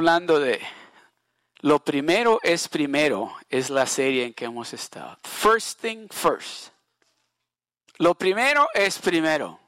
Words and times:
Hablando 0.00 0.40
de 0.40 0.58
lo 1.60 1.78
primero 1.84 2.40
es 2.42 2.68
primero, 2.68 3.36
es 3.50 3.68
la 3.68 3.84
serie 3.84 4.24
en 4.24 4.32
que 4.32 4.46
hemos 4.46 4.72
estado. 4.72 5.18
First 5.24 5.82
thing 5.82 6.08
first. 6.08 6.68
Lo 7.98 8.14
primero 8.14 8.66
es 8.72 8.98
primero. 8.98 9.60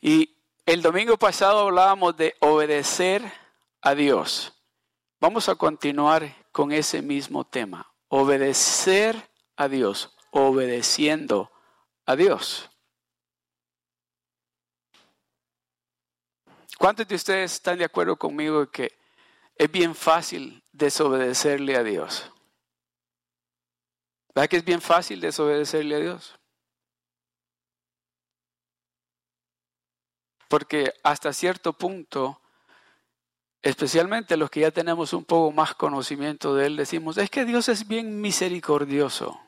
Y 0.00 0.34
el 0.64 0.80
domingo 0.80 1.18
pasado 1.18 1.58
hablábamos 1.58 2.16
de 2.16 2.34
obedecer 2.40 3.22
a 3.82 3.94
Dios. 3.94 4.54
Vamos 5.20 5.46
a 5.50 5.56
continuar 5.56 6.34
con 6.52 6.72
ese 6.72 7.02
mismo 7.02 7.44
tema. 7.44 7.92
Obedecer 8.08 9.28
a 9.56 9.68
Dios, 9.68 10.16
obedeciendo 10.30 11.52
a 12.06 12.16
Dios. 12.16 12.69
¿Cuántos 16.80 17.06
de 17.06 17.14
ustedes 17.14 17.52
están 17.52 17.76
de 17.76 17.84
acuerdo 17.84 18.16
conmigo 18.16 18.70
que 18.70 18.96
es 19.54 19.70
bien 19.70 19.94
fácil 19.94 20.62
desobedecerle 20.72 21.76
a 21.76 21.82
Dios? 21.82 22.32
¿Verdad 24.34 24.48
que 24.48 24.56
es 24.56 24.64
bien 24.64 24.80
fácil 24.80 25.20
desobedecerle 25.20 25.96
a 25.96 25.98
Dios? 25.98 26.38
Porque 30.48 30.94
hasta 31.02 31.34
cierto 31.34 31.74
punto, 31.74 32.40
especialmente 33.60 34.38
los 34.38 34.48
que 34.48 34.60
ya 34.60 34.70
tenemos 34.70 35.12
un 35.12 35.26
poco 35.26 35.52
más 35.52 35.74
conocimiento 35.74 36.54
de 36.54 36.64
Él, 36.64 36.76
decimos, 36.78 37.18
es 37.18 37.28
que 37.28 37.44
Dios 37.44 37.68
es 37.68 37.86
bien 37.86 38.22
misericordioso. 38.22 39.38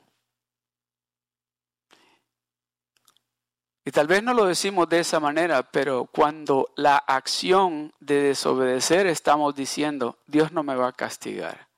Y 3.85 3.91
tal 3.91 4.07
vez 4.07 4.23
no 4.23 4.33
lo 4.33 4.47
decimos 4.47 4.89
de 4.89 5.01
esa 5.01 5.19
manera, 5.19 5.65
pero 5.65 6.07
cuando 6.07 6.71
la 6.77 6.97
acción 6.97 7.93
de 7.99 8.23
desobedecer 8.23 9.07
estamos 9.07 9.55
diciendo, 9.57 10.19
Dios 10.27 10.53
no 10.53 10.63
me 10.63 10.77
va 10.77 10.89
a 10.89 10.93
castigar. 10.93 11.69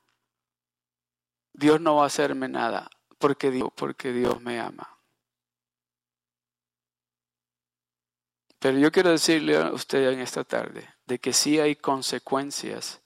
Dios 1.51 1.81
no 1.81 1.95
va 1.95 2.03
a 2.03 2.07
hacerme 2.07 2.47
nada 2.47 2.89
porque 3.17 3.49
Dios, 3.49 3.69
porque 3.75 4.11
Dios 4.11 4.39
me 4.41 4.59
ama. 4.59 4.99
Pero 8.59 8.77
yo 8.77 8.91
quiero 8.91 9.11
decirle 9.11 9.57
a 9.57 9.71
usted 9.71 10.11
en 10.11 10.19
esta 10.19 10.43
tarde 10.43 10.87
de 11.05 11.19
que 11.19 11.33
sí 11.33 11.59
hay 11.59 11.75
consecuencias 11.75 13.01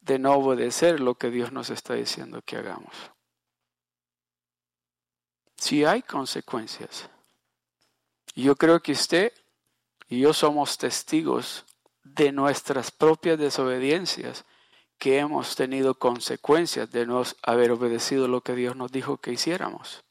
de 0.00 0.18
no 0.18 0.34
obedecer 0.34 1.00
lo 1.00 1.16
que 1.16 1.30
Dios 1.30 1.52
nos 1.52 1.70
está 1.70 1.94
diciendo 1.94 2.40
que 2.42 2.56
hagamos. 2.56 2.94
Sí 5.56 5.84
hay 5.84 6.02
consecuencias. 6.02 7.10
Yo 8.36 8.54
creo 8.54 8.80
que 8.82 8.92
usted 8.92 9.32
y 10.08 10.20
yo 10.20 10.34
somos 10.34 10.76
testigos 10.76 11.64
de 12.04 12.32
nuestras 12.32 12.90
propias 12.90 13.38
desobediencias 13.38 14.44
que 14.98 15.18
hemos 15.18 15.56
tenido 15.56 15.94
consecuencias 15.94 16.90
de 16.90 17.06
no 17.06 17.22
haber 17.42 17.70
obedecido 17.72 18.28
lo 18.28 18.42
que 18.42 18.54
Dios 18.54 18.76
nos 18.76 18.92
dijo 18.92 19.16
que 19.16 19.32
hiciéramos. 19.32 20.04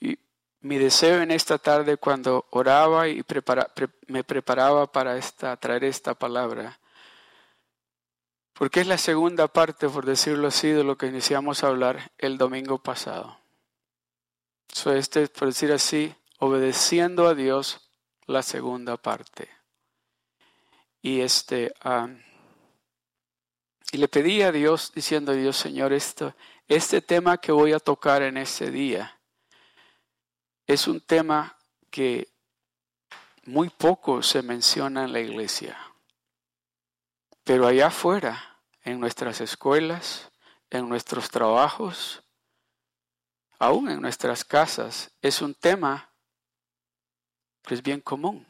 Y 0.00 0.18
mi 0.60 0.78
deseo 0.78 1.20
en 1.20 1.30
esta 1.30 1.58
tarde 1.58 1.98
cuando 1.98 2.46
oraba 2.50 3.08
y 3.08 3.22
me 4.06 4.24
preparaba 4.24 4.90
para 4.90 5.18
esta, 5.18 5.56
traer 5.58 5.84
esta 5.84 6.14
palabra 6.14 6.80
porque 8.58 8.80
es 8.80 8.88
la 8.88 8.98
segunda 8.98 9.46
parte, 9.46 9.88
por 9.88 10.04
decirlo 10.04 10.48
así, 10.48 10.70
de 10.70 10.82
lo 10.82 10.98
que 10.98 11.06
iniciamos 11.06 11.62
a 11.62 11.68
hablar 11.68 12.10
el 12.18 12.38
domingo 12.38 12.82
pasado. 12.82 13.38
So, 14.66 14.92
este, 14.92 15.28
por 15.28 15.46
decir 15.46 15.70
así, 15.70 16.12
obedeciendo 16.40 17.28
a 17.28 17.36
Dios, 17.36 17.92
la 18.26 18.42
segunda 18.42 18.96
parte. 18.96 19.48
Y 21.00 21.20
este, 21.20 21.72
y 23.92 23.96
le 23.96 24.08
pedí 24.08 24.42
a 24.42 24.50
Dios, 24.50 24.90
diciendo 24.92 25.32
Dios, 25.34 25.56
Señor, 25.56 25.92
esto, 25.92 26.34
este 26.66 27.00
tema 27.00 27.38
que 27.38 27.52
voy 27.52 27.72
a 27.72 27.78
tocar 27.78 28.22
en 28.22 28.36
ese 28.36 28.72
día 28.72 29.20
es 30.66 30.88
un 30.88 31.00
tema 31.00 31.56
que 31.90 32.26
muy 33.44 33.70
poco 33.70 34.20
se 34.20 34.42
menciona 34.42 35.04
en 35.04 35.12
la 35.12 35.20
iglesia. 35.20 35.87
Pero 37.48 37.66
allá 37.66 37.86
afuera, 37.86 38.60
en 38.82 39.00
nuestras 39.00 39.40
escuelas, 39.40 40.30
en 40.68 40.86
nuestros 40.86 41.30
trabajos, 41.30 42.22
aún 43.58 43.88
en 43.88 44.02
nuestras 44.02 44.44
casas, 44.44 45.10
es 45.22 45.40
un 45.40 45.54
tema 45.54 46.12
que 47.62 47.72
es 47.72 47.82
bien 47.82 48.02
común. 48.02 48.46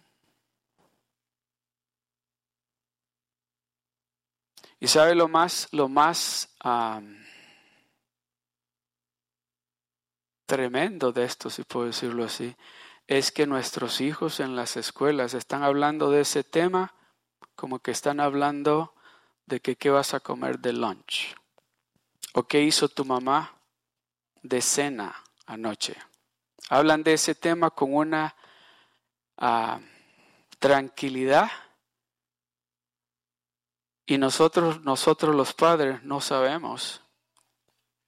Y 4.81 4.89
sabe 4.89 5.15
lo 5.15 5.29
más, 5.29 5.69
lo 5.71 5.89
más 5.89 6.57
tremendo 10.45 11.13
de 11.13 11.23
esto, 11.23 11.51
si 11.51 11.63
puedo 11.63 11.87
decirlo 11.87 12.25
así, 12.25 12.57
es 13.07 13.31
que 13.31 13.47
nuestros 13.47 14.01
hijos 14.01 14.41
en 14.41 14.57
las 14.57 14.77
escuelas 14.77 15.35
están 15.35 15.63
hablando 15.63 16.11
de 16.11 16.23
ese 16.23 16.43
tema 16.43 16.98
como 17.59 17.81
que 17.81 17.91
están 17.91 18.21
hablando 18.21 18.95
de 19.47 19.59
que 19.59 19.75
qué 19.75 19.91
vas 19.91 20.15
a 20.15 20.21
comer 20.21 20.61
de 20.61 20.73
lunch 20.73 21.35
o 22.35 22.45
qué 22.45 22.63
hizo 22.63 22.89
tu 22.89 23.05
mamá 23.05 23.61
de 24.43 24.61
cena 24.61 25.25
anoche. 25.45 25.97
Hablan 26.69 27.03
de 27.03 27.15
ese 27.15 27.35
tema 27.35 27.71
con 27.71 27.97
una 27.97 28.37
ah, 29.39 29.81
tranquilidad 30.61 31.51
y 34.07 34.19
nosotros, 34.19 34.81
nosotros 34.83 35.35
los 35.35 35.53
padres 35.53 36.01
no 36.05 36.21
sabemos 36.21 37.03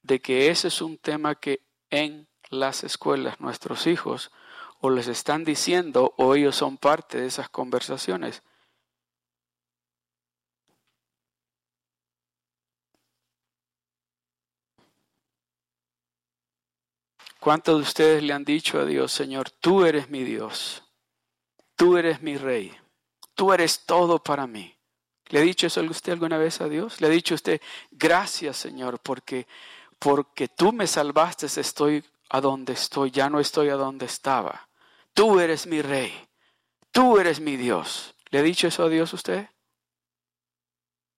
de 0.01 0.21
que 0.21 0.49
ese 0.49 0.69
es 0.69 0.81
un 0.81 0.97
tema 0.97 1.35
que 1.35 1.67
en 1.89 2.29
las 2.49 2.85
escuelas 2.85 3.41
nuestros 3.41 3.85
hijos 3.85 4.31
o 4.79 4.89
les 4.89 5.09
están 5.09 5.43
diciendo 5.43 6.13
o 6.15 6.35
ellos 6.35 6.55
son 6.55 6.77
parte 6.77 7.19
de 7.19 7.27
esas 7.27 7.49
conversaciones. 7.49 8.43
¿Cuántos 17.41 17.77
de 17.77 17.81
ustedes 17.81 18.21
le 18.21 18.33
han 18.33 18.45
dicho 18.45 18.79
a 18.79 18.85
Dios, 18.85 19.11
Señor, 19.11 19.49
tú 19.49 19.83
eres 19.83 20.11
mi 20.11 20.23
Dios, 20.23 20.83
tú 21.75 21.97
eres 21.97 22.21
mi 22.21 22.37
Rey, 22.37 22.71
tú 23.33 23.51
eres 23.51 23.83
todo 23.83 24.21
para 24.21 24.45
mí? 24.45 24.77
¿Le 25.29 25.39
ha 25.39 25.41
dicho 25.41 25.65
eso 25.65 25.81
usted 25.81 26.11
alguna 26.11 26.37
vez 26.37 26.61
a 26.61 26.69
Dios? 26.69 27.01
¿Le 27.01 27.07
ha 27.07 27.09
dicho 27.09 27.33
usted, 27.33 27.59
gracias 27.89 28.57
Señor, 28.57 28.99
porque, 28.99 29.47
porque 29.97 30.49
tú 30.49 30.71
me 30.71 30.85
salvaste, 30.85 31.47
estoy 31.47 32.03
a 32.29 32.41
donde 32.41 32.73
estoy, 32.73 33.09
ya 33.09 33.27
no 33.27 33.39
estoy 33.39 33.69
a 33.69 33.75
donde 33.75 34.05
estaba. 34.05 34.69
Tú 35.15 35.39
eres 35.39 35.65
mi 35.65 35.81
Rey, 35.81 36.13
tú 36.91 37.17
eres 37.17 37.39
mi 37.39 37.57
Dios. 37.57 38.13
¿Le 38.29 38.37
ha 38.37 38.43
dicho 38.43 38.67
eso 38.67 38.83
a 38.83 38.89
Dios 38.89 39.13
usted? 39.13 39.49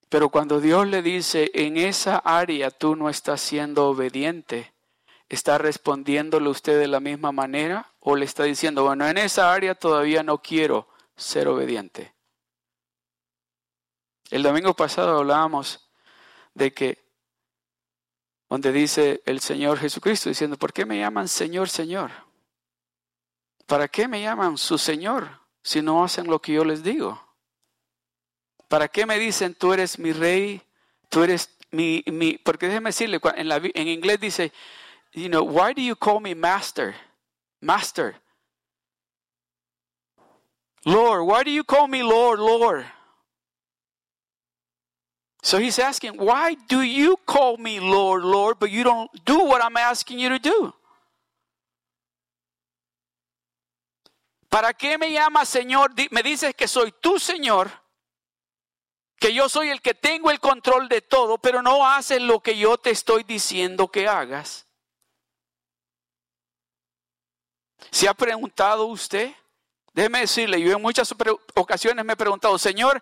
Pero 0.07 0.29
cuando 0.29 0.61
Dios 0.61 0.87
le 0.87 1.01
dice, 1.01 1.51
en 1.53 1.75
esa 1.75 2.15
área 2.19 2.71
tú 2.71 2.95
no 2.95 3.09
estás 3.09 3.41
siendo 3.41 3.89
obediente, 3.89 4.72
¿Está 5.33 5.57
respondiéndole 5.57 6.47
usted 6.47 6.77
de 6.77 6.87
la 6.87 6.99
misma 6.99 7.31
manera 7.31 7.91
o 8.01 8.15
le 8.15 8.23
está 8.23 8.43
diciendo, 8.43 8.83
bueno, 8.83 9.07
en 9.07 9.17
esa 9.17 9.51
área 9.51 9.73
todavía 9.73 10.21
no 10.21 10.37
quiero 10.43 10.87
ser 11.15 11.47
obediente? 11.47 12.13
El 14.29 14.43
domingo 14.43 14.75
pasado 14.75 15.17
hablábamos 15.17 15.89
de 16.53 16.71
que, 16.71 17.03
donde 18.47 18.71
dice 18.71 19.23
el 19.25 19.39
Señor 19.39 19.79
Jesucristo 19.79 20.29
diciendo, 20.29 20.55
¿por 20.55 20.71
qué 20.71 20.85
me 20.85 20.99
llaman 20.99 21.27
Señor, 21.27 21.67
Señor? 21.67 22.11
¿Para 23.65 23.87
qué 23.87 24.07
me 24.07 24.21
llaman 24.21 24.55
su 24.55 24.77
Señor 24.77 25.39
si 25.63 25.81
no 25.81 26.03
hacen 26.03 26.27
lo 26.27 26.39
que 26.43 26.53
yo 26.53 26.63
les 26.63 26.83
digo? 26.83 27.19
¿Para 28.67 28.87
qué 28.87 29.07
me 29.07 29.17
dicen, 29.17 29.55
tú 29.55 29.73
eres 29.73 29.97
mi 29.97 30.13
rey, 30.13 30.61
tú 31.09 31.23
eres 31.23 31.49
mi, 31.71 32.03
mi 32.05 32.37
porque 32.37 32.67
déjeme 32.67 32.89
decirle, 32.89 33.19
en, 33.35 33.51
en 33.51 33.87
inglés 33.87 34.19
dice, 34.19 34.53
you 35.13 35.29
know, 35.29 35.43
why 35.43 35.73
do 35.73 35.81
you 35.81 35.95
call 35.95 36.19
me 36.19 36.33
master? 36.33 36.95
Master. 37.61 38.15
Lord, 40.85 41.27
why 41.27 41.43
do 41.43 41.51
you 41.51 41.63
call 41.63 41.87
me 41.87 42.03
Lord, 42.03 42.39
Lord? 42.39 42.85
So 45.41 45.57
he's 45.59 45.77
asking, 45.77 46.13
why 46.17 46.55
do 46.67 46.81
you 46.81 47.17
call 47.25 47.57
me 47.57 47.79
Lord, 47.79 48.23
Lord, 48.23 48.59
but 48.59 48.71
you 48.71 48.83
don't 48.83 49.09
do 49.25 49.43
what 49.43 49.63
I'm 49.63 49.77
asking 49.77 50.19
you 50.19 50.29
to 50.29 50.39
do? 50.39 50.73
¿Para 54.49 54.73
qué 54.73 54.97
me 54.97 55.11
llamas 55.11 55.49
Señor? 55.49 55.91
Me 56.11 56.21
dices 56.21 56.53
que 56.55 56.67
soy 56.67 56.93
tu 57.01 57.17
Señor, 57.17 57.71
que 59.19 59.33
yo 59.33 59.49
soy 59.49 59.69
el 59.69 59.81
que 59.81 59.93
tengo 59.93 60.29
el 60.29 60.39
control 60.39 60.87
de 60.87 61.01
todo, 61.01 61.37
pero 61.37 61.61
no 61.61 61.85
haces 61.85 62.21
lo 62.21 62.39
que 62.39 62.57
yo 62.57 62.77
te 62.77 62.91
estoy 62.91 63.23
diciendo 63.23 63.89
que 63.89 64.07
hagas. 64.07 64.67
¿Se 67.91 68.07
ha 68.07 68.13
preguntado 68.13 68.85
usted? 68.85 69.33
Déjeme 69.93 70.21
decirle, 70.21 70.59
yo 70.59 70.75
en 70.75 70.81
muchas 70.81 71.13
ocasiones 71.53 72.03
me 72.03 72.13
he 72.13 72.17
preguntado, 72.17 72.57
Señor, 72.57 73.01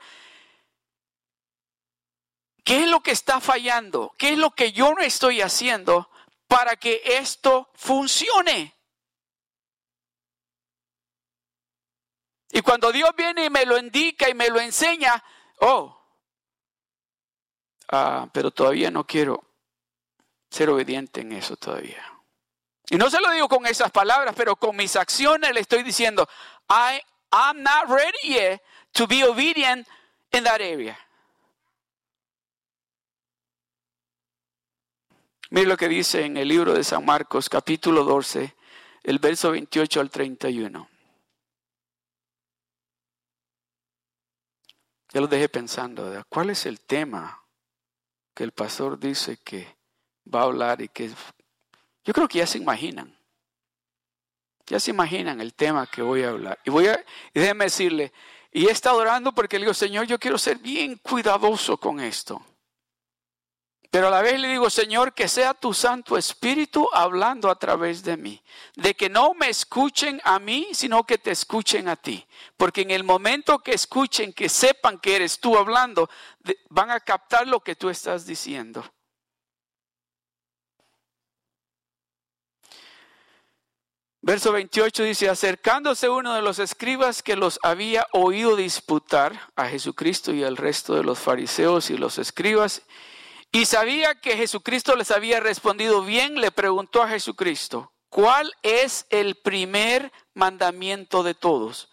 ¿qué 2.64 2.84
es 2.84 2.90
lo 2.90 3.02
que 3.02 3.12
está 3.12 3.40
fallando? 3.40 4.14
¿Qué 4.18 4.34
es 4.34 4.38
lo 4.38 4.52
que 4.52 4.74
yo 4.74 4.94
no 4.94 5.02
estoy 5.02 5.42
haciendo 5.42 6.10
para 6.48 6.76
que 6.76 7.02
esto 7.06 7.70
funcione? 7.76 8.76
Y 12.52 12.62
cuando 12.62 12.92
Dios 12.92 13.12
viene 13.16 13.46
y 13.46 13.50
me 13.50 13.66
lo 13.66 13.78
indica 13.78 14.30
y 14.30 14.34
me 14.34 14.50
lo 14.50 14.60
enseña, 14.60 15.24
oh, 15.60 15.98
ah, 17.90 18.30
pero 18.34 18.52
todavía 18.52 18.92
no 18.92 19.08
quiero 19.08 19.42
ser 20.50 20.70
obediente 20.70 21.22
en 21.22 21.32
eso 21.32 21.56
todavía. 21.56 22.11
Y 22.92 22.98
no 22.98 23.10
se 23.10 23.22
lo 23.22 23.32
digo 23.32 23.48
con 23.48 23.66
esas 23.66 23.90
palabras, 23.90 24.36
pero 24.36 24.58
con 24.58 24.76
mis 24.76 24.98
acciones 24.98 25.54
le 25.54 25.62
estoy 25.62 25.82
diciendo, 25.82 26.28
I, 26.70 27.00
I'm 27.32 27.64
not 27.64 27.88
ready 27.88 28.34
yet 28.34 28.62
to 28.92 29.08
be 29.08 29.24
obedient 29.24 29.88
in 30.34 30.44
that 30.44 30.60
area. 30.60 31.00
Mire 35.52 35.68
lo 35.68 35.78
que 35.78 35.88
dice 35.88 36.26
en 36.26 36.36
el 36.36 36.50
libro 36.50 36.74
de 36.74 36.84
San 36.84 37.06
Marcos, 37.06 37.48
capítulo 37.48 38.04
12, 38.04 38.54
el 39.04 39.20
verso 39.20 39.52
28 39.52 40.02
al 40.02 40.10
31. 40.10 40.90
Ya 45.14 45.22
lo 45.22 45.28
dejé 45.28 45.48
pensando, 45.48 46.12
¿cuál 46.28 46.50
es 46.50 46.66
el 46.66 46.82
tema 46.82 47.42
que 48.34 48.44
el 48.44 48.52
pastor 48.52 49.00
dice 49.00 49.38
que 49.38 49.78
va 50.34 50.42
a 50.42 50.44
hablar 50.44 50.82
y 50.82 50.90
que 50.90 51.10
yo 52.04 52.14
creo 52.14 52.28
que 52.28 52.40
ya 52.40 52.48
se 52.48 52.58
imaginan. 52.58 53.16
Ya 54.66 54.80
se 54.80 54.92
imaginan 54.92 55.42
el 55.42 55.54
tema 55.54 55.88
que 55.88 56.02
voy 56.02 56.24
a 56.24 56.30
hablar. 56.30 56.60
Y 56.64 56.70
voy 56.70 56.88
a, 56.88 57.04
y 57.34 57.40
decirle, 57.40 58.14
y 58.52 58.68
he 58.68 58.72
estado 58.72 58.98
orando 58.98 59.34
porque 59.34 59.58
le 59.58 59.66
digo, 59.66 59.74
Señor, 59.74 60.06
yo 60.06 60.20
quiero 60.20 60.38
ser 60.38 60.58
bien 60.58 60.98
cuidadoso 60.98 61.78
con 61.78 62.00
esto. 62.00 62.42
Pero 63.92 64.08
a 64.08 64.12
la 64.12 64.22
vez 64.22 64.40
le 64.40 64.48
digo, 64.48 64.70
Señor, 64.70 65.14
que 65.14 65.28
sea 65.28 65.54
tu 65.54 65.74
Santo 65.74 66.18
Espíritu 66.18 66.88
hablando 66.94 67.50
a 67.50 67.60
través 67.60 68.02
de 68.04 68.16
mí. 68.16 68.42
De 68.76 68.94
que 68.96 69.10
no 69.10 69.34
me 69.34 69.50
escuchen 69.50 70.22
a 70.24 70.40
mí, 70.40 70.70
sino 70.72 71.04
que 71.04 71.18
te 71.18 71.32
escuchen 71.32 71.90
a 71.90 71.98
ti. 71.98 72.26
Porque 72.56 72.82
en 72.82 72.92
el 72.92 73.04
momento 73.04 73.60
que 73.60 73.74
escuchen, 73.74 74.32
que 74.32 74.48
sepan 74.48 74.98
que 74.98 75.18
eres 75.18 75.42
tú 75.42 75.58
hablando, 75.58 76.10
van 76.70 76.90
a 76.90 77.02
captar 77.02 77.46
lo 77.46 77.60
que 77.60 77.76
tú 77.76 77.90
estás 77.90 78.26
diciendo. 78.26 78.82
Verso 84.24 84.52
28 84.52 85.04
dice, 85.04 85.30
acercándose 85.30 86.08
uno 86.08 86.36
de 86.36 86.44
los 86.44 86.60
escribas 86.60 87.24
que 87.24 87.36
los 87.36 87.60
había 87.64 88.06
oído 88.12 88.56
disputar 88.56 89.50
a 89.56 89.68
Jesucristo 89.68 90.32
y 90.32 90.44
al 90.44 90.58
resto 90.58 90.94
de 90.94 91.04
los 91.04 91.18
fariseos 91.18 91.90
y 91.90 91.98
los 91.98 92.20
escribas, 92.20 92.84
y 93.52 93.66
sabía 93.66 94.14
que 94.14 94.38
Jesucristo 94.38 94.96
les 94.96 95.10
había 95.10 95.40
respondido 95.40 96.04
bien, 96.04 96.40
le 96.40 96.52
preguntó 96.52 97.02
a 97.02 97.10
Jesucristo, 97.10 97.92
¿cuál 98.10 98.54
es 98.62 99.08
el 99.10 99.36
primer 99.36 100.12
mandamiento 100.36 101.24
de 101.24 101.34
todos? 101.34 101.90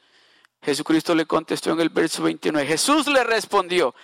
Jesucristo 0.61 1.15
le 1.15 1.25
contestó 1.25 1.73
en 1.73 1.81
el 1.81 1.89
verso 1.89 2.23
29. 2.23 2.67
Jesús 2.67 3.07
le 3.07 3.25
respondió, 3.25 3.95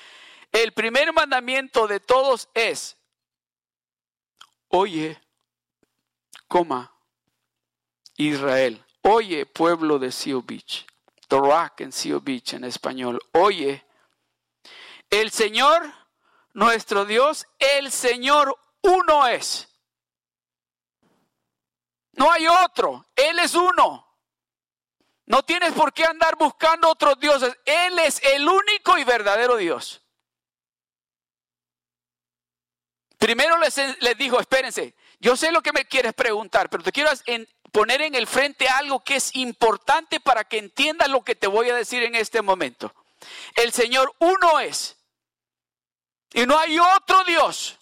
el 0.51 0.73
primer 0.73 1.13
mandamiento 1.13 1.87
de 1.87 2.01
todos 2.01 2.49
es, 2.55 2.97
oye, 4.69 5.21
coma, 6.49 6.94
Israel. 8.17 8.85
Oye, 9.03 9.47
pueblo 9.47 9.99
de 9.99 10.11
Seal 10.13 10.43
Beach. 10.43 10.87
The 11.29 11.37
Rock 11.37 11.81
en 11.81 11.93
Seal 11.93 12.21
Beach 12.21 12.55
en 12.55 12.65
español. 12.65 13.21
Oye, 13.33 13.85
el 15.11 15.31
Señor, 15.31 15.93
nuestro 16.53 17.05
Dios, 17.05 17.47
el 17.59 17.91
Señor 17.91 18.57
uno 18.83 19.27
es. 19.27 19.69
No 22.13 22.31
hay 22.31 22.47
otro. 22.47 23.07
Él 23.17 23.39
es 23.39 23.55
uno. 23.55 24.05
No 25.27 25.43
tienes 25.43 25.73
por 25.73 25.93
qué 25.93 26.05
andar 26.05 26.37
buscando 26.37 26.91
otros 26.91 27.19
dioses. 27.19 27.57
Él 27.65 27.99
es 27.99 28.23
el 28.25 28.47
único 28.47 28.99
y 28.99 29.05
verdadero 29.05 29.57
Dios. 29.57 30.03
Primero 33.19 33.57
les, 33.59 33.77
les 34.03 34.19
dijo, 34.19 34.39
espérense, 34.39 34.95
yo 35.19 35.35
sé 35.35 35.51
lo 35.51 35.63
que 35.63 35.73
me 35.73 35.87
quieres 35.87 36.13
preguntar, 36.13 36.69
pero 36.69 36.83
te 36.83 36.93
quiero 36.93 37.11
poner 37.75 38.03
en 38.03 38.15
el 38.15 38.29
frente 38.29 38.69
algo 38.69 39.03
que 39.03 39.17
es 39.17 39.35
importante 39.35 40.21
para 40.21 40.45
que 40.45 40.59
entiendas 40.59 41.09
lo 41.09 41.25
que 41.25 41.35
te 41.35 41.49
voy 41.49 41.69
a 41.71 41.75
decir 41.75 42.05
en 42.05 42.15
este 42.15 42.41
momento. 42.41 42.95
El 43.57 43.73
Señor 43.73 44.15
uno 44.21 44.61
es. 44.61 44.97
Y 46.33 46.47
no 46.47 46.57
hay 46.57 46.79
otro 46.79 47.25
Dios. 47.25 47.81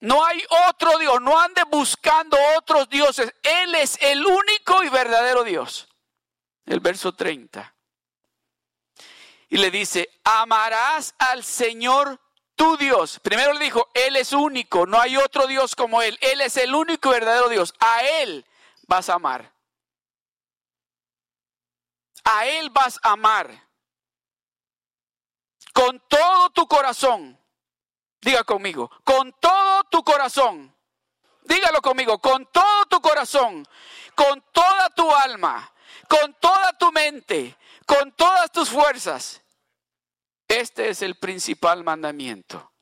No 0.00 0.22
hay 0.26 0.44
otro 0.68 0.98
Dios. 0.98 1.22
No 1.22 1.40
ande 1.40 1.62
buscando 1.70 2.36
otros 2.58 2.86
dioses. 2.90 3.34
Él 3.42 3.74
es 3.76 3.96
el 4.02 4.26
único 4.26 4.82
y 4.82 4.90
verdadero 4.90 5.42
Dios. 5.42 5.88
El 6.66 6.80
verso 6.80 7.14
30. 7.14 7.74
Y 9.48 9.56
le 9.56 9.70
dice, 9.70 10.10
amarás 10.22 11.14
al 11.16 11.44
Señor 11.44 12.20
tu 12.56 12.76
Dios. 12.76 13.20
Primero 13.20 13.52
le 13.52 13.64
dijo, 13.64 13.88
Él 13.94 14.16
es 14.16 14.32
único, 14.32 14.86
no 14.86 15.00
hay 15.00 15.16
otro 15.16 15.46
Dios 15.46 15.74
como 15.74 16.02
Él. 16.02 16.18
Él 16.20 16.40
es 16.40 16.56
el 16.56 16.74
único 16.74 17.10
y 17.10 17.12
verdadero 17.12 17.48
Dios. 17.48 17.74
A 17.80 18.02
Él 18.02 18.44
vas 18.86 19.08
a 19.08 19.14
amar. 19.14 19.52
A 22.24 22.46
Él 22.46 22.70
vas 22.70 22.98
a 23.02 23.12
amar. 23.12 23.68
Con 25.72 26.00
todo 26.08 26.50
tu 26.50 26.66
corazón. 26.66 27.38
Diga 28.20 28.44
conmigo, 28.44 28.90
con 29.04 29.32
todo 29.34 29.84
tu 29.84 30.02
corazón. 30.02 30.74
Dígalo 31.42 31.82
conmigo, 31.82 32.18
con 32.18 32.46
todo 32.46 32.86
tu 32.86 33.02
corazón, 33.02 33.68
con 34.14 34.42
toda 34.50 34.88
tu 34.90 35.14
alma, 35.14 35.70
con 36.08 36.32
toda 36.40 36.72
tu 36.78 36.90
mente, 36.90 37.54
con 37.84 38.12
todas 38.12 38.50
tus 38.50 38.70
fuerzas 38.70 39.43
este 40.48 40.88
es 40.88 41.02
el 41.02 41.16
principal 41.16 41.84
mandamiento. 41.84 42.72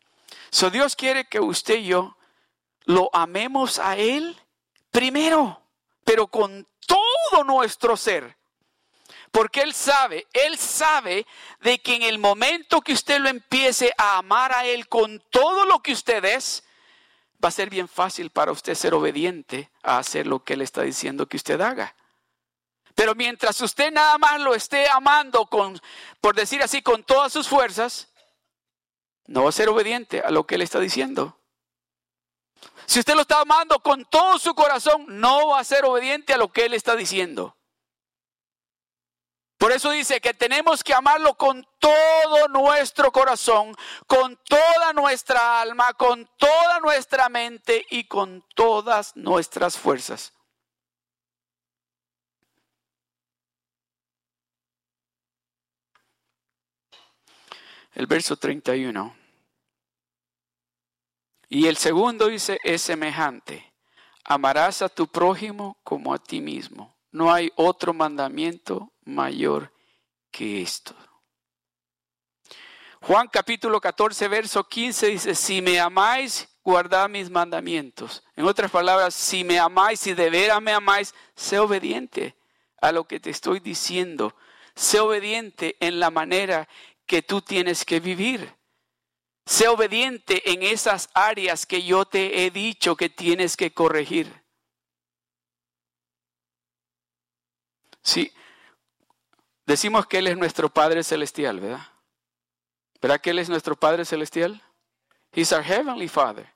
So 0.50 0.70
Dios 0.70 0.96
quiere 0.96 1.26
que 1.26 1.40
usted 1.40 1.76
y 1.76 1.86
yo 1.86 2.16
lo 2.84 3.10
amemos 3.12 3.78
a 3.78 3.96
Él 3.96 4.36
primero, 4.90 5.62
pero 6.04 6.26
con 6.26 6.66
todo 6.86 7.44
nuestro 7.44 7.96
ser. 7.96 8.36
Porque 9.30 9.62
Él 9.62 9.72
sabe, 9.72 10.26
Él 10.32 10.58
sabe 10.58 11.26
de 11.60 11.78
que 11.78 11.94
en 11.94 12.02
el 12.02 12.18
momento 12.18 12.82
que 12.82 12.92
usted 12.92 13.18
lo 13.18 13.28
empiece 13.28 13.92
a 13.96 14.18
amar 14.18 14.52
a 14.52 14.66
Él 14.66 14.88
con 14.88 15.22
todo 15.30 15.64
lo 15.64 15.80
que 15.80 15.92
usted 15.92 16.22
es, 16.24 16.64
va 17.42 17.48
a 17.48 17.52
ser 17.52 17.70
bien 17.70 17.88
fácil 17.88 18.30
para 18.30 18.52
usted 18.52 18.74
ser 18.74 18.92
obediente 18.92 19.70
a 19.82 19.98
hacer 19.98 20.26
lo 20.26 20.44
que 20.44 20.52
Él 20.52 20.60
está 20.60 20.82
diciendo 20.82 21.26
que 21.26 21.38
usted 21.38 21.60
haga. 21.60 21.94
Pero 22.94 23.14
mientras 23.14 23.60
usted 23.60 23.90
nada 23.90 24.18
más 24.18 24.40
lo 24.40 24.54
esté 24.54 24.88
amando 24.88 25.46
con, 25.46 25.80
por 26.20 26.34
decir 26.34 26.62
así, 26.62 26.82
con 26.82 27.04
todas 27.04 27.32
sus 27.32 27.48
fuerzas, 27.48 28.08
no 29.26 29.44
va 29.44 29.48
a 29.48 29.52
ser 29.52 29.68
obediente 29.68 30.20
a 30.20 30.30
lo 30.30 30.46
que 30.46 30.56
él 30.56 30.62
está 30.62 30.78
diciendo. 30.80 31.38
Si 32.86 33.00
usted 33.00 33.14
lo 33.14 33.22
está 33.22 33.40
amando 33.40 33.80
con 33.80 34.04
todo 34.04 34.38
su 34.38 34.54
corazón, 34.54 35.06
no 35.08 35.48
va 35.48 35.60
a 35.60 35.64
ser 35.64 35.84
obediente 35.84 36.34
a 36.34 36.36
lo 36.36 36.52
que 36.52 36.66
él 36.66 36.74
está 36.74 36.96
diciendo. 36.96 37.56
Por 39.62 39.70
eso 39.70 39.90
dice 39.90 40.20
que 40.20 40.34
tenemos 40.34 40.82
que 40.82 40.92
amarlo 40.92 41.34
con 41.34 41.64
todo 41.78 42.48
nuestro 42.48 43.12
corazón, 43.12 43.76
con 44.08 44.36
toda 44.48 44.92
nuestra 44.92 45.60
alma, 45.60 45.94
con 45.94 46.28
toda 46.36 46.80
nuestra 46.80 47.28
mente 47.28 47.86
y 47.88 48.08
con 48.08 48.44
todas 48.56 49.14
nuestras 49.14 49.78
fuerzas. 49.78 50.32
El 57.92 58.06
verso 58.06 58.36
31. 58.36 59.16
Y 61.48 61.66
el 61.66 61.76
segundo 61.76 62.28
dice, 62.28 62.58
es 62.64 62.82
semejante. 62.82 63.74
Amarás 64.24 64.82
a 64.82 64.88
tu 64.88 65.06
prójimo 65.06 65.78
como 65.82 66.14
a 66.14 66.18
ti 66.18 66.40
mismo. 66.40 66.96
No 67.10 67.32
hay 67.32 67.52
otro 67.56 67.92
mandamiento 67.92 68.92
mayor 69.04 69.72
que 70.30 70.62
esto. 70.62 70.94
Juan 73.02 73.28
capítulo 73.28 73.80
14, 73.80 74.28
verso 74.28 74.64
15 74.64 75.06
dice, 75.08 75.34
si 75.34 75.60
me 75.60 75.80
amáis, 75.80 76.48
guardad 76.62 77.08
mis 77.08 77.28
mandamientos. 77.28 78.22
En 78.36 78.46
otras 78.46 78.70
palabras, 78.70 79.12
si 79.12 79.44
me 79.44 79.58
amáis, 79.58 80.00
si 80.00 80.14
de 80.14 80.30
veras 80.30 80.62
me 80.62 80.72
amáis, 80.72 81.12
sé 81.34 81.58
obediente 81.58 82.36
a 82.80 82.92
lo 82.92 83.04
que 83.04 83.20
te 83.20 83.30
estoy 83.30 83.60
diciendo. 83.60 84.34
Sé 84.74 85.00
obediente 85.00 85.76
en 85.80 86.00
la 86.00 86.10
manera 86.10 86.68
que 87.06 87.22
tú 87.22 87.42
tienes 87.42 87.84
que 87.84 88.00
vivir. 88.00 88.54
Sé 89.44 89.68
obediente 89.68 90.52
en 90.52 90.62
esas 90.62 91.10
áreas 91.14 91.66
que 91.66 91.82
yo 91.82 92.04
te 92.04 92.44
he 92.44 92.50
dicho 92.50 92.96
que 92.96 93.08
tienes 93.08 93.56
que 93.56 93.72
corregir. 93.72 94.42
Sí, 98.02 98.32
decimos 99.66 100.06
que 100.06 100.18
Él 100.18 100.28
es 100.28 100.36
nuestro 100.36 100.68
Padre 100.68 101.04
Celestial, 101.04 101.60
¿verdad? 101.60 101.86
¿Verdad 103.00 103.20
que 103.20 103.30
Él 103.30 103.38
es 103.38 103.48
nuestro 103.48 103.76
Padre 103.76 104.04
Celestial? 104.04 104.62
He's 105.32 105.52
our 105.52 105.62
Heavenly 105.62 106.08
Father. 106.08 106.46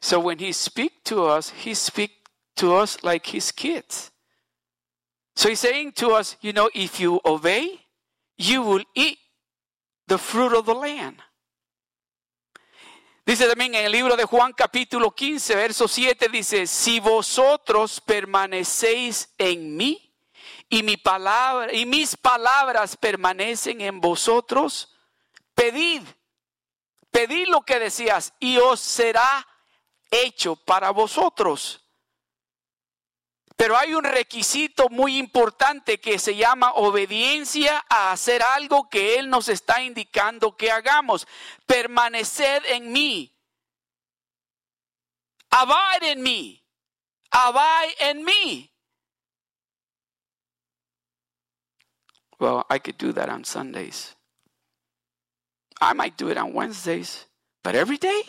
So 0.00 0.20
when 0.20 0.38
He 0.38 0.52
speaks 0.52 1.02
to 1.04 1.24
us, 1.26 1.52
He 1.64 1.74
speaks 1.74 2.14
to 2.56 2.76
us 2.76 3.02
like 3.02 3.26
His 3.26 3.52
kids. 3.52 4.12
So 5.34 5.48
He's 5.48 5.60
saying 5.60 5.92
to 5.92 6.14
us, 6.14 6.36
you 6.40 6.52
know, 6.52 6.68
if 6.74 7.00
you 7.00 7.20
obey, 7.24 7.80
you 8.36 8.62
will 8.62 8.84
eat 8.94 9.18
the 10.12 10.18
fruit 10.18 10.52
of 10.52 10.66
the 10.66 10.74
land. 10.74 11.18
Dice 13.24 13.48
también 13.48 13.74
en 13.74 13.86
el 13.86 13.92
libro 13.92 14.14
de 14.14 14.24
Juan 14.24 14.52
capítulo 14.52 15.12
15, 15.12 15.54
verso 15.54 15.88
7, 15.88 16.28
dice, 16.28 16.66
si 16.66 17.00
vosotros 17.00 17.98
permanecéis 18.00 19.32
en 19.38 19.74
mí 19.74 20.12
y 20.68 20.82
mi 20.82 20.98
palabra 20.98 21.72
y 21.72 21.86
mis 21.86 22.14
palabras 22.14 22.96
permanecen 22.98 23.80
en 23.80 24.02
vosotros, 24.02 24.94
pedid, 25.54 26.02
pedid 27.10 27.46
lo 27.48 27.62
que 27.62 27.78
decías 27.78 28.34
y 28.38 28.58
os 28.58 28.80
será 28.80 29.46
hecho 30.10 30.56
para 30.56 30.90
vosotros. 30.90 31.81
Pero 33.62 33.78
hay 33.78 33.94
un 33.94 34.02
requisito 34.02 34.88
muy 34.88 35.18
importante 35.18 36.00
que 36.00 36.18
se 36.18 36.34
llama 36.34 36.72
obediencia 36.72 37.84
a 37.88 38.10
hacer 38.10 38.42
algo 38.42 38.88
que 38.88 39.20
Él 39.20 39.30
nos 39.30 39.48
está 39.48 39.80
indicando 39.80 40.56
que 40.56 40.72
hagamos. 40.72 41.28
Permaneced 41.64 42.64
en 42.70 42.90
mí. 42.90 43.32
Abide 45.48 46.10
en 46.10 46.22
mí. 46.24 46.60
Abide 47.30 47.94
en 48.00 48.24
mí. 48.24 48.68
Well, 52.40 52.66
I 52.68 52.80
could 52.80 52.98
do 52.98 53.12
that 53.12 53.28
on 53.28 53.44
Sundays. 53.44 54.16
I 55.80 55.94
might 55.94 56.16
do 56.16 56.30
it 56.30 56.36
on 56.36 56.52
Wednesdays. 56.52 57.28
But 57.62 57.76
every 57.76 57.98
day? 57.98 58.24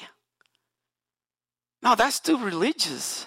No, 1.81 1.95
that's 1.95 2.19
too 2.19 2.37
religious. 2.37 3.25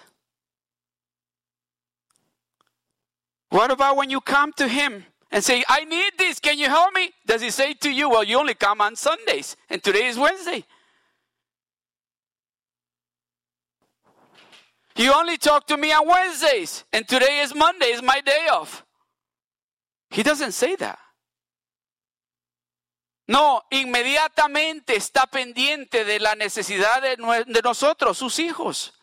What 3.51 3.71
about 3.71 3.97
when 3.97 4.11
you 4.11 4.21
come 4.21 4.53
to 4.55 4.69
Him 4.69 5.05
and 5.31 5.43
say, 5.43 5.65
I 5.69 5.85
need 5.85 6.13
this, 6.19 6.39
can 6.39 6.59
you 6.59 6.67
help 6.67 6.95
me? 6.95 7.11
Does 7.27 7.43
He 7.43 7.51
say 7.51 7.75
to 7.75 7.91
you, 7.91 8.11
Well, 8.11 8.25
you 8.25 8.39
only 8.39 8.55
come 8.55 8.81
on 8.81 8.97
Sundays, 8.97 9.57
and 9.71 9.83
today 9.83 10.07
is 10.07 10.19
Wednesday? 10.19 10.65
You 14.97 15.13
only 15.13 15.37
talk 15.37 15.67
to 15.67 15.77
me 15.77 15.93
on 15.93 16.09
Wednesdays, 16.09 16.85
and 16.93 17.07
today 17.07 17.41
is 17.41 17.55
Monday, 17.55 17.87
is 17.87 18.03
my 18.03 18.21
day 18.21 18.49
off. 18.51 18.85
He 20.11 20.23
doesn't 20.23 20.53
say 20.53 20.75
that. 20.77 20.99
No, 23.29 23.63
inmediatamente 23.71 24.95
está 24.95 25.27
pendiente 25.27 26.05
de 26.05 26.21
la 26.21 26.35
necesidad 26.35 27.03
de, 27.03 27.17
de 27.17 27.63
nosotros, 27.63 28.17
sus 28.17 28.39
hijos. 28.39 28.96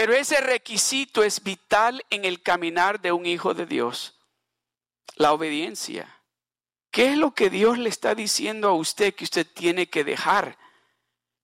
Pero 0.00 0.14
ese 0.14 0.40
requisito 0.40 1.22
es 1.22 1.42
vital 1.42 2.06
en 2.08 2.24
el 2.24 2.40
caminar 2.40 3.02
de 3.02 3.12
un 3.12 3.26
hijo 3.26 3.52
de 3.52 3.66
Dios. 3.66 4.18
La 5.16 5.34
obediencia. 5.34 6.22
¿Qué 6.90 7.10
es 7.10 7.18
lo 7.18 7.34
que 7.34 7.50
Dios 7.50 7.76
le 7.76 7.90
está 7.90 8.14
diciendo 8.14 8.70
a 8.70 8.72
usted 8.72 9.14
que 9.14 9.24
usted 9.24 9.46
tiene 9.46 9.90
que 9.90 10.02
dejar? 10.02 10.56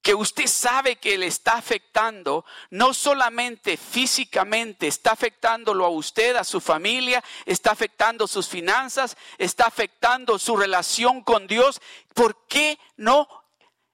Que 0.01 0.15
usted 0.15 0.47
sabe 0.47 0.97
que 0.97 1.19
le 1.19 1.27
está 1.27 1.59
afectando, 1.59 2.47
no 2.71 2.95
solamente 2.95 3.77
físicamente, 3.77 4.87
está 4.87 5.11
afectándolo 5.11 5.85
a 5.85 5.91
usted, 5.91 6.35
a 6.37 6.43
su 6.43 6.59
familia, 6.63 7.23
está 7.45 7.73
afectando 7.73 8.27
sus 8.27 8.49
finanzas, 8.49 9.19
está 9.37 9.67
afectando 9.67 10.39
su 10.39 10.57
relación 10.57 11.21
con 11.21 11.47
Dios. 11.47 11.83
¿Por 12.15 12.47
qué 12.47 12.79
no 12.97 13.29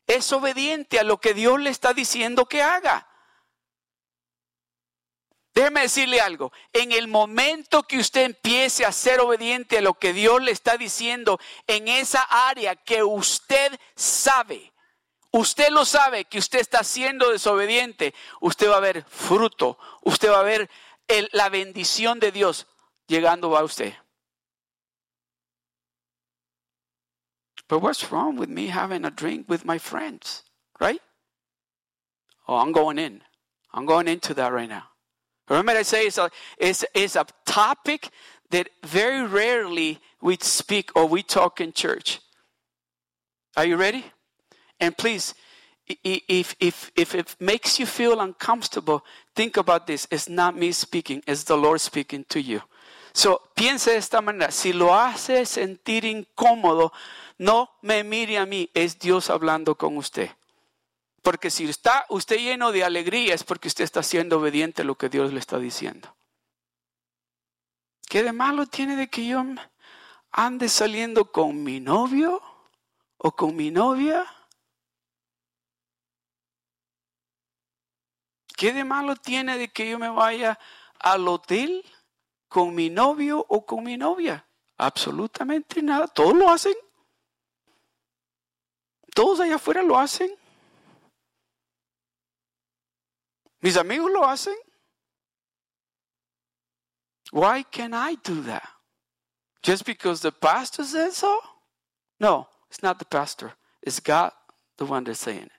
es 0.07 0.33
obediente 0.33 1.01
a 1.01 1.03
lo 1.03 1.19
que 1.19 1.35
Dios 1.35 1.59
le 1.59 1.71
está 1.71 1.93
diciendo 1.93 2.47
que 2.47 2.63
haga? 2.63 3.09
Déjeme 5.55 5.83
decirle 5.83 6.21
algo, 6.21 6.51
en 6.73 6.93
el 6.93 7.09
momento 7.09 7.83
que 7.83 7.99
usted 7.99 8.23
empiece 8.23 8.87
a 8.87 8.93
ser 8.93 9.21
obediente 9.21 9.79
a 9.79 9.83
lo 9.83 9.95
que 9.95 10.15
Dios 10.15 10.43
le 10.43 10.51
está 10.51 10.79
diciendo 10.79 11.39
en 11.67 11.89
esa 11.89 12.23
área 12.23 12.75
que 12.75 13.03
usted 13.03 13.79
sabe, 13.95 14.73
usted 15.31 15.69
lo 15.69 15.85
sabe 15.85 16.25
que 16.25 16.39
usted 16.39 16.61
está 16.61 16.83
siendo 16.85 17.31
desobediente, 17.31 18.15
usted 18.41 18.71
va 18.71 18.79
a 18.79 18.81
ver 18.81 19.05
fruto, 19.05 19.79
usted 20.03 20.31
va 20.31 20.41
a 20.41 20.45
ver 20.45 20.71
la 21.33 21.51
bendición 21.51 22.19
de 22.19 22.33
Dios 22.33 22.67
llegando 23.07 23.55
a 23.55 23.63
usted. 23.63 23.95
But 27.69 27.83
what's 27.83 28.11
wrong 28.11 28.39
with 28.39 28.49
me 28.49 28.69
having 28.69 29.05
a 29.05 29.11
drink 29.11 29.49
with 29.49 29.67
my 29.67 29.79
friends, 29.79 30.45
right? 30.81 31.01
Oh, 32.49 32.57
I'm 32.57 32.73
going 32.73 32.99
in. 32.99 33.23
I'm 33.73 33.85
going 33.87 34.09
into 34.09 34.35
that 34.35 34.53
right 34.53 34.69
now. 34.69 34.92
Remember, 35.53 35.73
I 35.73 35.83
say 35.83 36.07
it's 36.07 36.19
a, 36.19 36.31
it's, 36.57 36.85
it's 36.95 37.15
a 37.15 37.27
topic 37.45 38.09
that 38.51 38.69
very 38.85 39.27
rarely 39.27 40.01
we 40.23 40.39
speak 40.41 40.91
or 40.97 41.07
we 41.07 41.23
talk 41.23 41.61
in 41.61 41.73
church. 41.73 42.21
Are 43.57 43.67
you 43.67 43.77
ready? 43.77 44.05
And 44.81 44.97
please, 44.97 45.35
if, 45.87 46.57
if, 46.59 46.91
if 46.97 47.15
it 47.15 47.37
makes 47.39 47.79
you 47.79 47.85
feel 47.85 48.21
uncomfortable, 48.21 49.05
think 49.35 49.59
about 49.59 49.87
this. 49.87 50.09
It's 50.11 50.29
not 50.29 50.57
me 50.57 50.73
speaking, 50.73 51.23
it's 51.27 51.45
the 51.45 51.57
Lord 51.57 51.81
speaking 51.81 52.25
to 52.31 52.41
you. 52.41 52.63
So, 53.13 53.43
piense 53.55 53.91
de 53.91 53.99
esta 53.99 54.23
manera. 54.23 54.51
Si 54.51 54.73
lo 54.73 54.95
hace 54.95 55.45
sentir 55.45 56.05
incómodo, 56.07 56.93
no 57.39 57.69
me 57.83 58.03
mire 58.03 58.39
a 58.39 58.47
mí, 58.47 58.71
es 58.75 58.99
Dios 58.99 59.29
hablando 59.29 59.77
con 59.77 59.99
usted. 59.99 60.31
Porque 61.23 61.51
si 61.51 61.69
está 61.69 62.05
usted 62.09 62.37
lleno 62.37 62.73
de 62.73 62.83
alegría 62.83 63.35
es 63.35 63.45
porque 63.45 63.69
usted 63.69 63.85
está 63.85 64.03
siendo 64.03 64.39
obediente 64.39 64.83
a 64.83 64.85
lo 64.85 64.97
que 64.97 65.09
Dios 65.09 65.33
le 65.33 65.39
está 65.39 65.59
diciendo. 65.59 66.17
¿Qué 68.09 68.25
de 68.25 68.33
malo 68.33 68.67
tiene 68.67 68.97
de 68.97 69.09
que 69.09 69.27
yo 69.27 69.43
ande 70.33 70.69
saliendo 70.69 71.31
con 71.31 71.63
mi 71.63 71.79
novio 71.79 72.43
o 73.17 73.33
con 73.33 73.55
mi 73.55 73.71
novia? 73.71 74.27
¿Qué 78.57 78.73
de 78.73 78.85
malo 78.85 79.17
tiene 79.17 79.57
de 79.59 79.69
que 79.69 79.89
yo 79.89 79.99
me 79.99 80.09
vaya 80.09 80.59
al 80.99 81.27
hotel 81.29 81.85
con 82.49 82.75
mi 82.75 82.91
novio 82.91 83.47
o 83.49 83.65
con 83.65 83.85
mi 83.85 83.97
novia? 83.97 84.47
Absolutamente 84.77 85.83
nada. 85.83 86.09
Todos 86.09 86.35
lo 86.35 86.51
hacen. 86.51 86.75
Todos 89.15 89.41
allá 89.41 89.55
afuera 89.55 89.83
lo 89.83 89.99
hacen. 89.99 90.31
Mis 93.63 93.77
amigos 93.77 94.11
lo 94.13 94.23
hacen. 94.23 94.57
Why 97.31 97.63
can 97.63 97.95
I 97.95 98.17
do 98.17 98.43
that? 98.43 98.69
Just 99.63 99.87
because 99.87 100.21
the 100.21 100.33
pastor 100.33 100.85
says 100.85 101.17
so? 101.17 101.39
No, 102.19 102.49
it's 102.69 102.83
not 102.83 102.99
the 102.99 103.05
pastor. 103.05 103.53
It's 103.83 104.01
God, 104.01 104.33
the 104.77 104.85
one 104.85 105.05
that's 105.05 105.21
saying 105.21 105.45
it. 105.45 105.53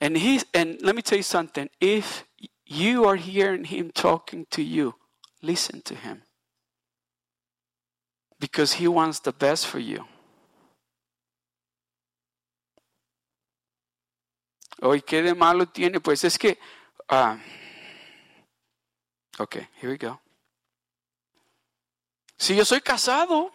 And 0.00 0.16
he 0.16 0.40
and 0.54 0.78
let 0.82 0.94
me 0.94 1.02
tell 1.02 1.18
you 1.18 1.22
something. 1.22 1.68
If 1.80 2.24
you 2.64 3.04
are 3.04 3.16
hearing 3.16 3.64
him 3.64 3.90
talking 3.90 4.46
to 4.50 4.62
you, 4.62 4.94
listen 5.42 5.80
to 5.82 5.94
him. 5.94 6.22
Because 8.38 8.74
he 8.74 8.86
wants 8.86 9.20
the 9.20 9.32
best 9.32 9.66
for 9.66 9.78
you. 9.78 10.04
Hoy, 14.80 15.00
¿qué 15.02 15.22
de 15.22 15.34
malo 15.34 15.66
tiene? 15.66 16.00
Pues 16.00 16.22
es 16.24 16.38
que, 16.38 16.58
uh, 17.10 17.36
ok, 19.42 19.56
here 19.80 19.88
we 19.88 19.96
go. 19.96 20.20
Si 22.36 22.54
yo 22.54 22.64
soy 22.64 22.82
casado, 22.82 23.52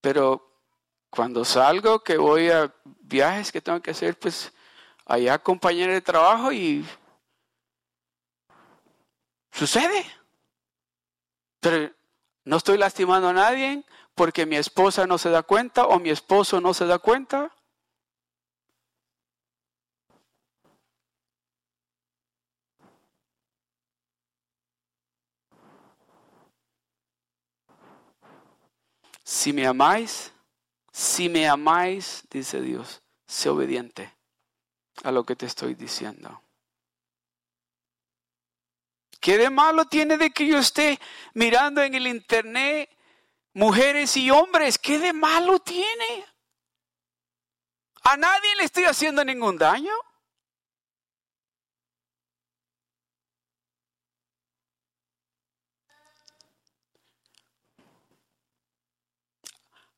pero 0.00 0.60
cuando 1.08 1.44
salgo, 1.44 2.00
que 2.00 2.16
voy 2.16 2.50
a 2.50 2.74
viajes 3.00 3.52
que 3.52 3.60
tengo 3.60 3.80
que 3.80 3.92
hacer, 3.92 4.18
pues 4.18 4.52
allá 5.06 5.38
compañero 5.38 5.92
de 5.92 6.00
trabajo 6.00 6.50
y 6.50 6.84
sucede. 9.52 10.04
Pero 11.60 11.94
no 12.44 12.56
estoy 12.56 12.76
lastimando 12.76 13.28
a 13.28 13.32
nadie 13.32 13.84
porque 14.16 14.44
mi 14.44 14.56
esposa 14.56 15.06
no 15.06 15.16
se 15.16 15.30
da 15.30 15.44
cuenta 15.44 15.86
o 15.86 16.00
mi 16.00 16.10
esposo 16.10 16.60
no 16.60 16.74
se 16.74 16.86
da 16.86 16.98
cuenta. 16.98 17.53
Si 29.24 29.52
me 29.54 29.66
amáis, 29.66 30.32
si 30.92 31.28
me 31.28 31.48
amáis, 31.48 32.22
dice 32.30 32.60
Dios, 32.60 33.02
sé 33.26 33.48
obediente 33.48 34.14
a 35.02 35.10
lo 35.10 35.24
que 35.24 35.34
te 35.34 35.46
estoy 35.46 35.74
diciendo. 35.74 36.42
¿Qué 39.20 39.38
de 39.38 39.48
malo 39.48 39.86
tiene 39.86 40.18
de 40.18 40.30
que 40.30 40.46
yo 40.46 40.58
esté 40.58 41.00
mirando 41.32 41.82
en 41.82 41.94
el 41.94 42.06
internet 42.06 42.90
mujeres 43.54 44.16
y 44.18 44.30
hombres? 44.30 44.78
¿Qué 44.78 44.98
de 44.98 45.14
malo 45.14 45.58
tiene? 45.60 46.26
A 48.02 48.18
nadie 48.18 48.54
le 48.56 48.64
estoy 48.64 48.84
haciendo 48.84 49.24
ningún 49.24 49.56
daño. 49.56 49.94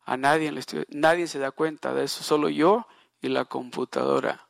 A 0.06 0.16
nadie 0.16 0.56
estoy, 0.56 0.86
nadie 0.88 1.26
se 1.26 1.38
da 1.40 1.50
cuenta 1.50 1.92
de 1.92 2.04
eso, 2.04 2.22
solo 2.22 2.48
yo 2.48 2.86
y 3.20 3.28
la 3.28 3.44
computadora. 3.44 4.48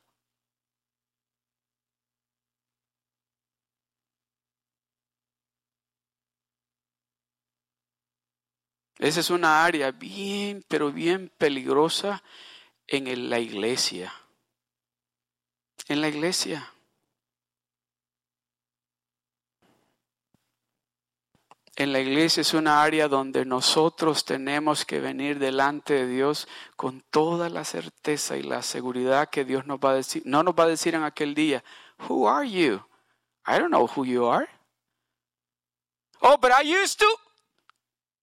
Esa 8.98 9.20
es 9.20 9.30
una 9.30 9.64
área 9.64 9.92
bien, 9.92 10.62
pero 10.68 10.92
bien 10.92 11.32
peligrosa 11.38 12.22
en 12.86 13.30
la 13.30 13.38
iglesia. 13.38 14.12
En 15.88 16.02
la 16.02 16.08
iglesia. 16.08 16.75
En 21.78 21.92
la 21.92 22.00
iglesia 22.00 22.40
es 22.40 22.54
una 22.54 22.82
área 22.82 23.06
donde 23.06 23.44
nosotros 23.44 24.24
tenemos 24.24 24.86
que 24.86 24.98
venir 24.98 25.38
delante 25.38 25.92
de 25.92 26.06
Dios 26.06 26.48
con 26.74 27.02
toda 27.10 27.50
la 27.50 27.66
certeza 27.66 28.38
y 28.38 28.42
la 28.42 28.62
seguridad 28.62 29.28
que 29.28 29.44
Dios 29.44 29.66
nos 29.66 29.78
va 29.78 29.90
a 29.90 29.96
decir. 29.96 30.22
No 30.24 30.42
nos 30.42 30.54
va 30.54 30.64
a 30.64 30.68
decir 30.68 30.94
en 30.94 31.04
aquel 31.04 31.34
día, 31.34 31.62
Who 32.08 32.26
are 32.26 32.48
you? 32.48 32.82
I 33.46 33.58
don't 33.58 33.68
know 33.68 33.86
who 33.86 34.06
you 34.06 34.26
are. 34.26 34.48
Oh, 36.22 36.38
but 36.40 36.50
I 36.50 36.62
used 36.62 36.98
to. 36.98 37.06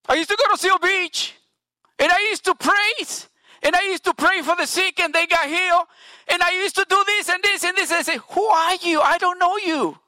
I 0.09 0.15
used 0.15 0.29
to 0.29 0.35
go 0.35 0.51
to 0.51 0.57
Seal 0.57 0.79
Beach. 0.79 1.35
And 1.99 2.11
I 2.11 2.31
used 2.31 2.43
to 2.45 2.55
praise. 2.55 3.29
And 3.61 3.75
I 3.75 3.83
used 3.83 4.03
to 4.05 4.15
pray 4.15 4.41
for 4.41 4.55
the 4.55 4.65
sick 4.65 4.99
and 4.99 5.13
they 5.13 5.27
got 5.27 5.47
healed. 5.47 5.85
And 6.27 6.41
I 6.41 6.51
used 6.63 6.75
to 6.75 6.85
do 6.89 7.01
this 7.05 7.29
and 7.29 7.41
this 7.43 7.63
and 7.63 7.77
this. 7.77 7.91
And 7.91 7.99
I 7.99 8.01
say, 8.01 8.17
Who 8.31 8.43
are 8.43 8.75
you? 8.81 8.99
I 8.99 9.19
don't 9.19 9.37
know 9.37 9.57
you. 9.57 9.99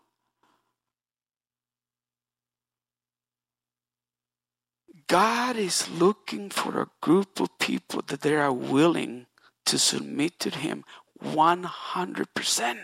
God 5.08 5.58
is 5.58 5.88
looking 5.90 6.50
for 6.50 6.82
a 6.82 6.88
group 7.02 7.40
of 7.40 7.58
people 7.60 8.02
that 8.08 8.22
they 8.22 8.36
are 8.36 8.52
willing 8.52 9.28
to 9.66 9.78
submit 9.78 10.40
to 10.40 10.50
Him 10.50 10.84
100%. 11.24 12.78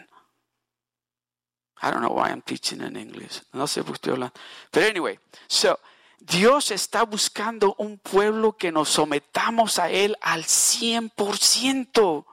I 1.83 1.89
don't 1.89 2.01
know 2.01 2.09
why 2.09 2.29
I'm 2.29 2.41
teaching 2.41 2.81
in 2.81 2.95
English. 2.95 3.41
No 3.53 3.65
sé 3.65 3.83
por 3.83 3.93
qué 3.93 4.01
estoy 4.01 4.13
hablando. 4.13 4.33
But 4.71 4.84
anyway, 4.84 5.17
so 5.47 5.79
Dios 6.19 6.69
está 6.69 7.03
buscando 7.03 7.73
un 7.79 7.97
pueblo 7.97 8.55
que 8.55 8.71
nos 8.71 8.89
sometamos 8.89 9.79
a 9.79 9.89
Él 9.89 10.15
al 10.21 10.43
100%. 10.43 12.25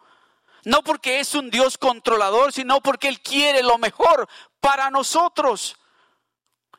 No 0.64 0.83
porque 0.83 1.20
es 1.20 1.35
un 1.35 1.48
Dios 1.48 1.79
controlador, 1.79 2.53
sino 2.53 2.83
porque 2.83 3.09
Él 3.09 3.20
quiere 3.20 3.62
lo 3.62 3.79
mejor 3.79 4.29
para 4.61 4.90
nosotros. 4.90 5.77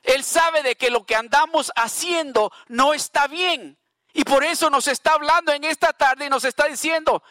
Él 0.10 0.24
sabe 0.24 0.64
de 0.64 0.76
que 0.76 0.90
lo 0.90 1.06
que 1.06 1.16
andamos 1.16 1.72
haciendo 1.76 2.52
no 2.68 2.96
está 2.96 3.28
bien. 3.28 3.78
Y 4.12 4.24
por 4.24 4.44
eso 4.44 4.72
nos 4.72 4.88
está 4.88 5.14
hablando 5.14 5.54
en 5.54 5.64
esta 5.64 5.94
tarde 5.94 6.26
y 6.26 6.30
nos 6.30 6.46
está 6.46 6.66
diciendo, 6.66 7.22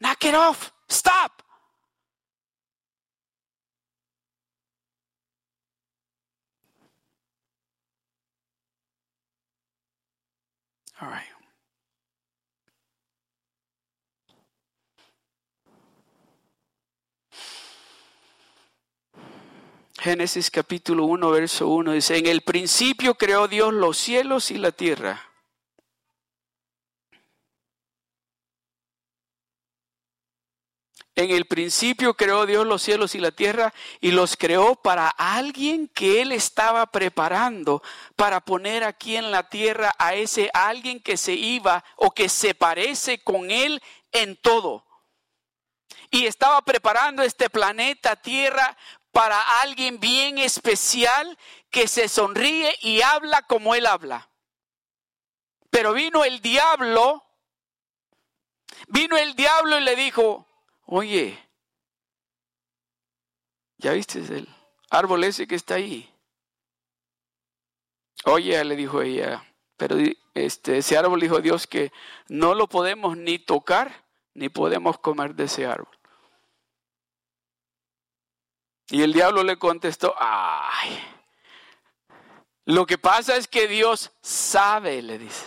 knock 0.00 0.24
it 0.24 0.34
off, 0.34 0.70
stop. 0.88 1.46
Génesis 20.06 20.52
capítulo 20.52 21.04
1, 21.06 21.30
verso 21.32 21.66
1 21.66 21.90
dice, 21.90 22.16
en 22.16 22.26
el 22.26 22.42
principio 22.42 23.16
creó 23.16 23.48
Dios 23.48 23.74
los 23.74 23.98
cielos 23.98 24.52
y 24.52 24.56
la 24.56 24.70
tierra. 24.70 25.32
En 31.16 31.32
el 31.32 31.46
principio 31.46 32.14
creó 32.14 32.46
Dios 32.46 32.64
los 32.64 32.82
cielos 32.82 33.16
y 33.16 33.18
la 33.18 33.32
tierra 33.32 33.74
y 34.00 34.12
los 34.12 34.36
creó 34.36 34.76
para 34.76 35.08
alguien 35.08 35.88
que 35.88 36.22
Él 36.22 36.30
estaba 36.30 36.86
preparando 36.86 37.82
para 38.14 38.38
poner 38.38 38.84
aquí 38.84 39.16
en 39.16 39.32
la 39.32 39.48
tierra 39.48 39.92
a 39.98 40.14
ese 40.14 40.50
alguien 40.54 41.00
que 41.00 41.16
se 41.16 41.32
iba 41.32 41.84
o 41.96 42.12
que 42.12 42.28
se 42.28 42.54
parece 42.54 43.24
con 43.24 43.50
Él 43.50 43.82
en 44.12 44.36
todo. 44.36 44.86
Y 46.10 46.26
estaba 46.26 46.62
preparando 46.62 47.22
este 47.22 47.50
planeta 47.50 48.16
Tierra 48.16 48.76
para 49.16 49.40
alguien 49.62 49.98
bien 49.98 50.36
especial 50.36 51.38
que 51.70 51.88
se 51.88 52.06
sonríe 52.06 52.76
y 52.82 53.00
habla 53.00 53.40
como 53.40 53.74
Él 53.74 53.86
habla. 53.86 54.28
Pero 55.70 55.94
vino 55.94 56.22
el 56.22 56.42
diablo, 56.42 57.24
vino 58.88 59.16
el 59.16 59.34
diablo 59.34 59.78
y 59.78 59.84
le 59.84 59.96
dijo, 59.96 60.46
oye, 60.84 61.42
¿ya 63.78 63.92
viste 63.92 64.18
el 64.18 64.54
árbol 64.90 65.24
ese 65.24 65.46
que 65.46 65.54
está 65.54 65.76
ahí? 65.76 66.14
Oye, 68.26 68.62
le 68.66 68.76
dijo 68.76 69.00
ella, 69.00 69.42
pero 69.78 69.96
este, 70.34 70.76
ese 70.76 70.98
árbol 70.98 71.20
dijo 71.20 71.40
Dios 71.40 71.66
que 71.66 71.90
no 72.28 72.54
lo 72.54 72.68
podemos 72.68 73.16
ni 73.16 73.38
tocar 73.38 74.04
ni 74.34 74.50
podemos 74.50 74.98
comer 74.98 75.34
de 75.34 75.44
ese 75.44 75.64
árbol. 75.64 75.96
Y 78.88 79.02
el 79.02 79.12
diablo 79.12 79.42
le 79.42 79.58
contestó, 79.58 80.14
ay, 80.18 81.02
lo 82.64 82.86
que 82.86 82.98
pasa 82.98 83.36
es 83.36 83.48
que 83.48 83.66
Dios 83.68 84.12
sabe, 84.22 85.02
le 85.02 85.18
dice. 85.18 85.44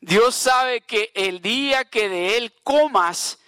Dios 0.00 0.34
sabe 0.34 0.80
que 0.80 1.10
el 1.14 1.42
día 1.42 1.84
que 1.84 2.08
de 2.08 2.36
él 2.38 2.54
comas, 2.62 3.38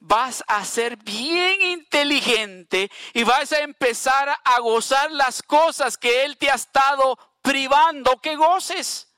vas 0.00 0.44
a 0.46 0.64
ser 0.64 0.96
bien 0.96 1.60
inteligente 1.62 2.90
y 3.12 3.24
vas 3.24 3.52
a 3.52 3.60
empezar 3.60 4.28
a 4.44 4.60
gozar 4.60 5.10
las 5.10 5.42
cosas 5.42 5.96
que 5.96 6.24
Él 6.24 6.36
te 6.36 6.50
ha 6.50 6.54
estado 6.54 7.18
privando 7.42 8.20
que 8.20 8.36
goces. 8.36 9.08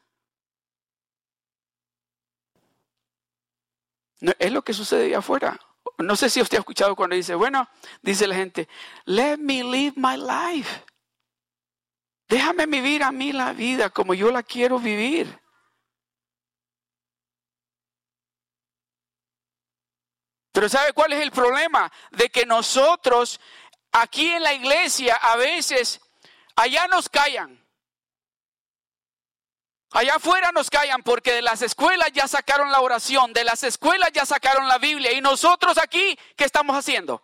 es 4.20 4.52
lo 4.52 4.62
que 4.62 4.74
sucede 4.74 5.04
ahí 5.04 5.14
afuera. 5.14 5.60
No 5.98 6.14
sé 6.14 6.30
si 6.30 6.40
usted 6.40 6.58
ha 6.58 6.60
escuchado 6.60 6.94
cuando 6.94 7.16
dice, 7.16 7.34
bueno, 7.34 7.68
dice 8.02 8.26
la 8.28 8.36
gente, 8.36 8.68
let 9.04 9.36
me 9.36 9.64
live 9.64 9.94
my 9.96 10.16
life. 10.16 10.84
Déjame 12.28 12.66
vivir 12.66 13.02
a 13.02 13.10
mí 13.10 13.32
la 13.32 13.52
vida 13.52 13.90
como 13.90 14.14
yo 14.14 14.30
la 14.30 14.42
quiero 14.42 14.78
vivir. 14.78 15.40
Pero 20.52 20.68
¿sabe 20.68 20.92
cuál 20.92 21.12
es 21.12 21.20
el 21.20 21.30
problema? 21.32 21.90
De 22.10 22.28
que 22.30 22.46
nosotros 22.46 23.40
aquí 23.92 24.28
en 24.28 24.42
la 24.42 24.52
iglesia 24.52 25.14
a 25.14 25.36
veces 25.36 26.00
allá 26.54 26.86
nos 26.86 27.08
callan. 27.08 27.57
Allá 29.90 30.16
afuera 30.16 30.52
nos 30.52 30.68
callan 30.68 31.02
porque 31.02 31.32
de 31.32 31.42
las 31.42 31.62
escuelas 31.62 32.10
ya 32.12 32.28
sacaron 32.28 32.70
la 32.70 32.80
oración, 32.80 33.32
de 33.32 33.44
las 33.44 33.62
escuelas 33.62 34.10
ya 34.12 34.26
sacaron 34.26 34.68
la 34.68 34.78
Biblia 34.78 35.12
y 35.12 35.20
nosotros 35.20 35.78
aquí, 35.78 36.18
¿qué 36.36 36.44
estamos 36.44 36.76
haciendo? 36.76 37.22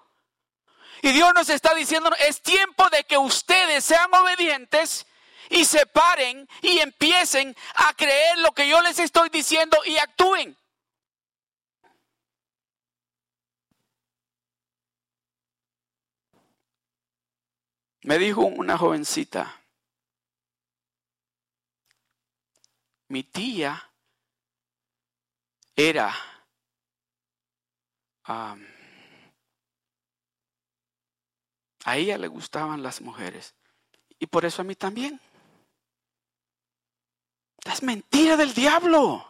Y 1.02 1.12
Dios 1.12 1.34
nos 1.34 1.50
está 1.50 1.74
diciendo, 1.74 2.10
es 2.20 2.40
tiempo 2.40 2.88
de 2.88 3.04
que 3.04 3.18
ustedes 3.18 3.84
sean 3.84 4.12
obedientes 4.14 5.06
y 5.50 5.66
se 5.66 5.84
paren 5.84 6.48
y 6.62 6.78
empiecen 6.78 7.54
a 7.74 7.92
creer 7.92 8.38
lo 8.38 8.52
que 8.52 8.66
yo 8.66 8.80
les 8.80 8.98
estoy 8.98 9.28
diciendo 9.28 9.76
y 9.84 9.98
actúen. 9.98 10.56
Me 18.00 18.18
dijo 18.18 18.42
una 18.42 18.78
jovencita, 18.78 19.60
mi 23.14 23.22
tía 23.22 23.92
era 25.76 26.12
a 28.24 28.56
ella 31.94 32.18
le 32.18 32.26
gustaban 32.26 32.82
las 32.82 33.00
mujeres 33.00 33.54
y 34.18 34.26
por 34.26 34.44
eso 34.44 34.62
a 34.62 34.64
mí 34.64 34.74
también. 34.74 35.20
Es 37.64 37.84
mentira 37.84 38.36
del 38.36 38.52
diablo. 38.52 39.24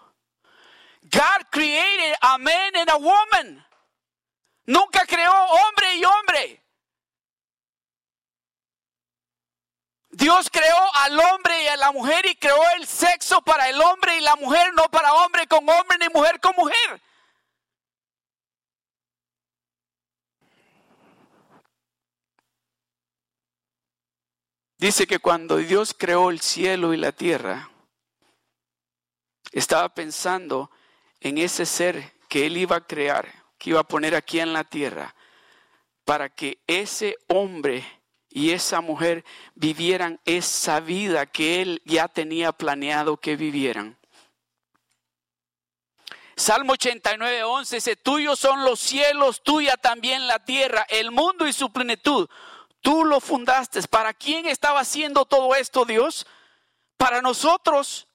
God 1.02 1.50
created 1.50 2.14
a 2.22 2.38
man 2.38 2.76
and 2.76 2.88
a 2.88 2.96
woman. 2.96 3.66
Nunca 4.64 5.04
creó 5.04 5.30
hombre 5.30 5.96
y 5.96 6.04
hombre. 6.06 6.63
Dios 10.16 10.48
creó 10.48 10.94
al 10.94 11.18
hombre 11.18 11.64
y 11.64 11.66
a 11.66 11.76
la 11.76 11.90
mujer 11.90 12.24
y 12.26 12.36
creó 12.36 12.62
el 12.76 12.86
sexo 12.86 13.42
para 13.42 13.68
el 13.68 13.80
hombre 13.80 14.16
y 14.16 14.20
la 14.20 14.36
mujer, 14.36 14.72
no 14.74 14.84
para 14.84 15.12
hombre 15.12 15.46
con 15.48 15.68
hombre 15.68 15.98
ni 15.98 16.08
mujer 16.08 16.38
con 16.40 16.54
mujer. 16.56 17.02
Dice 24.78 25.06
que 25.06 25.18
cuando 25.18 25.56
Dios 25.56 25.96
creó 25.98 26.30
el 26.30 26.40
cielo 26.40 26.94
y 26.94 26.96
la 26.96 27.10
tierra, 27.10 27.70
estaba 29.50 29.88
pensando 29.94 30.70
en 31.20 31.38
ese 31.38 31.66
ser 31.66 32.12
que 32.28 32.46
Él 32.46 32.56
iba 32.56 32.76
a 32.76 32.86
crear, 32.86 33.32
que 33.58 33.70
iba 33.70 33.80
a 33.80 33.88
poner 33.88 34.14
aquí 34.14 34.38
en 34.38 34.52
la 34.52 34.62
tierra, 34.62 35.14
para 36.04 36.28
que 36.28 36.62
ese 36.68 37.16
hombre 37.26 38.03
y 38.34 38.50
esa 38.50 38.80
mujer 38.80 39.24
vivieran 39.54 40.20
esa 40.24 40.80
vida 40.80 41.24
que 41.24 41.62
Él 41.62 41.80
ya 41.84 42.08
tenía 42.08 42.50
planeado 42.50 43.16
que 43.16 43.36
vivieran. 43.36 43.96
Salmo 46.34 46.72
89, 46.72 47.44
11 47.44 47.76
dice, 47.76 47.94
tuyos 47.94 48.40
son 48.40 48.64
los 48.64 48.80
cielos, 48.80 49.40
tuya 49.44 49.76
también 49.76 50.26
la 50.26 50.44
tierra, 50.44 50.84
el 50.90 51.12
mundo 51.12 51.46
y 51.46 51.52
su 51.52 51.72
plenitud. 51.72 52.28
Tú 52.80 53.04
lo 53.04 53.20
fundaste. 53.20 53.80
¿Para 53.84 54.12
quién 54.12 54.46
estaba 54.46 54.80
haciendo 54.80 55.24
todo 55.24 55.54
esto 55.54 55.84
Dios? 55.84 56.26
Para 56.96 57.22
nosotros. 57.22 58.08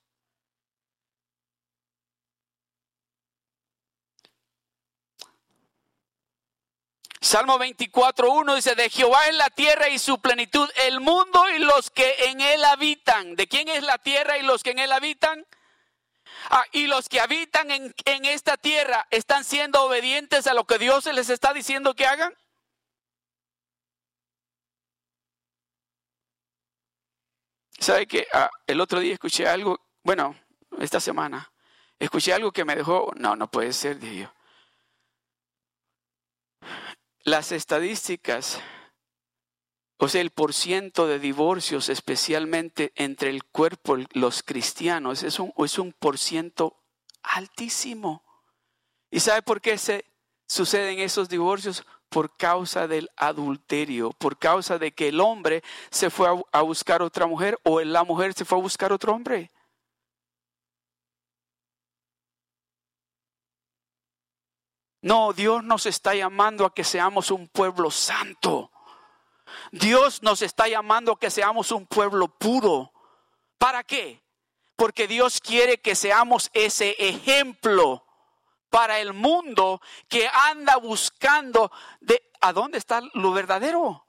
Salmo 7.21 7.59
24.1 7.59 8.55
dice, 8.55 8.75
de 8.75 8.89
Jehová 8.89 9.27
es 9.27 9.35
la 9.35 9.49
tierra 9.49 9.89
y 9.89 9.99
su 9.99 10.21
plenitud, 10.21 10.69
el 10.85 11.01
mundo 11.01 11.49
y 11.49 11.59
los 11.59 11.91
que 11.91 12.15
en 12.29 12.39
él 12.39 12.63
habitan. 12.63 13.35
¿De 13.35 13.47
quién 13.47 13.67
es 13.67 13.83
la 13.83 13.97
tierra 13.97 14.37
y 14.37 14.43
los 14.43 14.63
que 14.63 14.71
en 14.71 14.79
él 14.79 14.91
habitan? 14.93 15.45
Ah, 16.49 16.63
y 16.71 16.87
los 16.87 17.09
que 17.09 17.19
habitan 17.19 17.71
en, 17.71 17.93
en 18.05 18.25
esta 18.25 18.55
tierra 18.55 19.05
están 19.11 19.43
siendo 19.43 19.83
obedientes 19.83 20.47
a 20.47 20.53
lo 20.53 20.65
que 20.65 20.77
Dios 20.77 21.05
les 21.07 21.29
está 21.29 21.53
diciendo 21.53 21.93
que 21.93 22.05
hagan. 22.05 22.33
¿Sabe 27.79 28.07
que 28.07 28.27
ah, 28.33 28.49
el 28.67 28.79
otro 28.79 28.99
día 28.99 29.13
escuché 29.13 29.47
algo? 29.47 29.79
Bueno, 30.03 30.35
esta 30.79 30.99
semana, 31.01 31.51
escuché 31.97 32.33
algo 32.33 32.51
que 32.51 32.63
me 32.63 32.75
dejó, 32.75 33.11
no, 33.15 33.35
no 33.35 33.51
puede 33.51 33.73
ser, 33.73 33.99
dije 33.99 34.19
yo. 34.23 34.38
Las 37.29 37.51
estadísticas, 37.51 38.59
o 39.97 40.07
sea, 40.07 40.19
el 40.19 40.31
porciento 40.31 41.05
de 41.05 41.19
divorcios, 41.19 41.87
especialmente 41.89 42.91
entre 42.95 43.29
el 43.29 43.43
cuerpo, 43.43 43.97
los 44.13 44.41
cristianos, 44.41 45.21
es 45.21 45.39
un, 45.39 45.53
es 45.59 45.77
un 45.77 45.93
porciento 45.93 46.81
altísimo. 47.21 48.23
¿Y 49.11 49.19
sabe 49.19 49.43
por 49.43 49.61
qué 49.61 49.77
se 49.77 50.05
suceden 50.47 50.97
esos 50.97 51.29
divorcios? 51.29 51.85
por 52.09 52.35
causa 52.35 52.87
del 52.87 53.11
adulterio, 53.15 54.09
por 54.13 54.39
causa 54.39 54.79
de 54.79 54.91
que 54.91 55.09
el 55.09 55.19
hombre 55.19 55.63
se 55.91 56.09
fue 56.09 56.27
a, 56.51 56.61
buscar 56.63 57.03
otra 57.03 57.27
mujer 57.27 57.59
o 57.61 57.79
la 57.81 58.03
mujer 58.03 58.33
se 58.33 58.45
fue 58.45 58.57
a 58.57 58.61
buscar 58.61 58.91
otro 58.91 59.13
hombre. 59.13 59.51
No, 65.01 65.33
Dios 65.33 65.63
nos 65.63 65.85
está 65.85 66.13
llamando 66.13 66.65
a 66.65 66.73
que 66.73 66.83
seamos 66.83 67.31
un 67.31 67.47
pueblo 67.47 67.89
santo. 67.89 68.71
Dios 69.71 70.21
nos 70.21 70.41
está 70.41 70.67
llamando 70.67 71.13
a 71.13 71.19
que 71.19 71.29
seamos 71.29 71.71
un 71.71 71.85
pueblo 71.85 72.27
puro. 72.27 72.91
¿Para 73.57 73.83
qué? 73.83 74.21
Porque 74.75 75.07
Dios 75.07 75.39
quiere 75.39 75.79
que 75.79 75.95
seamos 75.95 76.49
ese 76.53 76.95
ejemplo 76.99 78.05
para 78.69 78.99
el 78.99 79.13
mundo 79.13 79.81
que 80.07 80.29
anda 80.31 80.77
buscando 80.77 81.71
de 81.99 82.21
a 82.41 82.53
dónde 82.53 82.77
está 82.77 83.01
lo 83.13 83.31
verdadero. 83.31 84.05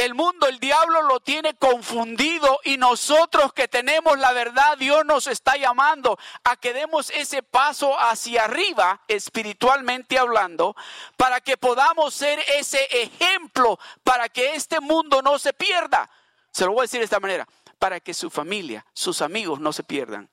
El 0.00 0.14
mundo, 0.14 0.46
el 0.46 0.58
diablo 0.58 1.02
lo 1.02 1.20
tiene 1.20 1.52
confundido 1.52 2.58
y 2.64 2.78
nosotros 2.78 3.52
que 3.52 3.68
tenemos 3.68 4.18
la 4.18 4.32
verdad, 4.32 4.78
Dios 4.78 5.04
nos 5.04 5.26
está 5.26 5.58
llamando 5.58 6.18
a 6.42 6.56
que 6.56 6.72
demos 6.72 7.10
ese 7.10 7.42
paso 7.42 8.00
hacia 8.00 8.44
arriba, 8.44 9.02
espiritualmente 9.08 10.18
hablando, 10.18 10.74
para 11.18 11.42
que 11.42 11.58
podamos 11.58 12.14
ser 12.14 12.42
ese 12.56 12.82
ejemplo, 12.90 13.78
para 14.02 14.30
que 14.30 14.54
este 14.54 14.80
mundo 14.80 15.20
no 15.20 15.38
se 15.38 15.52
pierda. 15.52 16.08
Se 16.50 16.64
lo 16.64 16.72
voy 16.72 16.80
a 16.80 16.82
decir 16.84 17.00
de 17.00 17.04
esta 17.04 17.20
manera, 17.20 17.46
para 17.78 18.00
que 18.00 18.14
su 18.14 18.30
familia, 18.30 18.86
sus 18.94 19.20
amigos 19.20 19.60
no 19.60 19.70
se 19.70 19.82
pierdan. 19.82 20.30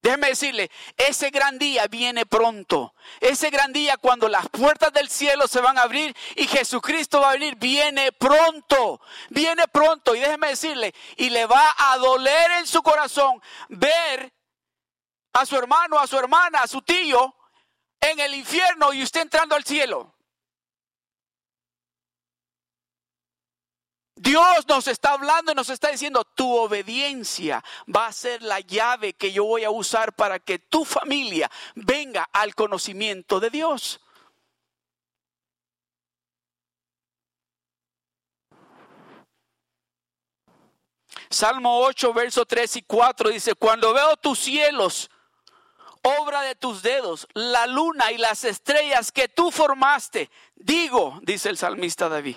Déjeme 0.00 0.28
decirle, 0.28 0.70
ese 0.96 1.30
gran 1.30 1.58
día 1.58 1.86
viene 1.88 2.24
pronto. 2.24 2.94
Ese 3.20 3.50
gran 3.50 3.72
día 3.72 3.96
cuando 3.96 4.28
las 4.28 4.48
puertas 4.48 4.92
del 4.92 5.08
cielo 5.08 5.48
se 5.48 5.60
van 5.60 5.76
a 5.76 5.82
abrir 5.82 6.16
y 6.36 6.46
Jesucristo 6.46 7.20
va 7.20 7.30
a 7.30 7.32
venir, 7.32 7.56
viene 7.56 8.12
pronto. 8.12 9.00
Viene 9.30 9.66
pronto. 9.68 10.14
Y 10.14 10.20
déjeme 10.20 10.48
decirle, 10.48 10.94
y 11.16 11.30
le 11.30 11.46
va 11.46 11.74
a 11.76 11.98
doler 11.98 12.52
en 12.52 12.66
su 12.66 12.82
corazón 12.82 13.42
ver 13.68 14.32
a 15.32 15.44
su 15.44 15.56
hermano, 15.56 15.98
a 15.98 16.06
su 16.06 16.16
hermana, 16.16 16.60
a 16.60 16.68
su 16.68 16.80
tío 16.82 17.34
en 18.00 18.20
el 18.20 18.34
infierno 18.34 18.92
y 18.92 19.02
usted 19.02 19.22
entrando 19.22 19.56
al 19.56 19.64
cielo. 19.64 20.14
Dios 24.20 24.66
nos 24.66 24.88
está 24.88 25.12
hablando 25.12 25.52
y 25.52 25.54
nos 25.54 25.70
está 25.70 25.90
diciendo, 25.90 26.24
tu 26.24 26.52
obediencia 26.56 27.62
va 27.94 28.08
a 28.08 28.12
ser 28.12 28.42
la 28.42 28.58
llave 28.58 29.12
que 29.12 29.30
yo 29.30 29.44
voy 29.44 29.62
a 29.62 29.70
usar 29.70 30.12
para 30.12 30.40
que 30.40 30.58
tu 30.58 30.84
familia 30.84 31.48
venga 31.76 32.28
al 32.32 32.56
conocimiento 32.56 33.38
de 33.38 33.50
Dios. 33.50 34.00
Salmo 41.30 41.80
8, 41.80 42.12
verso 42.12 42.44
3 42.44 42.76
y 42.76 42.82
4 42.82 43.30
dice, 43.30 43.54
cuando 43.54 43.92
veo 43.92 44.16
tus 44.16 44.40
cielos, 44.40 45.10
obra 46.02 46.42
de 46.42 46.56
tus 46.56 46.82
dedos, 46.82 47.28
la 47.34 47.68
luna 47.68 48.10
y 48.10 48.18
las 48.18 48.42
estrellas 48.42 49.12
que 49.12 49.28
tú 49.28 49.52
formaste, 49.52 50.28
digo, 50.56 51.20
dice 51.22 51.50
el 51.50 51.58
salmista 51.58 52.08
David, 52.08 52.36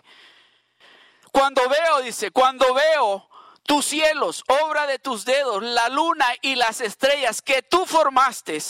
cuando 1.31 1.67
veo, 1.69 2.01
dice, 2.01 2.31
cuando 2.31 2.73
veo 2.73 3.29
tus 3.63 3.85
cielos, 3.85 4.43
obra 4.47 4.85
de 4.85 4.99
tus 4.99 5.25
dedos, 5.25 5.63
la 5.63 5.89
luna 5.89 6.27
y 6.41 6.55
las 6.55 6.81
estrellas 6.81 7.41
que 7.41 7.61
tú 7.61 7.85
formaste, 7.85 8.61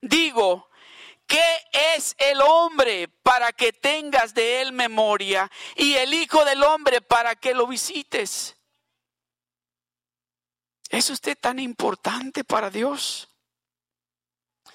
digo, 0.00 0.70
¿qué 1.26 1.44
es 1.72 2.14
el 2.18 2.40
hombre 2.40 3.08
para 3.08 3.52
que 3.52 3.72
tengas 3.72 4.34
de 4.34 4.60
él 4.60 4.72
memoria 4.72 5.50
y 5.76 5.94
el 5.94 6.14
Hijo 6.14 6.44
del 6.44 6.62
hombre 6.62 7.00
para 7.00 7.34
que 7.34 7.54
lo 7.54 7.66
visites? 7.66 8.56
¿Es 10.88 11.10
usted 11.10 11.36
tan 11.36 11.58
importante 11.58 12.44
para 12.44 12.70
Dios? 12.70 13.28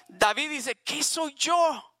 David 0.08 0.50
dice, 0.50 0.74
¿qué 0.74 1.02
soy 1.02 1.32
yo? 1.34 1.94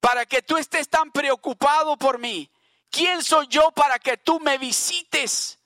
Para 0.00 0.26
que 0.26 0.42
tú 0.42 0.58
estés 0.58 0.88
tan 0.88 1.10
preocupado 1.10 1.96
por 1.96 2.18
mí. 2.18 2.50
¿Quién 2.94 3.24
soy 3.24 3.48
yo 3.48 3.72
para 3.72 3.98
que 3.98 4.18
tú 4.18 4.38
me 4.38 4.56
visites? 4.56 5.58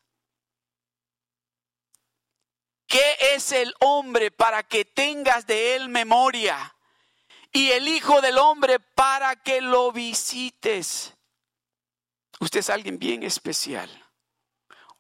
¿Qué 2.87 3.19
es 3.35 3.53
el 3.53 3.75
hombre 3.81 4.31
para 4.31 4.63
que 4.63 4.87
tengas 4.87 5.47
de 5.47 5.77
él 5.77 5.91
memoria? 5.91 6.75
Y 7.53 7.73
el 7.73 7.87
Hijo 7.87 8.23
del 8.23 8.39
Hombre 8.39 8.81
para 8.81 9.37
que 9.37 9.61
lo 9.61 9.93
visites. 9.93 11.13
Usted 12.41 12.61
es 12.61 12.71
alguien 12.71 12.99
bien 12.99 13.23
especial. 13.23 13.91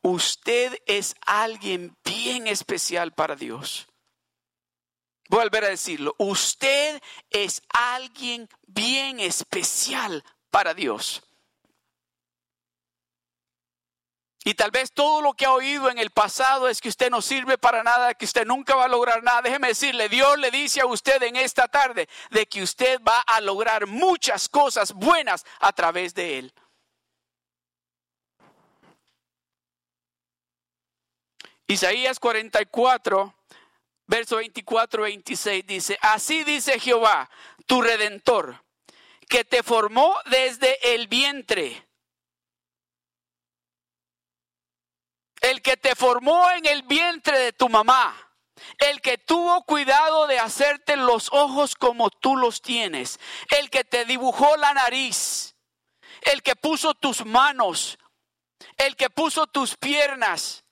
Usted 0.02 0.82
es 0.84 1.14
alguien 1.24 1.96
bien 2.04 2.46
especial 2.46 3.14
para 3.14 3.36
Dios. 3.36 3.86
Voy 5.30 5.40
a 5.40 5.44
volver 5.44 5.64
a 5.64 5.68
decirlo. 5.68 6.14
Usted 6.18 7.00
es 7.30 7.62
alguien 7.70 8.50
bien 8.66 9.18
especial 9.18 10.22
para 10.50 10.74
Dios. 10.74 11.22
Y 14.44 14.54
tal 14.54 14.70
vez 14.70 14.92
todo 14.92 15.20
lo 15.20 15.34
que 15.34 15.46
ha 15.46 15.52
oído 15.52 15.90
en 15.90 15.98
el 15.98 16.10
pasado 16.10 16.68
es 16.68 16.80
que 16.80 16.88
usted 16.88 17.10
no 17.10 17.20
sirve 17.20 17.58
para 17.58 17.82
nada, 17.82 18.14
que 18.14 18.24
usted 18.24 18.46
nunca 18.46 18.76
va 18.76 18.84
a 18.84 18.88
lograr 18.88 19.22
nada. 19.22 19.42
Déjeme 19.42 19.68
decirle, 19.68 20.08
Dios 20.08 20.38
le 20.38 20.50
dice 20.50 20.80
a 20.80 20.86
usted 20.86 21.22
en 21.24 21.36
esta 21.36 21.68
tarde 21.68 22.08
de 22.30 22.46
que 22.46 22.62
usted 22.62 23.00
va 23.02 23.20
a 23.20 23.40
lograr 23.40 23.86
muchas 23.86 24.48
cosas 24.48 24.92
buenas 24.92 25.44
a 25.60 25.72
través 25.72 26.14
de 26.14 26.38
Él. 26.38 26.54
Isaías 31.66 32.18
44, 32.18 33.34
verso 34.06 34.36
24, 34.36 35.02
26 35.02 35.66
dice, 35.66 35.98
así 36.00 36.42
dice 36.44 36.80
Jehová, 36.80 37.28
tu 37.66 37.82
redentor, 37.82 38.64
que 39.28 39.44
te 39.44 39.62
formó 39.62 40.16
desde 40.30 40.94
el 40.94 41.08
vientre. 41.08 41.87
El 45.50 45.62
que 45.62 45.76
te 45.76 45.94
formó 45.94 46.50
en 46.50 46.66
el 46.66 46.82
vientre 46.82 47.38
de 47.38 47.52
tu 47.52 47.68
mamá 47.68 48.28
el 48.78 49.00
que 49.00 49.18
tuvo 49.18 49.62
cuidado 49.64 50.26
de 50.26 50.38
hacerte 50.38 50.96
los 50.96 51.32
ojos 51.32 51.74
como 51.74 52.10
tú 52.10 52.36
los 52.36 52.62
tienes, 52.62 53.18
el 53.56 53.70
que 53.70 53.84
te 53.84 54.04
dibujó 54.04 54.56
la 54.56 54.74
nariz, 54.74 55.56
el 56.22 56.42
que 56.42 56.56
puso 56.56 56.94
tus 56.94 57.24
manos, 57.24 57.98
el 58.76 58.96
que 58.96 59.10
puso 59.10 59.46
tus 59.46 59.76
piernas. 59.76 60.64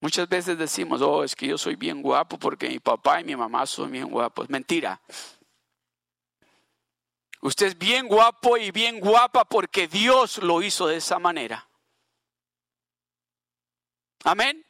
Muchas 0.00 0.28
veces 0.28 0.58
decimos, 0.58 1.00
oh, 1.00 1.22
es 1.22 1.36
que 1.36 1.46
yo 1.46 1.56
soy 1.56 1.76
bien 1.76 2.02
guapo 2.02 2.36
porque 2.36 2.68
mi 2.68 2.80
papá 2.80 3.20
y 3.20 3.24
mi 3.24 3.36
mamá 3.36 3.66
son 3.66 3.92
bien 3.92 4.08
guapos. 4.08 4.48
Mentira. 4.50 5.00
Usted 7.42 7.66
es 7.66 7.78
bien 7.78 8.06
guapo 8.06 8.56
y 8.56 8.70
bien 8.70 9.00
guapa 9.00 9.44
porque 9.44 9.88
Dios 9.88 10.38
lo 10.38 10.62
hizo 10.62 10.86
de 10.86 10.98
esa 10.98 11.18
manera. 11.18 11.68
Amén. 14.22 14.64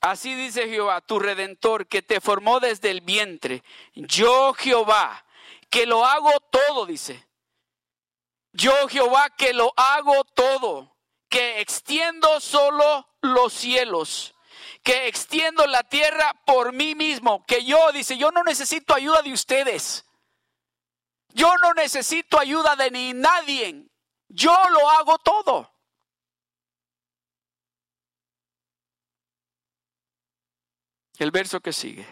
Así 0.00 0.36
dice 0.36 0.68
Jehová, 0.68 1.00
tu 1.00 1.18
redentor, 1.18 1.88
que 1.88 2.00
te 2.00 2.20
formó 2.20 2.60
desde 2.60 2.92
el 2.92 3.00
vientre. 3.00 3.64
Yo 3.96 4.54
Jehová, 4.54 5.26
que 5.68 5.84
lo 5.84 6.04
hago 6.04 6.30
todo, 6.52 6.86
dice. 6.86 7.26
Yo 8.52 8.86
Jehová, 8.86 9.30
que 9.30 9.52
lo 9.52 9.72
hago 9.76 10.22
todo, 10.22 10.96
que 11.28 11.60
extiendo 11.60 12.38
solo 12.38 13.08
los 13.20 13.52
cielos, 13.52 14.35
que 14.86 15.08
extiendo 15.08 15.66
la 15.66 15.82
tierra 15.82 16.32
por 16.46 16.72
mí 16.72 16.94
mismo, 16.94 17.44
que 17.44 17.64
yo, 17.64 17.90
dice, 17.90 18.16
yo 18.16 18.30
no 18.30 18.44
necesito 18.44 18.94
ayuda 18.94 19.20
de 19.20 19.32
ustedes. 19.32 20.04
Yo 21.34 21.52
no 21.60 21.74
necesito 21.74 22.38
ayuda 22.38 22.76
de 22.76 22.92
ni 22.92 23.12
nadie. 23.12 23.84
Yo 24.28 24.56
lo 24.70 24.88
hago 24.90 25.18
todo. 25.18 25.74
El 31.18 31.32
verso 31.32 31.58
que 31.60 31.72
sigue. 31.72 32.06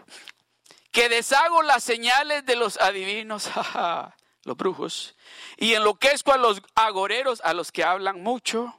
Que 0.90 1.08
deshago 1.08 1.62
las 1.62 1.84
señales 1.84 2.44
de 2.44 2.56
los 2.56 2.80
adivinos, 2.80 3.48
los 4.42 4.56
brujos, 4.56 5.14
y 5.58 5.74
enloquezco 5.74 6.32
a 6.32 6.38
los 6.38 6.60
agoreros, 6.74 7.40
a 7.44 7.54
los 7.54 7.70
que 7.70 7.84
hablan 7.84 8.20
mucho. 8.20 8.76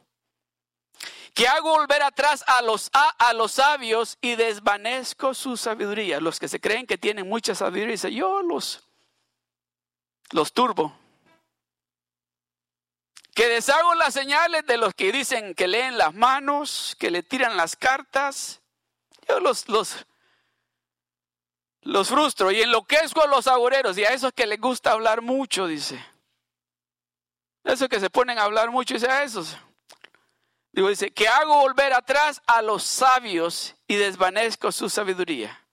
Que 1.36 1.48
hago 1.48 1.76
volver 1.76 2.02
atrás 2.02 2.44
a 2.48 2.64
los, 2.64 2.90
a, 2.94 3.34
los 3.34 3.52
sabios 3.52 4.18
y 4.22 4.36
desvanezco 4.36 5.36
su 5.36 5.58
sabiduría. 5.58 6.20
Los 6.20 6.40
que 6.40 6.48
se 6.48 6.60
creen 6.60 6.88
que 6.88 6.98
tienen 6.98 7.30
mucha 7.30 7.54
sabiduría, 7.54 8.10
yo 8.10 8.42
los, 8.42 8.82
los 10.32 10.52
turbo 10.54 10.98
que 13.36 13.50
deshago 13.50 13.96
las 13.96 14.14
señales 14.14 14.66
de 14.66 14.78
los 14.78 14.94
que 14.94 15.12
dicen 15.12 15.54
que 15.56 15.68
leen 15.68 15.98
las 15.98 16.14
manos, 16.14 16.96
que 16.98 17.12
le 17.12 17.22
tiran 17.22 17.58
las 17.58 17.76
cartas. 17.76 18.62
Yo 19.28 19.42
los, 19.42 19.68
los, 19.68 20.06
los 21.82 22.08
frustro 22.08 22.50
y 22.52 22.62
enloquezco 22.62 23.22
a 23.24 23.28
los 23.28 23.48
agoreros 23.48 23.98
y 23.98 24.06
a 24.06 24.14
esos 24.14 24.32
que 24.32 24.48
les 24.48 24.60
gusta 24.60 24.94
hablar 24.94 25.22
mucho, 25.22 25.68
dice. 25.68 26.02
Esos 27.66 27.90
que 27.90 28.00
se 28.00 28.10
ponen 28.10 28.40
a 28.40 28.44
hablar 28.44 28.72
mucho, 28.72 28.94
dice 28.94 29.10
a 29.10 29.24
esos. 29.24 29.58
Digo, 30.76 30.90
dice, 30.90 31.14
que 31.14 31.26
hago 31.30 31.62
volver 31.62 31.94
atrás 31.94 32.42
a 32.46 32.62
los 32.62 32.84
sabios 32.84 33.78
y 33.88 33.96
desvanezco 33.96 34.74
su 34.74 34.90
sabiduría. 34.90 35.66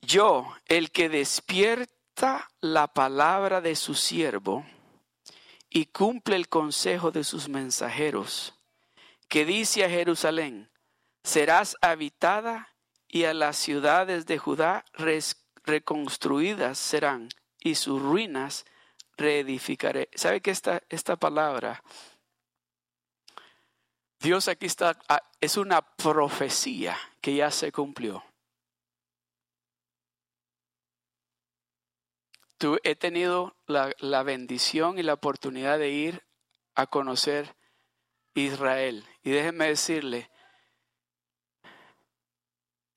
Yo, 0.00 0.56
el 0.64 0.90
que 0.90 1.10
despierta 1.10 2.50
la 2.62 2.86
palabra 2.86 3.60
de 3.60 3.76
su 3.76 3.94
siervo 3.94 4.64
y 5.68 5.84
cumple 5.84 6.36
el 6.36 6.48
consejo 6.48 7.10
de 7.10 7.24
sus 7.24 7.50
mensajeros, 7.50 8.54
que 9.28 9.44
dice 9.44 9.84
a 9.84 9.90
Jerusalén, 9.90 10.70
serás 11.22 11.76
habitada 11.82 12.73
y 13.14 13.26
a 13.26 13.32
las 13.32 13.56
ciudades 13.56 14.26
de 14.26 14.38
Judá 14.38 14.84
reconstruidas 15.62 16.76
serán 16.76 17.28
y 17.60 17.76
sus 17.76 18.02
ruinas 18.02 18.64
reedificaré. 19.16 20.08
¿Sabe 20.16 20.40
que 20.40 20.50
esta, 20.50 20.82
esta 20.88 21.14
palabra, 21.14 21.80
Dios 24.18 24.48
aquí 24.48 24.66
está, 24.66 24.98
ah, 25.08 25.22
es 25.40 25.56
una 25.56 25.80
profecía 25.82 26.98
que 27.20 27.36
ya 27.36 27.52
se 27.52 27.70
cumplió. 27.70 28.24
he 32.82 32.96
tenido 32.96 33.54
la, 33.66 34.22
bendición 34.22 34.98
y 34.98 35.02
la 35.02 35.12
oportunidad 35.12 35.78
de 35.78 35.90
ir 35.90 36.24
a 36.74 36.86
conocer 36.86 37.54
Israel. 38.34 39.04
Y 39.22 39.30
déjenme 39.30 39.66
decirle, 39.66 40.30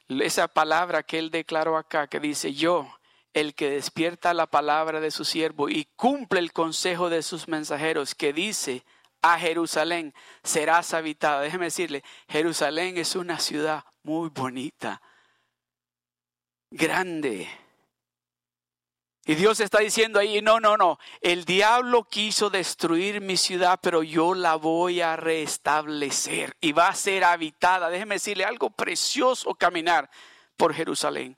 esa 0.10 0.48
palabra 0.48 1.04
que 1.04 1.20
él 1.20 1.32
declaró 1.32 1.78
acá, 1.78 2.08
que 2.08 2.20
dice, 2.20 2.54
yo, 2.54 2.88
el 3.34 3.54
que 3.54 3.70
despierta 3.70 4.34
la 4.34 4.48
palabra 4.48 5.00
de 5.00 5.12
su 5.12 5.26
siervo 5.26 5.70
y 5.70 5.86
cumple 5.96 6.40
el 6.40 6.54
consejo 6.54 7.10
de 7.10 7.22
sus 7.22 7.48
mensajeros, 7.48 8.16
que 8.16 8.34
dice 8.34 8.84
a 9.22 9.38
Jerusalén, 9.40 10.14
serás 10.44 10.94
habitada. 10.94 11.42
Déjeme 11.42 11.66
decirle, 11.66 12.04
Jerusalén 12.28 12.98
es 12.98 13.16
una 13.16 13.40
ciudad 13.40 13.84
muy 14.04 14.30
bonita, 14.30 15.02
grande 16.72 17.48
y 19.28 19.36
Dios 19.36 19.60
está 19.60 19.80
diciendo 19.80 20.20
ahí, 20.20 20.42
no, 20.42 20.62
no, 20.62 20.78
no, 20.78 21.00
el 21.20 21.44
diablo 21.44 22.06
quiso 22.06 22.50
destruir 22.50 23.20
mi 23.20 23.36
ciudad, 23.36 23.78
pero 23.82 24.02
yo 24.02 24.34
la 24.34 24.56
voy 24.56 25.02
a 25.02 25.18
restablecer 25.18 26.56
y 26.62 26.72
va 26.72 26.88
a 26.88 26.96
ser 26.96 27.26
habitada. 27.26 27.90
Déjeme 27.90 28.16
decirle 28.16 28.46
algo 28.46 28.70
precioso 28.70 29.54
caminar 29.54 30.10
por 30.56 30.74
Jerusalén. 30.74 31.36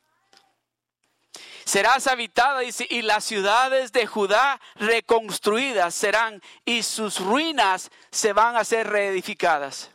Serás 1.65 2.05
habitada, 2.05 2.59
dice, 2.59 2.85
y 2.87 3.01
las 3.01 3.25
ciudades 3.25 3.91
de 3.91 4.05
Judá 4.05 4.61
reconstruidas 4.75 5.95
serán, 5.95 6.43
y 6.65 6.83
sus 6.83 7.19
ruinas 7.19 7.89
se 8.11 8.33
van 8.33 8.55
a 8.55 8.63
ser 8.65 8.87
reedificadas. 8.87 9.89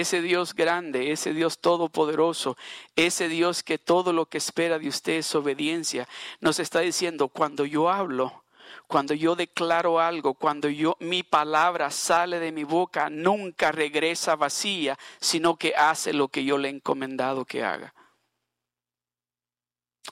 Ese 0.00 0.20
Dios 0.20 0.54
grande, 0.54 1.10
ese 1.10 1.32
Dios 1.32 1.58
todopoderoso, 1.58 2.58
ese 2.96 3.30
Dios 3.30 3.62
que 3.62 3.78
todo 3.78 4.12
lo 4.12 4.26
que 4.26 4.36
espera 4.36 4.78
de 4.78 4.88
usted 4.88 5.14
es 5.14 5.34
obediencia, 5.34 6.06
nos 6.38 6.60
está 6.60 6.80
diciendo, 6.80 7.28
cuando 7.28 7.64
yo 7.64 7.88
hablo, 7.88 8.44
cuando 8.88 9.14
yo 9.14 9.36
declaro 9.36 9.98
algo, 9.98 10.34
cuando 10.34 10.68
yo 10.68 10.98
mi 11.00 11.22
palabra 11.22 11.90
sale 11.90 12.38
de 12.40 12.52
mi 12.52 12.62
boca, 12.64 13.08
nunca 13.08 13.72
regresa 13.72 14.36
vacía, 14.36 14.98
sino 15.18 15.56
que 15.56 15.74
hace 15.74 16.12
lo 16.12 16.28
que 16.28 16.44
yo 16.44 16.58
le 16.58 16.68
he 16.68 16.72
encomendado 16.72 17.46
que 17.46 17.64
haga. 17.64 17.94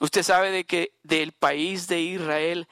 Usted 0.01 0.23
sabe 0.23 0.49
de 0.49 0.63
que 0.63 0.93
del 1.03 1.31
país 1.31 1.87
de 1.87 2.01
Israel 2.01 2.67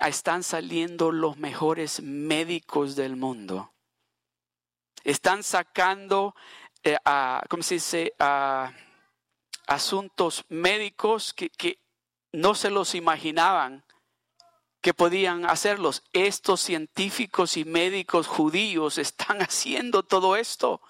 están 0.00 0.42
saliendo 0.42 1.12
los 1.12 1.36
mejores 1.36 2.00
médicos 2.00 2.96
del 2.96 3.16
mundo 3.16 3.70
están 5.06 5.42
sacando, 5.42 6.34
eh, 6.82 6.98
¿cómo 7.48 7.62
se 7.62 7.74
dice?, 7.74 8.12
asuntos 9.66 10.44
médicos 10.48 11.32
que, 11.32 11.50
que 11.50 11.78
no 12.32 12.54
se 12.54 12.70
los 12.70 12.94
imaginaban 12.94 13.84
que 14.80 14.94
podían 14.94 15.46
hacerlos. 15.46 16.04
Estos 16.12 16.60
científicos 16.60 17.56
y 17.56 17.64
médicos 17.64 18.26
judíos 18.26 18.98
están 18.98 19.38
haciendo 19.42 20.02
todo 20.02 20.36
esto. 20.36 20.80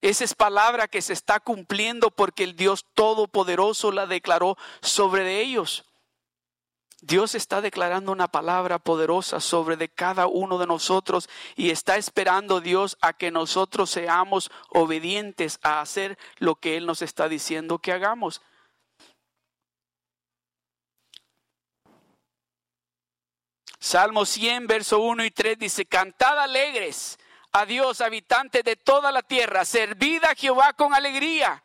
Esa 0.00 0.24
es 0.24 0.34
palabra 0.34 0.88
que 0.88 1.00
se 1.00 1.12
está 1.12 1.40
cumpliendo 1.40 2.10
porque 2.10 2.44
el 2.44 2.56
Dios 2.56 2.86
Todopoderoso 2.94 3.92
la 3.92 4.06
declaró 4.06 4.56
sobre 4.80 5.40
ellos. 5.40 5.84
Dios 7.04 7.34
está 7.34 7.60
declarando 7.60 8.12
una 8.12 8.28
palabra 8.28 8.78
poderosa 8.78 9.40
sobre 9.40 9.76
de 9.76 9.88
cada 9.88 10.28
uno 10.28 10.56
de 10.56 10.68
nosotros 10.68 11.28
y 11.56 11.70
está 11.70 11.96
esperando 11.96 12.60
Dios 12.60 12.96
a 13.00 13.12
que 13.12 13.32
nosotros 13.32 13.90
seamos 13.90 14.52
obedientes 14.68 15.58
a 15.64 15.80
hacer 15.80 16.16
lo 16.38 16.54
que 16.54 16.76
Él 16.76 16.86
nos 16.86 17.02
está 17.02 17.28
diciendo 17.28 17.80
que 17.80 17.90
hagamos. 17.90 18.40
Salmo 23.80 24.24
100, 24.24 24.68
verso 24.68 25.00
1 25.00 25.24
y 25.24 25.32
3 25.32 25.58
dice, 25.58 25.86
cantad 25.86 26.38
alegres 26.38 27.18
a 27.50 27.66
Dios, 27.66 28.00
habitantes 28.00 28.62
de 28.62 28.76
toda 28.76 29.10
la 29.10 29.22
tierra, 29.22 29.64
servid 29.64 30.22
a 30.22 30.36
Jehová 30.36 30.72
con 30.74 30.94
alegría. 30.94 31.64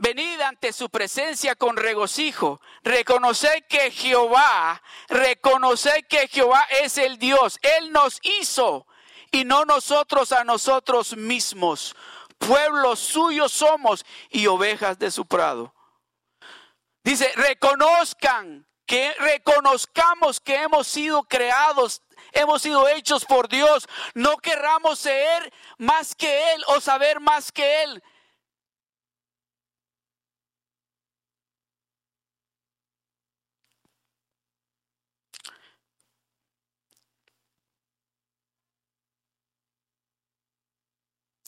Venid 0.00 0.40
ante 0.40 0.72
su 0.72 0.88
presencia 0.90 1.56
con 1.56 1.76
regocijo. 1.76 2.60
Reconoced 2.82 3.66
que 3.68 3.90
Jehová, 3.90 4.80
reconoced 5.08 6.06
que 6.08 6.28
Jehová 6.28 6.64
es 6.82 6.98
el 6.98 7.18
Dios. 7.18 7.58
Él 7.62 7.90
nos 7.90 8.20
hizo 8.22 8.86
y 9.32 9.44
no 9.44 9.64
nosotros 9.64 10.30
a 10.30 10.44
nosotros 10.44 11.16
mismos. 11.16 11.96
Pueblos 12.38 13.00
suyos 13.00 13.50
somos 13.50 14.06
y 14.30 14.46
ovejas 14.46 15.00
de 15.00 15.10
su 15.10 15.26
prado. 15.26 15.74
Dice, 17.02 17.32
reconozcan, 17.34 18.68
que 18.88 19.12
reconozcamos 19.18 20.40
que 20.40 20.62
hemos 20.62 20.86
sido 20.86 21.22
creados, 21.24 22.02
hemos 22.32 22.62
sido 22.62 22.88
hechos 22.88 23.24
por 23.26 23.48
Dios. 23.48 23.86
No 24.14 24.38
querramos 24.38 25.00
ser 25.00 25.52
más 25.76 26.14
que 26.14 26.54
Él 26.54 26.62
o 26.68 26.80
saber 26.80 27.20
más 27.20 27.52
que 27.52 27.82
Él. 27.82 28.02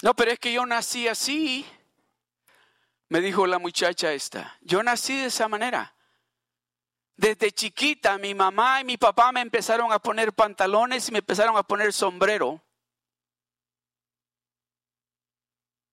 No, 0.03 0.15
pero 0.15 0.31
es 0.31 0.39
que 0.39 0.53
yo 0.53 0.65
nací 0.65 1.09
así. 1.09 1.67
Me 3.09 3.21
dijo 3.21 3.47
la 3.47 3.59
muchacha 3.59 4.13
esta. 4.13 4.57
Yo 4.63 4.83
nací 4.83 5.17
de 5.17 5.27
esa 5.27 5.49
manera. 5.49 5.95
Desde 7.17 7.53
chiquita 7.53 8.17
mi 8.17 8.35
mamá 8.35 8.81
y 8.81 8.85
mi 8.85 8.97
papá 8.97 9.31
me 9.31 9.43
empezaron 9.43 9.93
a 9.93 9.99
poner 9.99 10.33
pantalones 10.33 11.09
y 11.09 11.13
me 11.13 11.19
empezaron 11.19 11.57
a 11.57 11.63
poner 11.63 11.93
sombrero. 11.93 12.63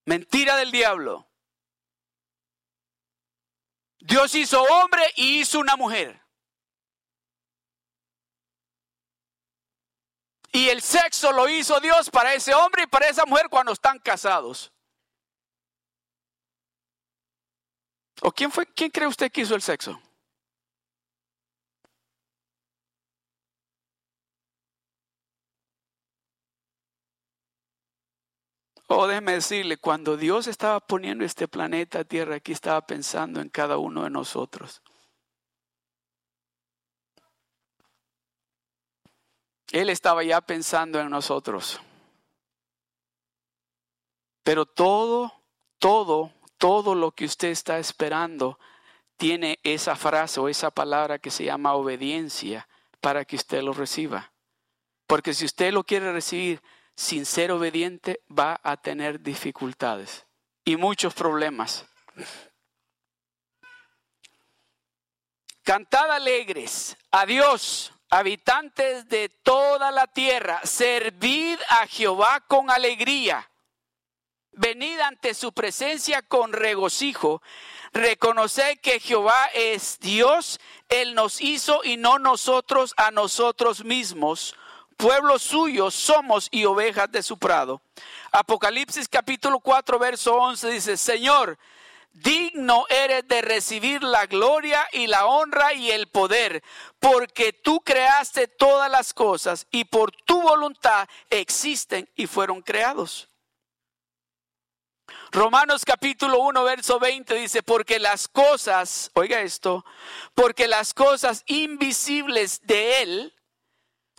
Mentira 0.05 0.55
del 0.55 0.71
diablo. 0.71 1.27
Dios 3.99 4.33
hizo 4.35 4.63
hombre 4.63 5.03
y 5.17 5.41
hizo 5.41 5.59
una 5.59 5.75
mujer. 5.75 6.21
Y 10.51 10.69
el 10.69 10.81
sexo 10.81 11.31
lo 11.31 11.47
hizo 11.49 11.79
Dios 11.79 12.09
para 12.09 12.33
ese 12.33 12.53
hombre 12.53 12.83
y 12.83 12.87
para 12.87 13.07
esa 13.07 13.25
mujer 13.25 13.47
cuando 13.49 13.73
están 13.73 13.99
casados. 13.99 14.71
¿O 18.21 18.31
quién 18.31 18.51
fue? 18.51 18.65
¿Quién 18.65 18.89
cree 18.89 19.07
usted 19.07 19.31
que 19.31 19.41
hizo 19.41 19.55
el 19.55 19.61
sexo? 19.61 20.01
Oh, 28.89 29.05
déjeme 29.05 29.33
decirle, 29.33 29.77
cuando 29.77 30.15
Dios 30.15 30.47
estaba 30.47 30.79
poniendo 30.79 31.25
este 31.25 31.47
planeta 31.49 32.05
Tierra 32.05 32.35
aquí, 32.35 32.53
estaba 32.53 32.81
pensando 32.87 33.41
en 33.41 33.49
cada 33.49 33.77
uno 33.77 34.03
de 34.05 34.09
nosotros. 34.09 34.81
Él 39.71 39.89
estaba 39.89 40.23
ya 40.23 40.41
pensando 40.41 40.99
en 40.99 41.09
nosotros. 41.09 41.79
Pero 44.43 44.65
todo, 44.65 45.33
todo, 45.77 46.31
todo 46.57 46.95
lo 46.95 47.11
que 47.11 47.25
usted 47.25 47.49
está 47.49 47.79
esperando 47.79 48.57
tiene 49.17 49.59
esa 49.63 49.95
frase 49.95 50.39
o 50.39 50.47
esa 50.47 50.71
palabra 50.71 51.19
que 51.19 51.31
se 51.31 51.43
llama 51.43 51.73
obediencia 51.73 52.67
para 53.01 53.25
que 53.25 53.35
usted 53.35 53.61
lo 53.61 53.73
reciba. 53.73 54.31
Porque 55.05 55.33
si 55.33 55.45
usted 55.45 55.73
lo 55.73 55.83
quiere 55.83 56.13
recibir 56.13 56.61
sin 56.95 57.25
ser 57.25 57.51
obediente, 57.51 58.21
va 58.27 58.59
a 58.63 58.77
tener 58.77 59.21
dificultades 59.21 60.25
y 60.63 60.77
muchos 60.77 61.13
problemas. 61.13 61.85
Cantad 65.63 66.11
alegres 66.11 66.95
a 67.11 67.25
Dios 67.25 67.91
habitantes 68.09 69.07
de 69.09 69.29
toda 69.29 69.91
la 69.91 70.07
tierra, 70.07 70.61
servid 70.63 71.59
a 71.69 71.87
Jehová 71.87 72.43
con 72.47 72.69
alegría. 72.69 73.49
Venid 74.51 74.99
ante 74.99 75.33
su 75.33 75.51
presencia 75.53 76.21
con 76.23 76.51
regocijo. 76.51 77.41
Reconoced 77.93 78.79
que 78.81 78.99
Jehová 78.99 79.49
es 79.53 79.99
Dios, 79.99 80.59
Él 80.89 81.13
nos 81.13 81.41
hizo 81.41 81.83
y 81.83 81.97
no 81.97 82.17
nosotros 82.19 82.93
a 82.97 83.11
nosotros 83.11 83.83
mismos. 83.83 84.55
Pueblo 84.97 85.37
suyo 85.37 85.91
somos 85.91 86.47
y 86.49 86.65
ovejas 86.65 87.11
de 87.11 87.21
su 87.21 87.37
prado. 87.37 87.81
Apocalipsis 88.31 89.07
capítulo 89.07 89.59
4, 89.59 89.99
verso 89.99 90.35
11 90.35 90.69
dice, 90.71 90.97
Señor, 90.97 91.57
digno 92.17 92.85
eres 92.89 93.27
de 93.27 93.41
recibir 93.41 94.03
la 94.03 94.25
gloria 94.25 94.87
y 94.91 95.07
la 95.07 95.25
honra 95.25 95.73
y 95.73 95.91
el 95.91 96.07
poder, 96.07 96.63
porque 96.99 97.53
tú 97.53 97.81
creaste 97.81 98.47
todas 98.47 98.89
las 98.89 99.13
cosas 99.13 99.67
y 99.71 99.85
por 99.85 100.11
tu 100.11 100.41
voluntad 100.41 101.07
existen 101.29 102.09
y 102.15 102.27
fueron 102.27 102.61
creados. 102.61 103.29
Romanos 105.31 105.85
capítulo 105.85 106.39
1, 106.39 106.63
verso 106.63 106.99
20 106.99 107.35
dice, 107.35 107.61
porque 107.61 107.99
las 107.99 108.27
cosas, 108.27 109.11
oiga 109.13 109.41
esto, 109.41 109.85
porque 110.33 110.67
las 110.67 110.93
cosas 110.93 111.43
invisibles 111.47 112.61
de 112.63 113.03
Él, 113.03 113.33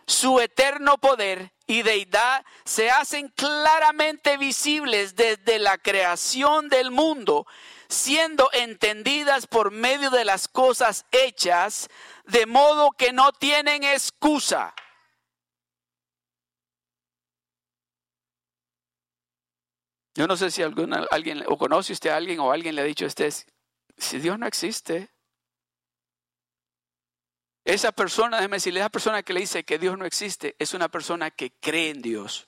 su 0.07 0.41
eterno 0.41 0.99
poder 0.99 1.53
y 1.67 1.83
deidad 1.83 2.45
se 2.65 2.91
hacen 2.91 3.29
claramente 3.29 4.37
visibles 4.39 5.17
desde 5.17 5.59
la 5.59 5.77
creación 5.77 6.69
del 6.69 6.91
mundo 6.91 7.47
siendo 7.89 8.51
entendidas 8.53 9.47
por 9.47 9.71
medio 9.71 10.11
de 10.11 10.25
las 10.25 10.49
cosas 10.49 11.07
hechas, 11.11 11.89
de 12.25 12.47
modo 12.47 12.91
que 12.93 13.13
no 13.13 13.33
tienen 13.33 13.83
excusa. 13.85 14.75
Yo 20.15 20.27
no 20.27 20.37
sé 20.37 20.51
si 20.51 20.63
alguien 20.63 21.45
o 21.47 21.57
conoce 21.57 21.93
usted 21.93 22.11
a 22.11 22.17
alguien 22.17 22.41
o 22.41 22.51
alguien 22.51 22.75
le 22.75 22.81
ha 22.83 22.85
dicho 22.85 23.05
a 23.05 23.09
usted, 23.09 23.33
si 23.97 24.19
Dios 24.19 24.39
no 24.39 24.47
existe, 24.47 25.11
esa 27.65 27.93
persona, 27.93 28.39
déjeme 28.39 28.57
decirle, 28.57 28.81
esa 28.81 28.89
persona 28.89 29.23
que 29.23 29.33
le 29.33 29.41
dice 29.41 29.63
que 29.63 29.79
Dios 29.79 29.97
no 29.97 30.07
existe 30.07 30.57
es 30.59 30.75
una 30.75 30.89
persona 30.89 31.31
que 31.31 31.53
cree 31.61 31.91
en 31.91 32.03
Dios. 32.03 32.48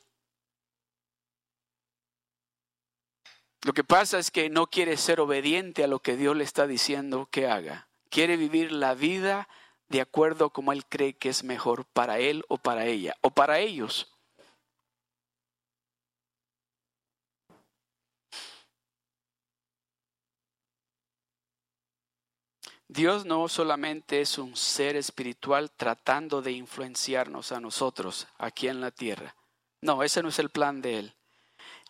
Lo 3.62 3.74
que 3.74 3.84
pasa 3.84 4.18
es 4.18 4.30
que 4.30 4.48
no 4.48 4.68
quiere 4.68 4.96
ser 4.96 5.20
obediente 5.20 5.84
a 5.84 5.86
lo 5.86 6.00
que 6.00 6.16
Dios 6.16 6.34
le 6.34 6.44
está 6.44 6.66
diciendo 6.66 7.28
que 7.30 7.46
haga. 7.46 7.88
Quiere 8.08 8.36
vivir 8.36 8.72
la 8.72 8.94
vida 8.94 9.48
de 9.88 10.00
acuerdo 10.00 10.50
como 10.50 10.72
él 10.72 10.86
cree 10.86 11.14
que 11.14 11.28
es 11.28 11.44
mejor 11.44 11.84
para 11.84 12.18
él 12.20 12.44
o 12.48 12.56
para 12.56 12.86
ella 12.86 13.16
o 13.20 13.30
para 13.30 13.58
ellos. 13.58 14.16
Dios 22.92 23.24
no 23.24 23.46
solamente 23.46 24.20
es 24.20 24.36
un 24.36 24.56
ser 24.56 24.96
espiritual 24.96 25.70
tratando 25.70 26.42
de 26.42 26.50
influenciarnos 26.50 27.52
a 27.52 27.60
nosotros 27.60 28.26
aquí 28.36 28.66
en 28.66 28.80
la 28.80 28.90
tierra. 28.90 29.36
No, 29.80 30.02
ese 30.02 30.22
no 30.24 30.30
es 30.30 30.40
el 30.40 30.50
plan 30.50 30.82
de 30.82 30.98
Él. 30.98 31.19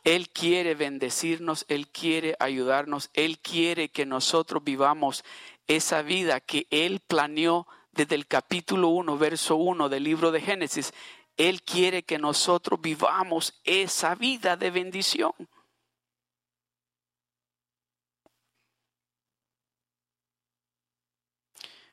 Él 0.04 0.30
quiere 0.30 0.74
bendecirnos, 0.74 1.64
Él 1.68 1.88
quiere 1.88 2.36
ayudarnos, 2.40 3.10
Él 3.12 3.38
quiere 3.38 3.90
que 3.90 4.06
nosotros 4.06 4.64
vivamos 4.64 5.24
esa 5.66 6.02
vida 6.02 6.40
que 6.40 6.66
Él 6.70 7.00
planeó 7.00 7.66
desde 7.92 8.14
el 8.14 8.26
capítulo 8.26 8.88
1, 8.88 9.18
verso 9.18 9.56
1 9.56 9.88
del 9.88 10.04
libro 10.04 10.30
de 10.30 10.40
Génesis. 10.40 10.92
Él 11.36 11.62
quiere 11.62 12.02
que 12.02 12.18
nosotros 12.18 12.80
vivamos 12.80 13.60
esa 13.64 14.14
vida 14.14 14.56
de 14.56 14.70
bendición. 14.70 15.32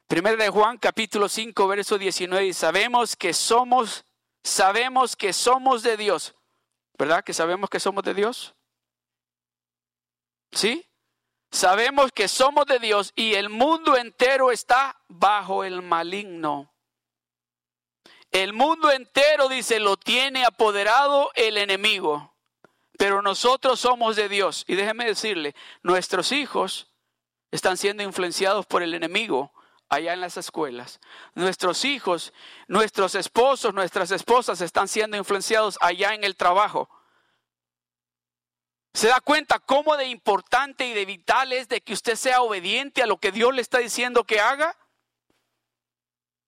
Primero 0.07 0.37
de 0.37 0.49
Juan 0.49 0.77
capítulo 0.77 1.27
5 1.27 1.67
verso 1.67 1.97
19 1.97 2.53
sabemos 2.53 3.17
que 3.17 3.33
somos 3.33 4.05
sabemos 4.41 5.17
que 5.17 5.33
somos 5.33 5.83
de 5.83 5.97
Dios 5.97 6.36
¿Verdad 6.97 7.23
que 7.23 7.33
sabemos 7.33 7.69
que 7.69 7.79
somos 7.79 8.03
de 8.03 8.13
Dios? 8.13 8.55
¿Sí? 10.51 10.85
Sabemos 11.51 12.11
que 12.11 12.27
somos 12.27 12.65
de 12.65 12.79
Dios 12.79 13.13
y 13.15 13.35
el 13.35 13.49
mundo 13.49 13.95
entero 13.95 14.51
está 14.51 14.99
bajo 15.07 15.63
el 15.63 15.81
maligno. 15.81 16.73
El 18.31 18.53
mundo 18.53 18.91
entero, 18.91 19.47
dice, 19.47 19.79
lo 19.79 19.95
tiene 19.97 20.43
apoderado 20.45 21.31
el 21.35 21.57
enemigo. 21.57 22.35
Pero 22.97 23.21
nosotros 23.21 23.79
somos 23.79 24.15
de 24.15 24.27
Dios. 24.27 24.65
Y 24.67 24.75
déjeme 24.75 25.05
decirle, 25.05 25.55
nuestros 25.83 26.31
hijos 26.31 26.91
están 27.51 27.77
siendo 27.77 28.03
influenciados 28.03 28.65
por 28.65 28.83
el 28.83 28.93
enemigo 28.93 29.53
allá 29.89 30.13
en 30.13 30.21
las 30.21 30.37
escuelas. 30.37 30.99
Nuestros 31.35 31.85
hijos, 31.85 32.33
nuestros 32.67 33.15
esposos, 33.15 33.73
nuestras 33.73 34.11
esposas 34.11 34.61
están 34.61 34.87
siendo 34.87 35.17
influenciados 35.17 35.77
allá 35.81 36.13
en 36.13 36.23
el 36.23 36.35
trabajo. 36.35 36.89
¿Se 38.93 39.07
da 39.07 39.19
cuenta 39.19 39.59
cómo 39.59 39.95
de 39.95 40.05
importante 40.05 40.87
y 40.87 40.93
de 40.93 41.05
vital 41.05 41.53
es 41.53 41.69
de 41.69 41.81
que 41.81 41.93
usted 41.93 42.15
sea 42.15 42.41
obediente 42.41 43.03
a 43.03 43.05
lo 43.05 43.17
que 43.17 43.31
Dios 43.31 43.53
le 43.53 43.61
está 43.61 43.77
diciendo 43.77 44.23
que 44.23 44.39
haga? 44.39 44.75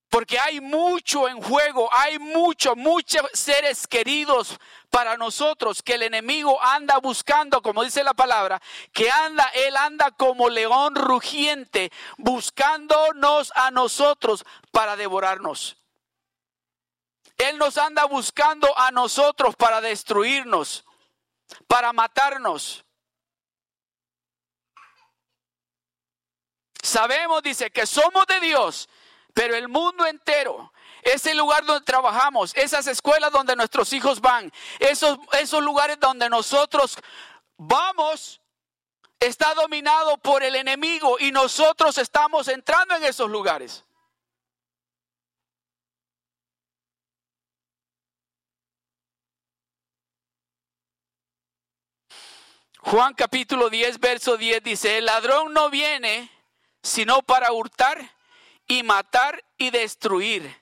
Porque 0.10 0.40
hay 0.40 0.60
mucho 0.60 1.28
en 1.28 1.40
juego, 1.40 1.88
hay 1.94 2.18
mucho, 2.18 2.76
muchos 2.76 3.24
seres 3.32 3.86
queridos 3.86 4.60
para 4.90 5.18
nosotros 5.18 5.84
que 5.84 5.94
el 5.94 6.04
enemigo 6.04 6.60
anda 6.64 6.98
buscando, 6.98 7.62
como 7.62 7.84
dice 7.84 8.04
la 8.04 8.16
palabra, 8.16 8.60
que 8.92 9.12
anda, 9.12 9.46
él 9.54 9.78
anda 9.78 10.10
como 10.12 10.50
león 10.50 10.96
rugiente, 10.96 11.92
buscándonos 12.18 13.52
a 13.56 13.70
nosotros 13.70 14.44
para 14.72 14.96
devorarnos. 14.96 15.78
Él 17.38 17.60
nos 17.60 17.78
anda 17.78 18.06
buscando 18.06 18.68
a 18.80 18.90
nosotros 18.90 19.56
para 19.56 19.80
destruirnos, 19.80 20.86
para 21.68 21.94
matarnos. 21.94 22.84
Sabemos, 26.82 27.44
dice, 27.44 27.70
que 27.70 27.86
somos 27.86 28.26
de 28.26 28.40
Dios 28.40 28.90
pero 29.34 29.56
el 29.56 29.68
mundo 29.68 30.06
entero, 30.06 30.72
ese 31.04 31.34
lugar 31.34 31.66
donde 31.66 31.86
trabajamos, 31.86 32.56
esas 32.56 32.88
escuelas 32.88 33.32
donde 33.32 33.56
nuestros 33.56 33.94
hijos 33.94 34.22
van, 34.22 34.52
esos, 34.80 35.18
esos 35.40 35.64
lugares 35.64 36.00
donde 36.00 36.30
nosotros 36.30 36.98
vamos, 37.58 38.42
está 39.20 39.54
dominado 39.54 40.18
por 40.18 40.44
el 40.44 40.56
enemigo 40.56 41.18
y 41.20 41.32
nosotros 41.32 41.98
estamos 41.98 42.48
entrando 42.48 42.96
en 42.96 43.04
esos 43.04 43.30
lugares. 43.30 43.84
Juan 52.82 53.14
capítulo 53.14 53.70
10, 53.70 54.00
verso 54.00 54.38
10 54.38 54.64
dice, 54.64 54.98
el 54.98 55.06
ladrón 55.06 55.54
no 55.54 55.70
viene 55.70 56.32
sino 56.82 57.22
para 57.22 57.52
hurtar 57.52 58.19
y 58.70 58.84
matar 58.84 59.44
y 59.58 59.72
destruir. 59.72 60.56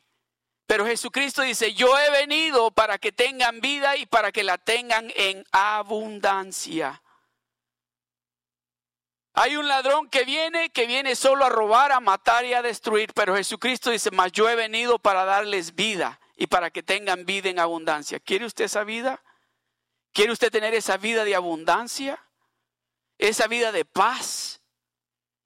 Pero 0.66 0.86
Jesucristo 0.86 1.44
dice, 1.44 1.74
yo 1.74 2.00
he 2.00 2.10
venido 2.10 2.72
para 2.72 2.98
que 2.98 3.12
tengan 3.12 3.62
vida 3.62 3.98
y 3.98 4.06
para 4.06 4.32
que 4.32 4.44
la 4.44 4.58
tengan 4.58 5.12
en 5.16 5.46
abundancia. 5.52 7.04
Hay 9.34 9.56
un 9.56 9.68
ladrón 9.68 10.10
que 10.10 10.24
viene, 10.24 10.70
que 10.70 10.88
viene 10.88 11.16
solo 11.16 11.46
a 11.46 11.50
robar, 11.50 11.92
a 11.92 12.00
matar 12.00 12.44
y 12.46 12.54
a 12.54 12.62
destruir, 12.62 13.14
pero 13.14 13.36
Jesucristo 13.36 13.92
dice, 13.92 14.10
mas 14.10 14.32
yo 14.32 14.50
he 14.50 14.56
venido 14.56 14.98
para 15.00 15.26
darles 15.26 15.76
vida 15.76 16.20
y 16.36 16.48
para 16.48 16.72
que 16.72 16.84
tengan 16.84 17.26
vida 17.26 17.50
en 17.50 17.60
abundancia. 17.60 18.20
¿Quiere 18.20 18.46
usted 18.46 18.66
esa 18.66 18.84
vida? 18.84 19.22
¿Quiere 20.14 20.32
usted 20.32 20.52
tener 20.52 20.74
esa 20.74 20.98
vida 20.98 21.26
de 21.26 21.36
abundancia? 21.36 22.26
¿Esa 23.18 23.48
vida 23.48 23.72
de 23.72 23.86
paz? 23.86 24.62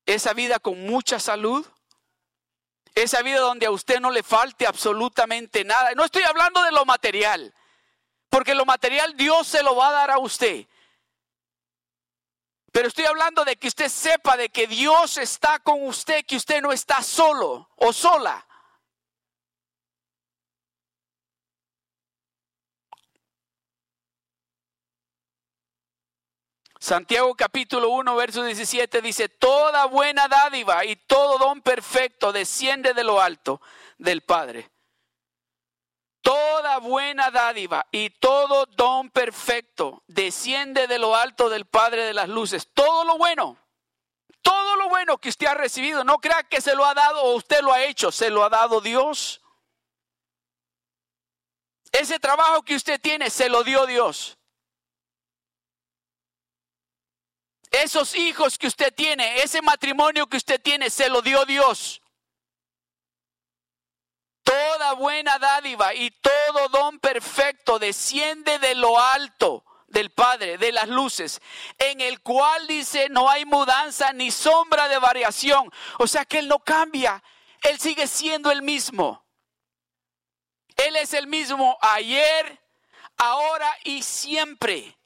¿Esa 0.06 0.34
vida 0.34 0.60
con 0.60 0.86
mucha 0.86 1.20
salud? 1.20 1.66
Esa 2.96 3.22
vida 3.22 3.40
donde 3.40 3.66
a 3.66 3.72
usted 3.72 4.00
no 4.00 4.12
le 4.12 4.24
falte 4.24 4.68
absolutamente 4.68 5.64
nada. 5.64 5.94
No 5.96 6.04
estoy 6.04 6.24
hablando 6.24 6.62
de 6.64 6.72
lo 6.72 6.86
material, 6.86 7.54
porque 8.30 8.54
lo 8.54 8.66
material 8.66 9.16
Dios 9.16 9.48
se 9.48 9.64
lo 9.64 9.76
va 9.76 9.90
a 9.90 9.94
dar 9.94 10.12
a 10.12 10.18
usted. 10.18 10.66
Pero 12.72 12.88
estoy 12.88 13.06
hablando 13.06 13.44
de 13.44 13.58
que 13.58 13.68
usted 13.68 13.90
sepa 13.90 14.38
de 14.38 14.50
que 14.50 14.68
Dios 14.68 15.18
está 15.18 15.60
con 15.60 15.86
usted, 15.86 16.26
que 16.26 16.38
usted 16.38 16.62
no 16.62 16.72
está 16.72 17.04
solo 17.04 17.70
o 17.76 17.92
sola. 17.92 18.46
Santiago 26.82 27.36
capítulo 27.36 27.92
1, 27.92 28.16
verso 28.16 28.44
17 28.44 29.04
dice, 29.04 29.30
toda 29.30 29.86
buena 29.86 30.28
dádiva 30.28 30.84
y 30.84 30.96
todo 30.96 31.38
don 31.38 31.62
perfecto 31.62 32.32
desciende 32.32 32.96
de 32.96 33.04
lo 33.04 33.22
alto 33.22 33.62
del 34.00 34.22
Padre. 34.22 34.72
Toda 36.24 36.80
buena 36.80 37.30
dádiva 37.30 37.86
y 37.92 38.10
todo 38.10 38.66
don 38.66 39.12
perfecto 39.12 40.02
desciende 40.08 40.88
de 40.88 40.98
lo 40.98 41.16
alto 41.16 41.50
del 41.50 41.66
Padre 41.66 42.04
de 42.04 42.16
las 42.16 42.28
luces. 42.28 42.68
Todo 42.74 43.06
lo 43.06 43.20
bueno, 43.20 43.60
todo 44.42 44.76
lo 44.76 44.90
bueno 44.90 45.20
que 45.20 45.30
usted 45.30 45.46
ha 45.46 45.54
recibido, 45.54 46.04
no 46.04 46.18
crea 46.18 46.42
que 46.42 46.62
se 46.62 46.74
lo 46.74 46.84
ha 46.84 46.96
dado 46.96 47.22
o 47.22 47.36
usted 47.36 47.62
lo 47.62 47.74
ha 47.74 47.84
hecho, 47.84 48.12
se 48.12 48.32
lo 48.32 48.44
ha 48.44 48.50
dado 48.50 48.82
Dios. 48.82 49.40
Ese 51.92 52.18
trabajo 52.18 52.64
que 52.64 52.74
usted 52.74 53.00
tiene, 53.00 53.30
se 53.30 53.50
lo 53.50 53.64
dio 53.64 53.86
Dios. 53.86 54.40
Esos 57.72 58.16
hijos 58.16 58.58
que 58.58 58.68
usted 58.68 58.94
tiene, 58.94 59.42
ese 59.42 59.62
matrimonio 59.62 60.28
que 60.28 60.36
usted 60.36 60.62
tiene, 60.62 60.90
se 60.90 61.10
lo 61.10 61.22
dio 61.22 61.46
Dios. 61.46 62.02
Toda 64.44 64.94
buena 64.94 65.40
dádiva 65.40 65.94
y 65.94 66.12
todo 66.12 66.68
don 66.68 67.00
perfecto 67.00 67.80
desciende 67.80 68.60
de 68.60 68.76
lo 68.76 69.00
alto 69.00 69.64
del 69.88 70.12
Padre, 70.12 70.58
de 70.58 70.74
las 70.74 70.90
luces, 70.90 71.42
en 71.78 72.02
el 72.02 72.22
cual 72.22 72.68
dice 72.68 73.08
no 73.10 73.30
hay 73.30 73.46
mudanza 73.46 74.12
ni 74.12 74.32
sombra 74.32 74.90
de 74.90 74.98
variación. 74.98 75.72
O 76.00 76.08
sea 76.08 76.26
que 76.26 76.40
Él 76.40 76.50
no 76.50 76.60
cambia, 76.60 77.24
Él 77.62 77.80
sigue 77.80 78.08
siendo 78.08 78.52
el 78.52 78.62
mismo. 78.62 79.26
Él 80.76 80.98
es 80.98 81.14
el 81.14 81.28
mismo 81.28 81.78
ayer, 81.82 82.60
ahora 83.18 83.74
y 83.86 84.04
siempre. 84.04 84.98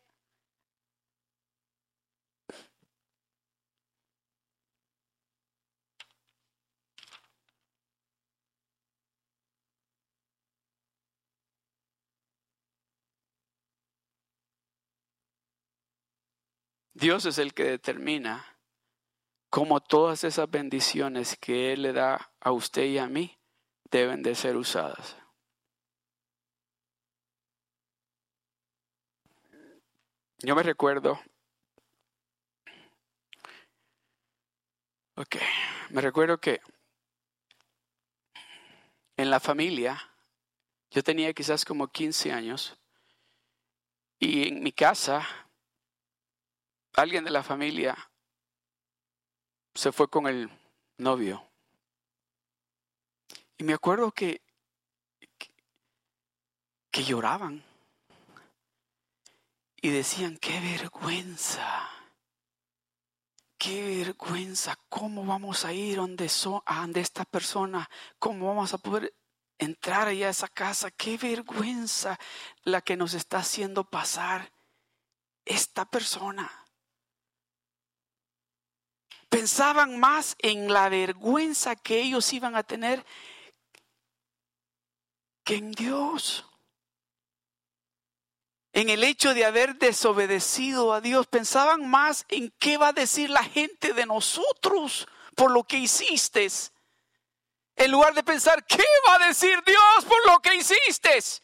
Dios 16.95 17.25
es 17.25 17.39
el 17.39 17.53
que 17.53 17.65
determina 17.65 18.57
cómo 19.49 19.81
todas 19.81 20.23
esas 20.23 20.49
bendiciones 20.49 21.35
que 21.37 21.73
Él 21.73 21.81
le 21.81 21.91
da 21.91 22.31
a 22.39 22.53
usted 22.53 22.85
y 22.85 22.97
a 22.97 23.07
mí 23.07 23.37
deben 23.91 24.23
de 24.23 24.33
ser 24.33 24.55
usadas. 24.55 25.17
Yo 30.37 30.55
me 30.55 30.63
recuerdo, 30.63 31.19
ok, 35.15 35.35
me 35.89 35.99
recuerdo 35.99 36.39
que 36.39 36.61
en 39.17 39.29
la 39.29 39.41
familia, 39.41 40.01
yo 40.91 41.03
tenía 41.03 41.33
quizás 41.33 41.65
como 41.65 41.89
15 41.89 42.31
años, 42.31 42.77
y 44.17 44.47
en 44.47 44.63
mi 44.63 44.71
casa 44.71 45.44
alguien 46.95 47.25
de 47.25 47.31
la 47.31 47.43
familia 47.43 47.95
se 49.73 49.91
fue 49.91 50.09
con 50.09 50.27
el 50.27 50.49
novio. 50.97 51.45
Y 53.57 53.63
me 53.63 53.73
acuerdo 53.73 54.11
que, 54.11 54.41
que, 56.91 57.03
lloraban 57.03 57.63
y 59.81 59.89
decían, 59.89 60.37
qué 60.37 60.59
vergüenza, 60.59 61.89
qué 63.57 63.97
vergüenza, 63.97 64.77
¿cómo 64.89 65.25
vamos 65.25 65.65
a 65.65 65.73
ir 65.73 65.97
donde, 65.97 66.29
so, 66.29 66.63
donde 66.65 67.01
esta 67.01 67.25
persona? 67.25 67.89
¿Cómo 68.17 68.47
vamos 68.47 68.73
a 68.73 68.77
poder 68.77 69.13
entrar 69.57 70.07
allá 70.07 70.27
a 70.27 70.31
esa 70.31 70.47
casa? 70.47 70.91
Qué 70.91 71.17
vergüenza 71.17 72.17
la 72.63 72.81
que 72.81 72.97
nos 72.97 73.13
está 73.13 73.39
haciendo 73.39 73.89
pasar 73.89 74.51
esta 75.45 75.85
persona 75.85 76.64
pensaban 79.35 79.99
más 79.99 80.37
en 80.39 80.71
la 80.71 80.87
vergüenza 80.87 81.75
que 81.75 81.99
ellos 81.99 82.31
iban 82.31 82.55
a 82.55 82.63
tener 82.63 83.05
que 85.43 85.55
en 85.55 85.73
Dios. 85.73 86.45
En 88.71 88.89
el 88.89 89.03
hecho 89.03 89.33
de 89.33 89.43
haber 89.43 89.75
desobedecido 89.75 90.93
a 90.93 91.01
Dios, 91.01 91.27
pensaban 91.27 91.89
más 91.89 92.23
en 92.29 92.49
qué 92.59 92.77
va 92.77 92.89
a 92.89 92.93
decir 92.93 93.29
la 93.29 93.43
gente 93.43 93.91
de 93.91 94.05
nosotros 94.05 95.05
por 95.35 95.51
lo 95.51 95.65
que 95.65 95.79
hiciste. 95.79 96.47
En 97.75 97.91
lugar 97.91 98.13
de 98.13 98.23
pensar, 98.23 98.65
¿qué 98.65 98.85
va 99.05 99.15
a 99.15 99.27
decir 99.27 99.61
Dios 99.65 100.05
por 100.07 100.31
lo 100.31 100.39
que 100.39 100.55
hiciste? 100.55 101.43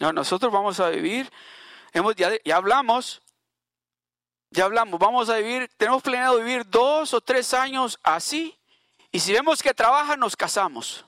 No, 0.00 0.12
nosotros 0.12 0.52
vamos 0.52 0.78
a 0.80 0.90
vivir, 0.90 1.30
hemos, 1.92 2.14
ya, 2.16 2.30
hablamos, 2.54 3.22
ya 4.50 4.64
hablamos, 4.64 5.00
vamos 5.00 5.30
a 5.30 5.36
vivir, 5.36 5.70
tenemos 5.76 6.02
planeado 6.02 6.38
vivir 6.38 6.68
dos 6.68 7.14
o 7.14 7.20
tres 7.20 7.54
años 7.54 7.98
así, 8.02 8.58
y 9.10 9.20
si 9.20 9.32
vemos 9.32 9.62
que 9.62 9.72
trabaja, 9.72 10.16
nos 10.16 10.36
casamos. 10.36 11.06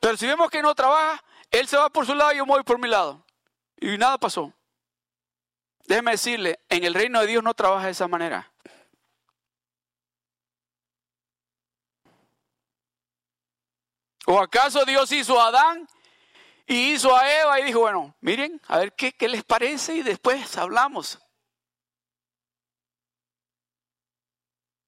Pero 0.00 0.16
si 0.16 0.26
vemos 0.26 0.50
que 0.50 0.62
no 0.62 0.74
trabaja, 0.74 1.22
él 1.50 1.66
se 1.66 1.76
va 1.76 1.90
por 1.90 2.06
su 2.06 2.14
lado 2.14 2.32
y 2.32 2.36
yo 2.36 2.46
voy 2.46 2.62
por 2.62 2.78
mi 2.78 2.88
lado. 2.88 3.24
Y 3.76 3.98
nada 3.98 4.18
pasó. 4.18 4.52
Déjeme 5.86 6.12
decirle, 6.12 6.60
en 6.68 6.84
el 6.84 6.94
reino 6.94 7.20
de 7.20 7.26
Dios 7.26 7.42
no 7.42 7.54
trabaja 7.54 7.86
de 7.86 7.92
esa 7.92 8.08
manera. 8.08 8.52
¿O 14.26 14.40
acaso 14.40 14.84
Dios 14.84 15.10
hizo 15.12 15.40
a 15.40 15.48
Adán 15.48 15.88
y 16.66 16.92
hizo 16.92 17.16
a 17.16 17.30
Eva 17.30 17.60
y 17.60 17.64
dijo, 17.64 17.80
bueno, 17.80 18.14
miren, 18.20 18.60
a 18.68 18.78
ver 18.78 18.94
qué, 18.94 19.12
qué 19.12 19.28
les 19.28 19.44
parece 19.44 19.96
y 19.96 20.02
después 20.02 20.56
hablamos? 20.56 21.18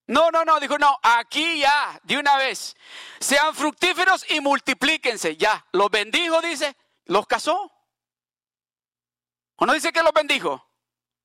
No, 0.07 0.31
no, 0.31 0.45
no, 0.45 0.61
dijo, 0.61 0.79
no, 0.79 0.99
aquí 1.03 1.61
ya, 1.61 1.99
de 2.03 2.19
una 2.19 2.37
vez. 2.37 2.77
Sean 3.21 3.55
fructíferos 3.55 4.31
y 4.31 4.41
multiplíquense, 4.41 5.37
ya. 5.37 5.65
Los 5.73 5.91
bendijo, 5.91 6.43
dice, 6.43 6.77
los 7.07 7.27
casó. 7.27 7.73
¿O 9.57 9.67
no 9.67 9.73
dice 9.73 9.93
que 9.93 10.03
los 10.03 10.13
bendijo? 10.13 10.69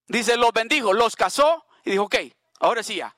Dice, 0.08 0.38
los 0.38 0.54
bendijo, 0.54 0.94
los 0.94 1.16
casó 1.16 1.66
y 1.84 1.92
dijo, 1.92 2.04
ok, 2.04 2.16
ahora 2.62 2.82
sí 2.82 2.96
ya. 2.96 3.16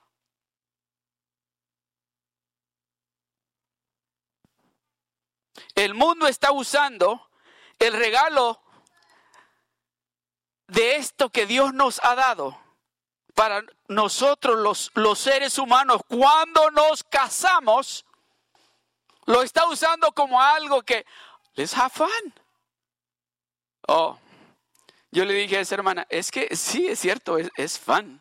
El 5.82 5.96
mundo 5.96 6.28
está 6.28 6.52
usando 6.52 7.28
el 7.80 7.94
regalo 7.94 8.62
de 10.68 10.98
esto 10.98 11.32
que 11.32 11.48
Dios 11.48 11.74
nos 11.74 12.00
ha 12.04 12.14
dado 12.14 12.56
para 13.34 13.64
nosotros 13.88 14.60
los, 14.60 14.92
los 14.94 15.18
seres 15.18 15.58
humanos 15.58 16.04
cuando 16.08 16.70
nos 16.70 17.04
casamos, 17.04 18.06
lo 19.26 19.42
está 19.42 19.68
usando 19.68 20.12
como 20.12 20.40
algo 20.40 20.84
que 20.84 21.04
les 21.56 21.76
have 21.76 21.90
fun. 21.90 22.34
Oh, 23.88 24.20
yo 25.10 25.26
le 25.26 25.34
dije 25.34 25.58
a 25.58 25.62
esa 25.62 25.74
hermana, 25.74 26.06
es 26.12 26.30
que 26.30 26.56
sí, 26.56 26.90
es 26.90 27.00
cierto, 27.00 27.40
es, 27.40 27.50
es 27.58 27.80
fun. 27.80 28.21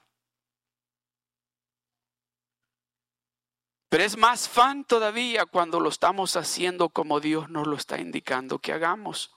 Pero 3.91 4.05
es 4.05 4.17
más 4.17 4.49
fan 4.49 4.85
todavía 4.85 5.47
cuando 5.47 5.81
lo 5.81 5.89
estamos 5.89 6.37
haciendo 6.37 6.91
como 6.91 7.19
Dios 7.19 7.51
nos 7.51 7.67
lo 7.67 7.75
está 7.75 7.99
indicando 7.99 8.61
que 8.61 8.73
hagamos. 8.73 9.37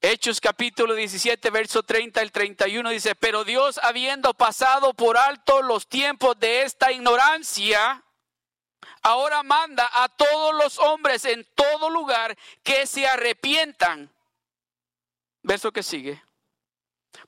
Hechos 0.00 0.40
capítulo 0.40 0.94
17, 0.94 1.50
verso 1.50 1.82
30 1.82 2.20
al 2.20 2.30
31 2.30 2.90
dice, 2.90 3.16
pero 3.16 3.42
Dios 3.42 3.80
habiendo 3.82 4.34
pasado 4.34 4.94
por 4.94 5.18
alto 5.18 5.62
los 5.62 5.88
tiempos 5.88 6.38
de 6.38 6.62
esta 6.62 6.92
ignorancia, 6.92 8.04
ahora 9.02 9.42
manda 9.42 9.90
a 9.94 10.08
todos 10.10 10.54
los 10.54 10.78
hombres 10.78 11.24
en 11.24 11.44
todo 11.56 11.90
lugar 11.90 12.38
que 12.62 12.86
se 12.86 13.08
arrepientan. 13.08 14.12
Verso 15.42 15.72
que 15.72 15.82
sigue 15.82 16.22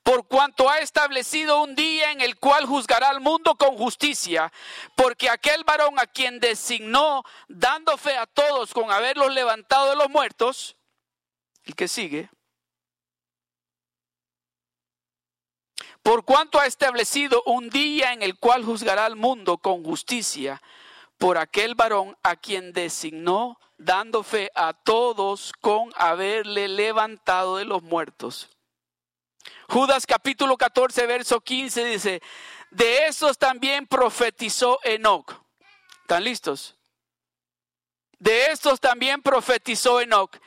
por 0.03 0.27
cuanto 0.27 0.69
ha 0.69 0.79
establecido 0.79 1.61
un 1.61 1.75
día 1.75 2.11
en 2.11 2.21
el 2.21 2.37
cual 2.37 2.65
juzgará 2.65 3.09
al 3.09 3.21
mundo 3.21 3.55
con 3.55 3.77
justicia, 3.77 4.51
porque 4.95 5.29
aquel 5.29 5.63
varón 5.63 5.99
a 5.99 6.07
quien 6.07 6.39
designó, 6.39 7.23
dando 7.47 7.97
fe 7.97 8.17
a 8.17 8.25
todos 8.25 8.73
con 8.73 8.91
haberlos 8.91 9.33
levantado 9.33 9.89
de 9.89 9.95
los 9.95 10.09
muertos, 10.09 10.75
el 11.63 11.75
que 11.75 11.87
sigue, 11.87 12.29
por 16.01 16.25
cuanto 16.25 16.59
ha 16.59 16.65
establecido 16.65 17.43
un 17.45 17.69
día 17.69 18.13
en 18.13 18.23
el 18.23 18.37
cual 18.37 18.63
juzgará 18.63 19.05
al 19.05 19.15
mundo 19.15 19.57
con 19.59 19.83
justicia, 19.83 20.61
por 21.17 21.37
aquel 21.37 21.75
varón 21.75 22.17
a 22.23 22.35
quien 22.35 22.73
designó, 22.73 23.59
dando 23.77 24.23
fe 24.23 24.49
a 24.55 24.73
todos 24.73 25.53
con 25.61 25.91
haberle 25.95 26.67
levantado 26.67 27.57
de 27.57 27.65
los 27.65 27.83
muertos. 27.83 28.49
Judas 29.67 30.05
capítulo 30.05 30.57
14, 30.57 31.05
verso 31.07 31.41
15 31.41 31.85
dice, 31.85 32.21
de 32.69 33.07
esos 33.07 33.37
también 33.37 33.87
profetizó 33.87 34.79
Enoch. 34.83 35.33
¿Están 36.01 36.23
listos? 36.23 36.75
De 38.19 38.47
estos 38.47 38.79
también 38.79 39.21
profetizó 39.21 40.01
Enoch. 40.01 40.37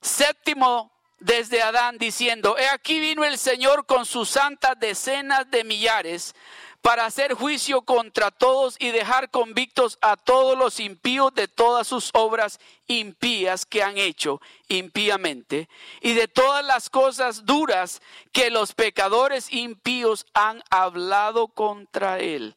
Séptimo 0.00 0.92
desde 1.18 1.62
Adán 1.62 1.98
diciendo, 1.98 2.56
he 2.58 2.68
aquí 2.68 3.00
vino 3.00 3.24
el 3.24 3.38
Señor 3.38 3.86
con 3.86 4.06
sus 4.06 4.28
santas 4.28 4.78
decenas 4.78 5.50
de 5.50 5.64
millares 5.64 6.34
para 6.82 7.06
hacer 7.06 7.34
juicio 7.34 7.82
contra 7.82 8.30
todos 8.30 8.76
y 8.78 8.90
dejar 8.90 9.30
convictos 9.30 9.98
a 10.00 10.16
todos 10.16 10.56
los 10.56 10.80
impíos 10.80 11.34
de 11.34 11.48
todas 11.48 11.86
sus 11.86 12.10
obras 12.14 12.60
impías 12.86 13.66
que 13.66 13.82
han 13.82 13.98
hecho 13.98 14.40
impíamente 14.68 15.68
y 16.00 16.14
de 16.14 16.28
todas 16.28 16.64
las 16.64 16.88
cosas 16.88 17.44
duras 17.44 18.00
que 18.32 18.50
los 18.50 18.74
pecadores 18.74 19.52
impíos 19.52 20.26
han 20.34 20.62
hablado 20.70 21.48
contra 21.48 22.20
él. 22.20 22.56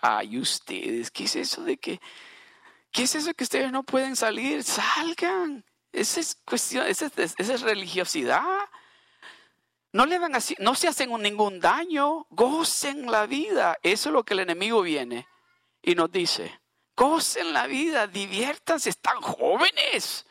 Ay, 0.00 0.38
ustedes, 0.38 1.10
¿qué 1.10 1.24
es 1.24 1.36
eso 1.36 1.62
de 1.64 1.76
que, 1.76 2.00
qué 2.90 3.04
es 3.04 3.14
eso 3.14 3.34
que 3.34 3.44
ustedes 3.44 3.70
no 3.70 3.82
pueden 3.82 4.16
salir? 4.16 4.64
Salgan. 4.64 5.64
Esa 5.92 6.20
es 6.20 6.36
cuestión, 6.44 6.86
esa 6.86 7.10
es 7.16 7.60
religiosidad. 7.60 8.40
No 9.92 10.06
le 10.06 10.18
van 10.18 10.34
así, 10.34 10.56
no 10.58 10.74
se 10.74 10.88
hacen 10.88 11.12
ningún 11.20 11.60
daño, 11.60 12.26
gocen 12.30 13.10
la 13.10 13.26
vida. 13.26 13.76
Eso 13.82 14.08
es 14.08 14.12
lo 14.12 14.24
que 14.24 14.34
el 14.34 14.40
enemigo 14.40 14.80
viene 14.82 15.28
y 15.82 15.94
nos 15.94 16.10
dice. 16.10 16.60
Gocen 16.96 17.52
la 17.52 17.66
vida, 17.66 18.06
diviértanse, 18.06 18.90
están 18.90 19.20
jóvenes. 19.20 20.26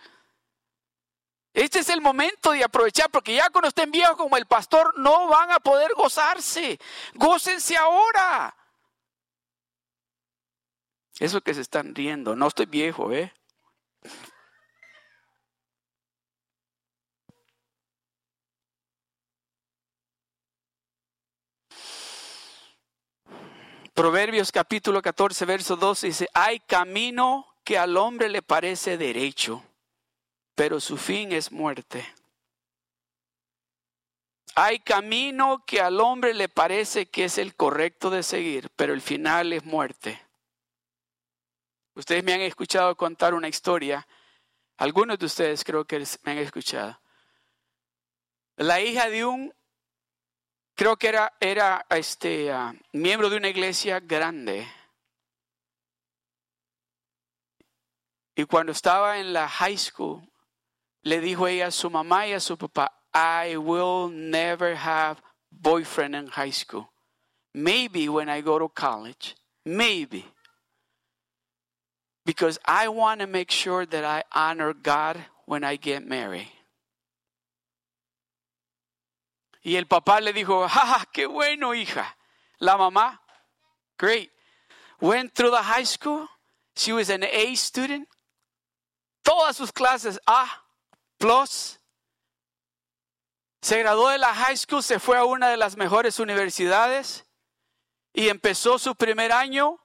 Este 1.53 1.79
es 1.79 1.89
el 1.89 2.01
momento 2.01 2.51
de 2.51 2.63
aprovechar, 2.63 3.09
porque 3.11 3.35
ya 3.35 3.49
cuando 3.49 3.67
estén 3.67 3.91
viejos 3.91 4.15
como 4.15 4.37
el 4.37 4.45
pastor, 4.45 4.97
no 4.97 5.27
van 5.27 5.51
a 5.51 5.59
poder 5.59 5.91
gozarse. 5.95 6.79
Gócense 7.13 7.75
ahora. 7.77 8.55
Eso 11.19 11.41
que 11.41 11.53
se 11.53 11.61
están 11.61 11.93
riendo, 11.93 12.35
no 12.35 12.47
estoy 12.47 12.65
viejo, 12.65 13.11
¿eh? 13.11 13.33
Proverbios 23.93 24.51
capítulo 24.53 25.01
14, 25.01 25.45
verso 25.45 25.75
12 25.75 26.07
dice, 26.07 26.29
hay 26.33 26.59
camino 26.61 27.45
que 27.63 27.77
al 27.77 27.97
hombre 27.97 28.29
le 28.29 28.41
parece 28.41 28.97
derecho, 28.97 29.63
pero 30.55 30.79
su 30.79 30.97
fin 30.97 31.33
es 31.33 31.51
muerte. 31.51 32.05
Hay 34.55 34.79
camino 34.79 35.63
que 35.65 35.81
al 35.81 35.99
hombre 35.99 36.33
le 36.33 36.47
parece 36.47 37.07
que 37.07 37.25
es 37.25 37.37
el 37.37 37.55
correcto 37.55 38.09
de 38.09 38.23
seguir, 38.23 38.69
pero 38.75 38.93
el 38.93 39.01
final 39.01 39.51
es 39.51 39.65
muerte. 39.65 40.21
Ustedes 41.93 42.23
me 42.23 42.33
han 42.33 42.41
escuchado 42.41 42.95
contar 42.95 43.33
una 43.33 43.49
historia, 43.49 44.07
algunos 44.77 45.19
de 45.19 45.25
ustedes 45.25 45.63
creo 45.65 45.85
que 45.85 46.03
me 46.23 46.31
han 46.31 46.37
escuchado. 46.37 46.99
La 48.55 48.79
hija 48.79 49.09
de 49.09 49.25
un 49.25 49.53
creo 50.81 50.97
que 50.97 51.09
era, 51.09 51.31
era 51.39 51.85
este, 51.91 52.51
ah, 52.51 52.73
miembro 52.91 53.29
de 53.29 53.37
una 53.37 53.49
iglesia 53.49 53.99
grande. 53.99 54.67
Y 58.35 58.45
cuando 58.45 58.71
estaba 58.71 59.19
en 59.19 59.31
la 59.31 59.47
high 59.47 59.77
school, 59.77 60.27
le 61.03 61.19
dijo 61.19 61.47
ella 61.47 61.67
a 61.67 61.71
su 61.71 61.91
mamá 61.91 62.25
y 62.25 62.33
a 62.33 62.39
su 62.39 62.57
papá, 62.57 62.91
I 63.13 63.57
will 63.57 64.09
never 64.11 64.75
have 64.75 65.21
boyfriend 65.51 66.15
in 66.15 66.25
high 66.25 66.51
school. 66.51 66.87
Maybe 67.53 68.09
when 68.09 68.27
I 68.27 68.41
go 68.41 68.57
to 68.57 68.67
college. 68.67 69.35
Maybe. 69.63 70.25
Because 72.25 72.57
I 72.65 72.87
want 72.87 73.21
to 73.21 73.27
make 73.27 73.51
sure 73.51 73.85
that 73.85 74.03
I 74.03 74.23
honor 74.31 74.73
God 74.73 75.17
when 75.45 75.63
I 75.63 75.75
get 75.75 76.07
married. 76.07 76.49
Y 79.61 79.75
el 79.75 79.87
papá 79.87 80.19
le 80.19 80.33
dijo, 80.33 80.67
¡ja, 80.67 81.05
qué 81.11 81.25
bueno, 81.27 81.73
hija! 81.73 82.17
La 82.57 82.77
mamá, 82.77 83.21
great. 83.97 84.31
Went 84.99 85.33
through 85.33 85.51
the 85.51 85.63
high 85.63 85.85
school. 85.85 86.27
She 86.75 86.93
was 86.93 87.09
an 87.09 87.23
A 87.23 87.55
student. 87.55 88.07
Todas 89.23 89.57
sus 89.57 89.71
clases 89.71 90.19
A, 90.25 90.45
plus. 91.17 91.79
Se 93.61 93.77
graduó 93.77 94.09
de 94.09 94.17
la 94.17 94.33
high 94.33 94.57
school, 94.57 94.81
se 94.81 94.99
fue 94.99 95.17
a 95.17 95.25
una 95.25 95.49
de 95.49 95.57
las 95.57 95.77
mejores 95.77 96.19
universidades 96.19 97.27
y 98.13 98.29
empezó 98.29 98.79
su 98.79 98.95
primer 98.95 99.31
año 99.31 99.79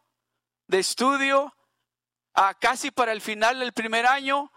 de 0.67 0.79
estudio 0.79 1.55
a 2.33 2.55
casi 2.55 2.91
para 2.91 3.13
el 3.13 3.21
final 3.21 3.59
del 3.59 3.73
primer 3.73 4.07
año, 4.07 4.51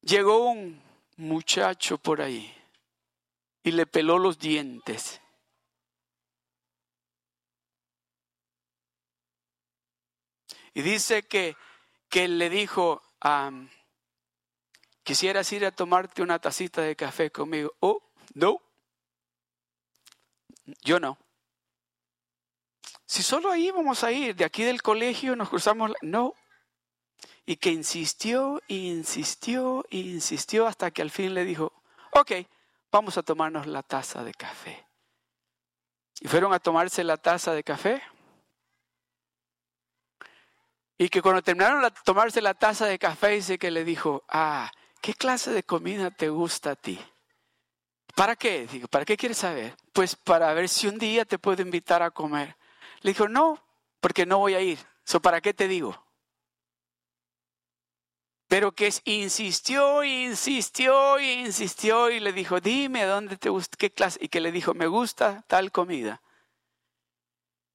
llegó 0.00 0.50
un 0.50 0.82
muchacho 1.16 1.98
por 1.98 2.20
ahí 2.20 2.57
y 3.68 3.72
le 3.72 3.86
peló 3.86 4.18
los 4.18 4.38
dientes. 4.38 5.20
Y 10.72 10.80
dice 10.80 11.24
que, 11.24 11.54
que 12.08 12.28
le 12.28 12.48
dijo, 12.48 13.02
quisieras 15.02 15.52
ir 15.52 15.66
a 15.66 15.70
tomarte 15.70 16.22
una 16.22 16.38
tacita 16.38 16.80
de 16.80 16.96
café 16.96 17.30
conmigo. 17.30 17.74
Oh, 17.80 18.00
no. 18.32 18.62
Yo 20.82 20.98
no. 20.98 21.18
Si 23.04 23.22
solo 23.22 23.50
ahí 23.50 23.70
vamos 23.70 24.02
a 24.02 24.12
ir, 24.12 24.34
de 24.34 24.46
aquí 24.46 24.62
del 24.62 24.80
colegio 24.80 25.36
nos 25.36 25.50
cruzamos, 25.50 25.92
no. 26.00 26.32
Y 27.44 27.56
que 27.56 27.68
insistió, 27.68 28.62
insistió, 28.68 29.84
insistió 29.90 30.66
hasta 30.66 30.90
que 30.90 31.02
al 31.02 31.10
fin 31.10 31.34
le 31.34 31.44
dijo, 31.44 31.74
ok, 32.12 32.32
vamos 32.90 33.18
a 33.18 33.22
tomarnos 33.22 33.66
la 33.66 33.82
taza 33.82 34.24
de 34.24 34.34
café. 34.34 34.86
Y 36.20 36.28
fueron 36.28 36.52
a 36.52 36.58
tomarse 36.58 37.04
la 37.04 37.16
taza 37.16 37.52
de 37.52 37.62
café. 37.62 38.02
Y 40.96 41.08
que 41.08 41.22
cuando 41.22 41.42
terminaron 41.42 41.82
de 41.82 41.92
tomarse 42.04 42.40
la 42.40 42.54
taza 42.54 42.86
de 42.86 42.98
café, 42.98 43.28
dice 43.28 43.58
que 43.58 43.70
le 43.70 43.84
dijo, 43.84 44.24
ah, 44.28 44.70
¿qué 45.00 45.14
clase 45.14 45.52
de 45.52 45.62
comida 45.62 46.10
te 46.10 46.28
gusta 46.28 46.72
a 46.72 46.76
ti? 46.76 46.98
¿Para 48.16 48.34
qué? 48.34 48.66
Digo, 48.66 48.88
¿para 48.88 49.04
qué 49.04 49.16
quieres 49.16 49.38
saber? 49.38 49.76
Pues 49.92 50.16
para 50.16 50.52
ver 50.54 50.68
si 50.68 50.88
un 50.88 50.98
día 50.98 51.24
te 51.24 51.38
puedo 51.38 51.62
invitar 51.62 52.02
a 52.02 52.10
comer. 52.10 52.56
Le 53.02 53.12
dijo, 53.12 53.28
no, 53.28 53.62
porque 54.00 54.26
no 54.26 54.38
voy 54.38 54.54
a 54.54 54.60
ir. 54.60 54.78
¿Para 55.22 55.40
qué 55.40 55.54
te 55.54 55.68
digo? 55.68 56.07
Pero 58.48 58.72
que 58.72 58.90
insistió, 59.04 60.02
insistió, 60.02 61.20
insistió 61.20 62.10
y 62.10 62.18
le 62.18 62.32
dijo, 62.32 62.60
dime 62.60 63.04
dónde 63.04 63.36
te 63.36 63.50
gusta, 63.50 63.76
qué 63.78 63.90
clase. 63.90 64.18
Y 64.22 64.28
que 64.28 64.40
le 64.40 64.50
dijo, 64.52 64.72
me 64.72 64.86
gusta 64.86 65.44
tal 65.46 65.70
comida. 65.70 66.22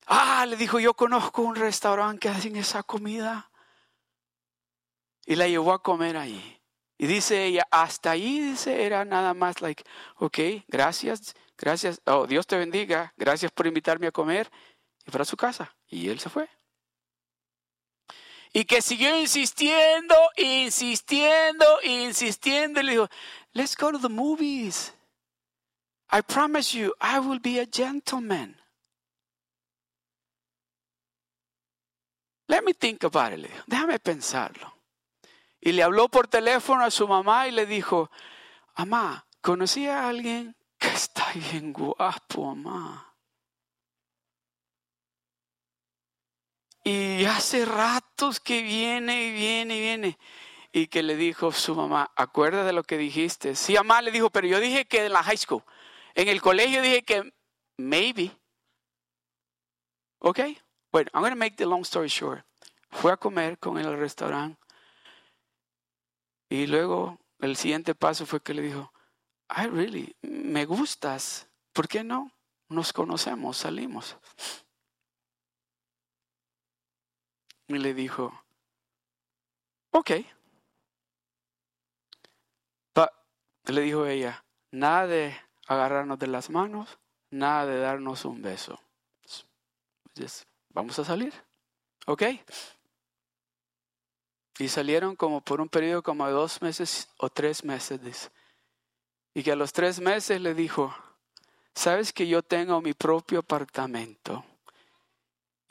Ah, 0.07 0.45
le 0.47 0.57
dijo, 0.57 0.79
yo 0.79 0.95
conozco 0.95 1.43
un 1.43 1.55
restaurante 1.55 2.21
que 2.21 2.29
hacen 2.29 2.55
esa 2.55 2.81
comida. 2.81 3.51
Y 5.27 5.35
la 5.35 5.47
llevó 5.47 5.73
a 5.73 5.83
comer 5.83 6.17
ahí. 6.17 6.59
Y 6.97 7.05
dice 7.05 7.45
ella, 7.45 7.67
hasta 7.69 8.11
ahí, 8.11 8.39
dice, 8.39 8.83
era 8.83 9.05
nada 9.05 9.35
más 9.35 9.61
like, 9.61 9.83
ok, 10.15 10.39
gracias, 10.67 11.35
gracias, 11.57 12.01
oh, 12.05 12.25
Dios 12.27 12.47
te 12.47 12.57
bendiga, 12.57 13.13
gracias 13.17 13.51
por 13.51 13.67
invitarme 13.67 14.07
a 14.07 14.11
comer. 14.11 14.51
Y 15.05 15.11
para 15.11 15.25
su 15.25 15.37
casa. 15.37 15.75
Y 15.87 16.09
él 16.09 16.19
se 16.19 16.29
fue. 16.29 16.49
Y 18.53 18.65
que 18.65 18.81
siguió 18.81 19.19
insistiendo, 19.19 20.15
insistiendo, 20.37 21.65
insistiendo. 21.81 22.83
Le 22.83 22.91
dijo, 22.91 23.09
let's 23.53 23.75
go 23.75 23.91
to 23.91 23.99
the 23.99 24.09
movies. 24.09 24.93
I 26.11 26.21
promise 26.21 26.77
you, 26.77 26.93
I 27.01 27.17
will 27.19 27.39
be 27.39 27.59
a 27.59 27.65
gentleman. 27.65 28.55
Let 32.47 32.63
me 32.63 32.73
think 32.73 33.03
about 33.03 33.33
it. 33.33 33.49
Déjame 33.65 33.97
pensarlo. 33.97 34.71
Y 35.59 35.71
le 35.71 35.81
habló 35.81 36.09
por 36.09 36.27
teléfono 36.27 36.83
a 36.83 36.91
su 36.91 37.07
mamá 37.07 37.47
y 37.47 37.51
le 37.51 37.65
dijo, 37.65 38.11
mamá, 38.77 39.25
conocí 39.41 39.87
a 39.87 40.07
alguien 40.07 40.55
que 40.77 40.89
está 40.89 41.31
bien 41.33 41.73
guapo, 41.73 42.53
mamá. 42.53 43.12
Y 46.83 47.23
hace 47.25 47.65
ratos 47.65 48.39
que 48.39 48.61
viene 48.61 49.27
y 49.27 49.31
viene 49.31 49.77
y 49.77 49.79
viene. 49.79 50.17
Y 50.71 50.87
que 50.87 51.03
le 51.03 51.15
dijo 51.15 51.51
su 51.51 51.75
mamá, 51.75 52.11
acuerda 52.15 52.63
de 52.63 52.73
lo 52.73 52.83
que 52.83 52.97
dijiste. 52.97 53.55
Sí, 53.55 53.73
mamá 53.75 54.01
le 54.01 54.11
dijo, 54.11 54.29
pero 54.29 54.47
yo 54.47 54.59
dije 54.59 54.85
que 54.85 55.05
en 55.05 55.13
la 55.13 55.23
high 55.23 55.37
school. 55.37 55.63
En 56.15 56.27
el 56.27 56.41
colegio 56.41 56.81
dije 56.81 57.03
que 57.03 57.33
maybe. 57.77 58.31
Ok. 60.19 60.39
Bueno, 60.91 61.09
I'm 61.13 61.21
going 61.21 61.31
to 61.31 61.37
make 61.37 61.55
the 61.55 61.65
long 61.65 61.81
story 61.81 62.07
short. 62.07 62.45
Fue 62.91 63.11
a 63.11 63.17
comer 63.17 63.57
con 63.57 63.77
él 63.77 63.87
al 63.87 63.97
restaurante. 63.97 64.59
Y 66.49 66.67
luego 66.67 67.19
el 67.39 67.55
siguiente 67.55 67.95
paso 67.95 68.25
fue 68.25 68.41
que 68.41 68.53
le 68.53 68.61
dijo, 68.61 68.93
I 69.49 69.67
really, 69.67 70.15
me 70.21 70.65
gustas. 70.65 71.47
¿Por 71.71 71.87
qué 71.87 72.03
no? 72.03 72.31
Nos 72.69 72.93
conocemos, 72.93 73.57
salimos. 73.57 74.17
Y 77.73 77.79
le 77.79 77.93
dijo, 77.93 78.31
ok. 79.91 80.11
le 83.65 83.81
dijo 83.81 84.05
ella, 84.05 84.43
nada 84.71 85.07
de 85.07 85.37
agarrarnos 85.67 86.19
de 86.19 86.27
las 86.27 86.49
manos, 86.49 86.99
nada 87.31 87.65
de 87.65 87.79
darnos 87.79 88.25
un 88.25 88.41
beso. 88.41 88.79
Vamos 90.69 90.99
a 90.99 91.05
salir. 91.05 91.33
¿Ok? 92.05 92.23
Y 94.59 94.67
salieron 94.67 95.15
como 95.15 95.41
por 95.41 95.61
un 95.61 95.69
periodo 95.69 96.03
como 96.03 96.27
de 96.27 96.33
dos 96.33 96.61
meses 96.61 97.09
o 97.17 97.29
tres 97.29 97.63
meses. 97.63 98.29
Y 99.33 99.41
que 99.41 99.53
a 99.53 99.55
los 99.55 99.73
tres 99.73 99.99
meses 99.99 100.41
le 100.41 100.53
dijo, 100.53 100.93
sabes 101.73 102.13
que 102.13 102.27
yo 102.27 102.43
tengo 102.43 102.81
mi 102.81 102.93
propio 102.93 103.39
apartamento 103.39 104.45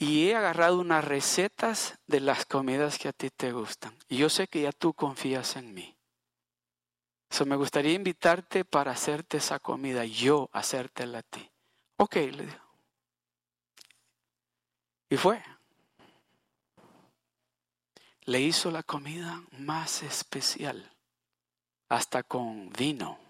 y 0.03 0.29
he 0.29 0.35
agarrado 0.35 0.81
unas 0.81 1.05
recetas 1.05 1.97
de 2.09 2.19
las 2.19 2.45
comidas 2.45 2.99
que 2.99 3.07
a 3.07 3.13
ti 3.13 3.31
te 3.31 3.53
gustan. 3.53 3.97
Y 4.09 4.17
yo 4.17 4.29
sé 4.29 4.49
que 4.49 4.63
ya 4.63 4.73
tú 4.73 4.95
confías 4.95 5.55
en 5.55 5.73
mí. 5.73 5.97
So, 7.31 7.47
me 7.47 7.55
gustaría 7.55 7.93
invitarte 7.93 8.65
para 8.65 8.91
hacerte 8.91 9.37
esa 9.37 9.61
comida, 9.61 10.05
yo 10.05 10.51
hacértela 10.53 11.21
a 11.21 11.23
ti. 11.23 11.49
Ok, 11.99 12.17
le 12.17 12.47
dijo. 12.47 12.67
Y 15.09 15.17
fue. 15.17 15.41
Le 18.23 18.41
hizo 18.41 18.73
la 18.73 18.83
comida 18.83 19.41
más 19.53 20.03
especial, 20.03 20.93
hasta 21.89 22.25
con 22.25 22.71
vino. 22.71 23.21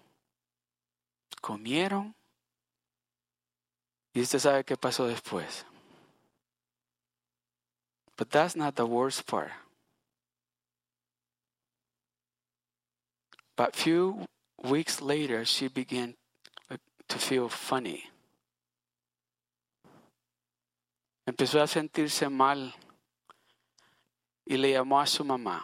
Comieron. 1.39 2.15
Y 4.11 4.21
usted 4.21 4.39
sabe 4.39 4.63
qué 4.63 4.75
pasó 4.75 5.05
después. 5.05 5.67
But 8.17 8.29
that's 8.29 8.55
not 8.55 8.75
the 8.75 8.85
worst 8.85 9.25
part. 9.25 9.51
But 13.55 13.75
few 13.75 14.25
weeks 14.63 15.01
later, 15.01 15.45
she 15.45 15.67
began 15.67 16.15
uh, 16.69 16.77
to 17.07 17.19
feel 17.19 17.49
funny. 17.49 18.03
Empezó 21.27 21.61
a 21.61 21.67
sentirse 21.67 22.29
mal 22.29 22.73
y 24.45 24.57
le 24.57 24.69
llamó 24.69 25.01
a 25.01 25.07
su 25.07 25.23
mamá. 25.23 25.61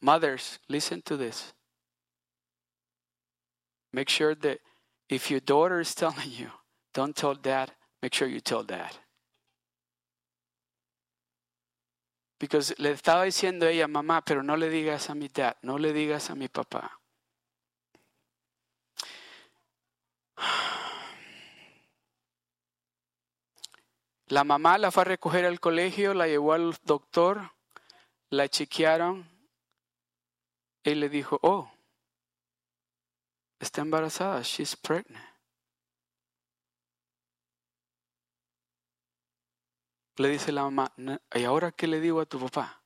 Mothers, 0.00 0.58
listen 0.68 1.02
to 1.02 1.16
this. 1.16 1.52
Make 3.92 4.08
sure 4.08 4.34
that 4.34 4.58
if 5.08 5.30
your 5.30 5.40
daughter 5.40 5.80
is 5.80 5.94
telling 5.94 6.30
you, 6.30 6.50
don't 6.92 7.14
tell 7.14 7.34
dad, 7.34 7.72
make 8.02 8.12
sure 8.14 8.28
you 8.28 8.40
tell 8.40 8.62
dad. 8.62 8.90
Porque 12.38 12.60
le 12.78 12.90
estaba 12.90 13.24
diciendo 13.24 13.66
ella, 13.66 13.88
mamá, 13.88 14.22
pero 14.22 14.42
no 14.42 14.56
le 14.56 14.68
digas 14.68 15.08
a 15.08 15.14
mi 15.14 15.28
dad, 15.28 15.56
no 15.62 15.78
le 15.78 15.92
digas 15.92 16.30
a 16.30 16.34
mi 16.34 16.48
papá. 16.48 17.00
La 24.28 24.42
mamá 24.42 24.76
la 24.76 24.90
fue 24.90 25.02
a 25.02 25.04
recoger 25.04 25.44
al 25.44 25.60
colegio, 25.60 26.12
la 26.12 26.26
llevó 26.26 26.52
al 26.52 26.76
doctor, 26.82 27.52
la 28.28 28.48
chequearon 28.48 29.24
y 30.82 30.94
le 30.96 31.08
dijo, 31.08 31.38
oh, 31.42 31.70
está 33.60 33.82
embarazada, 33.82 34.42
she's 34.42 34.74
pregnant. 34.74 35.35
Le 40.18 40.28
dice 40.28 40.50
la 40.50 40.62
mamá, 40.62 40.92
¿y 41.34 41.44
ahora 41.44 41.72
qué 41.72 41.86
le 41.86 42.00
digo 42.00 42.20
a 42.20 42.26
tu 42.26 42.40
papá? 42.40 42.80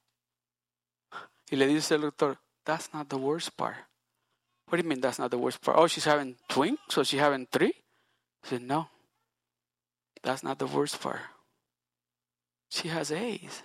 Y 1.48 1.56
le 1.56 1.66
dice 1.66 1.94
el 1.94 2.02
doctor, 2.02 2.38
that's 2.64 2.92
not 2.92 3.08
the 3.08 3.16
worst 3.16 3.56
part. 3.56 3.76
What 4.66 4.78
do 4.78 4.82
you 4.82 4.88
mean 4.88 5.00
that's 5.00 5.18
not 5.18 5.30
the 5.30 5.38
worst 5.38 5.60
part? 5.60 5.78
Oh, 5.78 5.86
she's 5.86 6.04
having 6.04 6.36
twins, 6.48 6.78
so 6.88 7.02
she's 7.02 7.20
having 7.20 7.46
three? 7.46 7.74
I 8.44 8.48
said, 8.48 8.62
no, 8.62 8.88
that's 10.22 10.42
not 10.42 10.58
the 10.58 10.66
worst 10.66 11.00
part. 11.00 11.20
She 12.68 12.88
has 12.88 13.10
AIDS. 13.10 13.62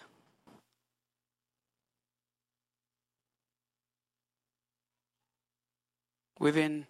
Within 6.39 6.87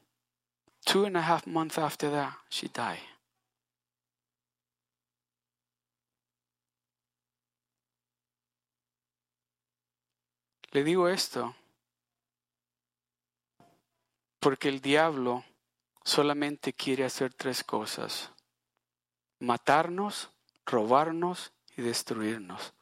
two 0.86 1.06
and 1.06 1.16
a 1.16 1.22
half 1.22 1.46
months 1.46 1.78
after 1.78 2.10
that, 2.10 2.34
she 2.50 2.68
died. 2.68 3.00
Le 10.76 10.84
digo 10.84 11.08
esto 11.08 11.56
porque 14.42 14.68
el 14.68 14.82
diablo 14.82 15.46
solamente 16.04 16.74
quiere 16.74 17.06
hacer 17.06 17.34
tres 17.34 17.64
cosas. 17.64 18.30
Matarnos, 19.40 20.32
robarnos 20.66 21.54
y 21.78 21.82
destruirnos. 21.82 22.74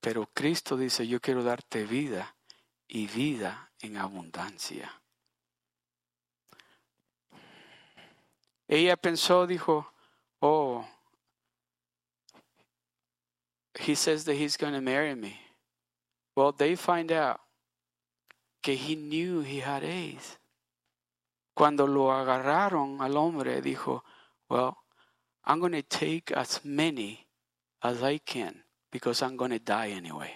Pero 0.00 0.26
Cristo 0.32 0.78
dice, 0.78 1.06
yo 1.06 1.20
quiero 1.20 1.44
darte 1.44 1.84
vida 1.84 2.34
y 2.88 3.08
vida 3.08 3.70
en 3.80 3.98
abundancia. 3.98 5.02
Ella 8.66 8.96
pensó, 8.96 9.46
dijo, 9.46 9.92
oh, 10.40 10.88
he 13.74 13.94
says 13.94 14.24
that 14.24 14.36
he's 14.36 14.56
going 14.56 14.72
to 14.72 14.80
marry 14.80 15.14
me. 15.14 15.43
Well, 16.36 16.52
they 16.52 16.74
find 16.76 17.12
out 17.12 17.40
que 18.62 18.74
he 18.74 18.96
knew 18.96 19.42
he 19.42 19.60
had 19.60 19.84
AIDS. 19.84 20.38
Cuando 21.54 21.86
lo 21.86 22.10
agarraron 22.10 23.00
al 23.00 23.16
hombre, 23.16 23.60
dijo, 23.60 24.02
well, 24.48 24.76
I'm 25.44 25.60
going 25.60 25.72
to 25.72 25.82
take 25.82 26.32
as 26.32 26.64
many 26.64 27.26
as 27.82 28.02
I 28.02 28.18
can 28.18 28.64
because 28.90 29.22
I'm 29.22 29.36
going 29.36 29.52
to 29.52 29.58
die 29.58 29.90
anyway. 29.90 30.32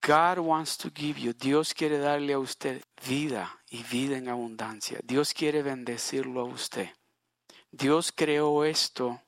God 0.00 0.38
wants 0.38 0.76
to 0.78 0.90
give 0.90 1.18
you, 1.18 1.32
Dios 1.32 1.72
quiere 1.72 1.98
darle 1.98 2.34
a 2.34 2.38
usted 2.38 2.82
vida 3.02 3.48
y 3.70 3.82
vida 3.82 4.18
en 4.18 4.28
abundancia. 4.28 5.00
Dios 5.02 5.32
quiere 5.32 5.62
bendecirlo 5.62 6.42
a 6.42 6.44
usted. 6.44 6.90
Dios 7.76 8.12
creó 8.12 8.64
esto 8.64 9.20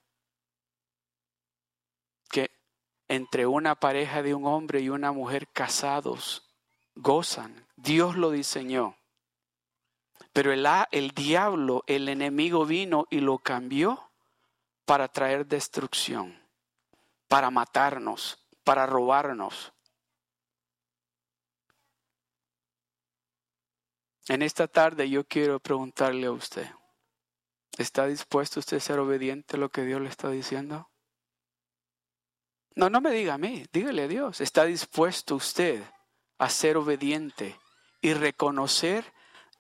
que 2.31 2.53
entre 3.09 3.45
una 3.45 3.75
pareja 3.75 4.23
de 4.23 4.35
un 4.35 4.47
hombre 4.47 4.81
y 4.81 4.89
una 4.89 5.11
mujer 5.11 5.49
casados 5.49 6.49
gozan. 6.95 7.67
Dios 7.75 8.15
lo 8.17 8.31
diseñó. 8.31 8.97
Pero 10.33 10.53
el, 10.53 10.65
el 10.93 11.11
diablo, 11.11 11.83
el 11.89 12.09
enemigo 12.09 12.67
vino 12.67 13.09
y 13.11 13.19
lo 13.19 13.39
cambió 13.39 14.13
para 14.85 15.09
traer 15.09 15.47
destrucción, 15.47 16.41
para 17.27 17.51
matarnos, 17.51 18.47
para 18.63 18.87
robarnos. 18.87 19.73
En 24.29 24.43
esta 24.43 24.69
tarde 24.69 25.11
yo 25.11 25.25
quiero 25.25 25.59
preguntarle 25.59 26.27
a 26.27 26.33
usted, 26.33 26.71
¿está 27.83 28.07
dispuesto 28.07 28.61
usted 28.61 28.79
a 28.79 28.81
ser 28.81 28.99
obediente 28.99 29.57
a 29.57 29.59
lo 29.59 29.71
que 29.71 29.83
Dios 29.83 30.01
le 30.01 30.09
está 30.09 30.31
diciendo? 30.31 30.91
No, 32.75 32.91
no 32.91 33.01
me 33.01 33.11
diga 33.11 33.35
a 33.35 33.39
mí, 33.39 33.65
dígale 33.73 34.03
a 34.03 34.09
Dios, 34.09 34.41
¿está 34.41 34.65
dispuesto 34.65 35.35
usted 35.35 35.83
a 36.39 36.51
ser 36.51 36.77
obediente 36.77 37.59
y 38.01 38.13
reconocer 38.15 39.13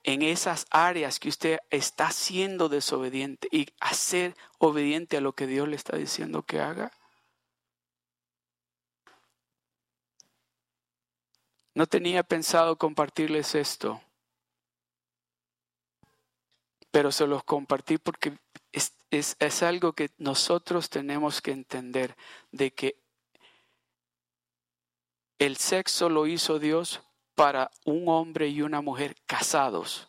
en 0.03 0.23
esas 0.23 0.67
áreas 0.71 1.19
que 1.19 1.31
usted 1.31 1.59
está 1.71 2.11
siendo 2.11 2.69
desobediente 2.69 3.49
y 3.51 3.69
hacer 3.81 4.37
obediente 4.59 5.17
a 5.17 5.21
lo 5.21 5.33
que 5.33 5.47
Dios 5.47 5.69
le 5.69 5.77
está 5.77 5.97
diciendo 5.97 6.43
que 6.43 6.61
haga? 6.61 6.93
No 11.75 11.87
tenía 11.87 12.23
pensado 12.23 12.77
compartirles 12.77 13.55
esto 13.55 14.01
pero 16.97 17.13
se 17.13 17.27
los 17.27 17.45
compartí 17.45 17.99
porque 17.99 18.39
es, 18.73 18.97
es, 19.11 19.63
algo 19.63 19.93
que 19.93 20.13
nosotros 20.17 20.89
tenemos 20.89 21.43
que 21.43 21.51
entender, 21.51 22.17
de 22.53 22.73
que 22.73 22.99
el 25.39 25.59
sexo 25.59 26.09
lo 26.09 26.27
hizo 26.27 26.59
Dios 26.59 27.03
para 27.35 27.71
un 27.85 28.09
hombre 28.09 28.49
y 28.49 28.63
una 28.63 28.81
mujer 28.81 29.15
casados. 29.27 30.09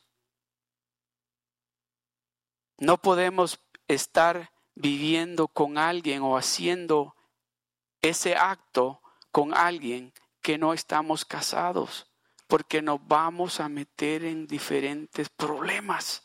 No 2.77 3.01
podemos 3.01 3.59
estar 3.89 4.53
viviendo 4.73 5.49
con 5.49 5.77
alguien 5.77 6.21
o 6.21 6.38
haciendo 6.38 7.17
ese 8.01 8.38
acto 8.38 9.01
con 9.33 9.53
alguien 9.53 10.13
que 10.41 10.57
no 10.57 10.71
estamos 10.71 11.25
casados, 11.25 12.09
porque 12.47 12.81
nos 12.81 13.05
vamos 13.05 13.59
a 13.59 13.67
meter 13.67 14.23
en 14.23 14.47
diferentes 14.47 15.27
problemas. 15.27 16.23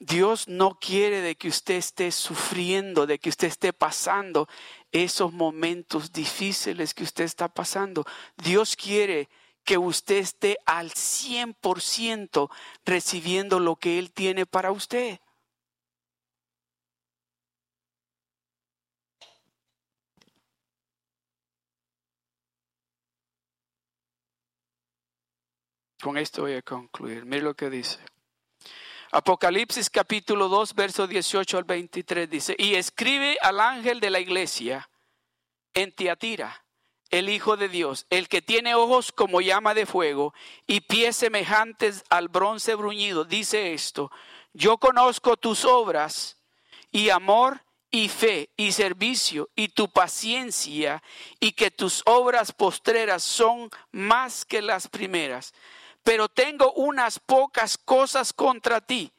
Dios 0.00 0.48
no 0.48 0.78
quiere 0.80 1.20
de 1.20 1.36
que 1.36 1.48
usted 1.48 1.74
esté 1.74 2.10
sufriendo, 2.10 3.06
de 3.06 3.18
que 3.18 3.28
usted 3.28 3.48
esté 3.48 3.74
pasando 3.74 4.48
esos 4.92 5.30
momentos 5.32 6.10
difíciles 6.10 6.94
que 6.94 7.04
usted 7.04 7.24
está 7.24 7.48
pasando. 7.48 8.06
Dios 8.38 8.76
quiere 8.76 9.28
que 9.62 9.76
usted 9.76 10.16
esté 10.16 10.56
al 10.64 10.90
100% 10.90 12.50
recibiendo 12.86 13.60
lo 13.60 13.76
que 13.76 13.98
Él 13.98 14.10
tiene 14.10 14.46
para 14.46 14.72
usted. 14.72 15.20
Con 26.02 26.16
esto 26.16 26.42
voy 26.42 26.54
a 26.54 26.62
concluir. 26.62 27.26
Mire 27.26 27.42
lo 27.42 27.54
que 27.54 27.68
dice. 27.68 27.98
Apocalipsis 29.12 29.90
capítulo 29.90 30.48
2, 30.48 30.74
verso 30.76 31.08
18 31.08 31.58
al 31.58 31.64
23 31.64 32.30
dice, 32.30 32.54
y 32.56 32.76
escribe 32.76 33.38
al 33.42 33.58
ángel 33.58 33.98
de 33.98 34.08
la 34.08 34.20
iglesia 34.20 34.88
en 35.74 35.92
Tiatira, 35.92 36.64
el 37.10 37.28
Hijo 37.28 37.56
de 37.56 37.68
Dios, 37.68 38.06
el 38.08 38.28
que 38.28 38.40
tiene 38.40 38.76
ojos 38.76 39.10
como 39.10 39.40
llama 39.40 39.74
de 39.74 39.84
fuego 39.84 40.32
y 40.64 40.82
pies 40.82 41.16
semejantes 41.16 42.04
al 42.08 42.28
bronce 42.28 42.76
bruñido, 42.76 43.24
dice 43.24 43.72
esto, 43.72 44.12
yo 44.52 44.78
conozco 44.78 45.36
tus 45.36 45.64
obras 45.64 46.36
y 46.92 47.10
amor 47.10 47.64
y 47.90 48.08
fe 48.08 48.50
y 48.56 48.70
servicio 48.70 49.50
y 49.56 49.70
tu 49.70 49.90
paciencia 49.90 51.02
y 51.40 51.50
que 51.50 51.72
tus 51.72 52.04
obras 52.06 52.52
postreras 52.52 53.24
son 53.24 53.70
más 53.90 54.44
que 54.44 54.62
las 54.62 54.86
primeras 54.86 55.52
pero 56.02 56.28
tengo 56.28 56.72
unas 56.72 57.18
pocas 57.18 57.78
cosas 57.78 58.32
contra 58.32 58.80
ti, 58.80 59.12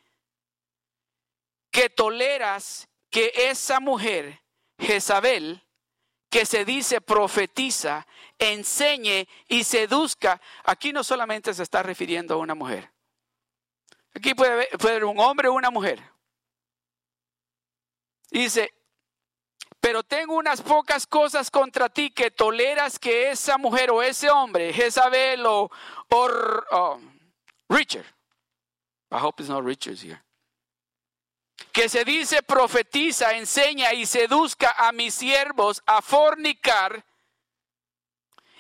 que 1.72 1.90
toleras 1.90 2.88
que 3.10 3.32
esa 3.36 3.80
mujer, 3.80 4.42
Jezabel, 4.78 5.64
que 6.30 6.46
se 6.46 6.64
dice 6.64 7.02
profetiza, 7.02 8.08
enseñe 8.40 9.28
y 9.50 9.66
seduzca. 9.66 10.42
Aquí 10.64 10.94
no 10.94 11.04
solamente 11.04 11.54
se 11.54 11.62
está 11.62 11.84
refiriendo 11.84 12.36
a 12.36 12.38
una 12.38 12.56
mujer. 12.56 12.92
Aquí 14.14 14.34
puede 14.34 14.70
haber, 14.72 15.06
un 15.06 15.20
hombre 15.20 15.50
o 15.50 15.54
una 15.54 15.70
mujer. 15.70 16.02
Dice, 18.30 18.74
pero 19.82 20.04
tengo 20.04 20.36
unas 20.36 20.62
pocas 20.62 21.08
cosas 21.08 21.50
contra 21.50 21.90
ti 21.90 22.12
que 22.12 22.30
toleras 22.30 23.00
que 23.00 23.32
esa 23.32 23.58
mujer 23.58 23.90
o 23.90 24.04
ese 24.04 24.30
hombre, 24.30 24.72
Jezabel 24.72 25.46
o, 25.46 25.72
o 26.10 27.00
Richard, 27.68 28.06
I 29.12 29.18
hope 29.18 29.42
it's 29.42 29.50
not 29.50 29.66
Richard 29.66 29.98
here, 29.98 30.22
que 31.74 31.90
se 31.90 32.06
dice 32.06 32.44
profetiza, 32.44 33.34
enseña 33.34 33.92
y 33.94 34.06
seduzca 34.06 34.76
a 34.78 34.92
mis 34.92 35.16
siervos 35.16 35.82
a 35.88 36.02
fornicar 36.02 37.04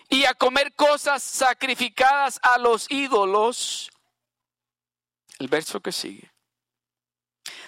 y 0.09 0.25
a 0.25 0.33
comer 0.33 0.73
cosas 0.73 1.21
sacrificadas 1.21 2.39
a 2.41 2.57
los 2.57 2.89
ídolos. 2.89 3.91
El 5.39 5.47
verso 5.47 5.79
que 5.79 5.91
sigue. 5.91 6.31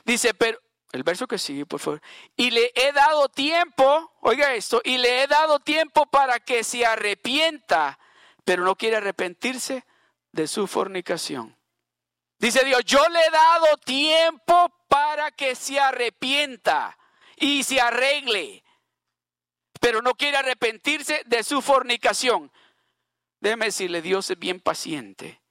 Dice, 0.03 0.33
pero 0.33 0.59
el 0.93 1.03
verso 1.03 1.27
que 1.27 1.39
sigue, 1.39 1.65
por 1.65 1.79
favor. 1.79 2.01
Y 2.37 2.51
le 2.51 2.71
he 2.75 2.93
dado 2.93 3.27
tiempo, 3.27 4.13
oiga 4.21 4.53
esto, 4.53 4.79
y 4.85 4.99
le 4.99 5.23
he 5.23 5.27
dado 5.27 5.59
tiempo 5.59 6.05
para 6.05 6.39
que 6.39 6.63
se 6.63 6.85
arrepienta, 6.85 7.99
pero 8.45 8.63
no 8.63 8.75
quiere 8.75 8.97
arrepentirse 8.97 9.85
de 10.31 10.47
su 10.47 10.67
fornicación. 10.67 11.57
Dice 12.37 12.63
Dios, 12.63 12.85
yo 12.85 13.07
le 13.09 13.19
he 13.19 13.29
dado 13.31 13.77
tiempo 13.77 14.71
para 14.87 15.31
que 15.31 15.55
se 15.55 15.79
arrepienta 15.79 16.97
y 17.37 17.63
se 17.63 17.81
arregle, 17.81 18.63
pero 19.81 20.01
no 20.03 20.13
quiere 20.13 20.37
arrepentirse 20.37 21.23
de 21.25 21.43
su 21.43 21.63
fornicación. 21.63 22.51
Déjeme 23.39 23.65
decirle, 23.65 24.03
Dios 24.03 24.29
es 24.29 24.37
bien 24.37 24.59
paciente. 24.59 25.42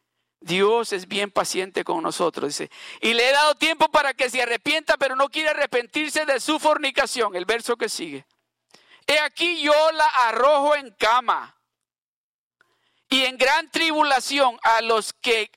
Dios 0.43 0.93
es 0.93 1.07
bien 1.07 1.30
paciente 1.30 1.84
con 1.84 2.03
nosotros, 2.03 2.49
dice. 2.49 2.70
Y 3.01 3.14
le 3.14 3.28
he 3.28 3.32
dado 3.32 3.55
tiempo 3.55 3.88
para 3.90 4.12
que 4.12 4.28
se 4.28 4.43
arrepienta, 4.43 4.97
pero 4.97 5.16
no 5.16 5.28
quiere 5.28 5.51
arrepentirse 5.51 6.26
de 6.26 6.40
su 6.40 6.59
fornicación. 6.59 7.34
El 7.36 7.45
verso 7.45 7.76
que 7.76 7.88
sigue. 7.88 8.26
He 9.07 9.18
aquí 9.20 9.62
yo 9.62 9.93
la 9.93 10.07
arrojo 10.07 10.74
en 10.76 10.90
cama 10.93 11.57
y 13.09 13.24
en 13.24 13.36
gran 13.36 13.70
tribulación 13.70 14.59
a 14.62 14.80
los 14.82 15.12
que 15.12 15.51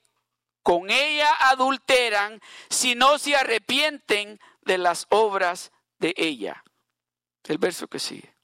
con 0.62 0.90
ella 0.90 1.32
adulteran 1.42 2.42
si 2.70 2.96
no 2.96 3.18
se 3.18 3.36
arrepienten 3.36 4.40
de 4.62 4.78
las 4.78 5.06
obras 5.10 5.72
de 6.00 6.14
ella. 6.18 6.64
El 7.44 7.58
verso 7.58 7.88
que 7.88 8.00
sigue. 8.00 8.35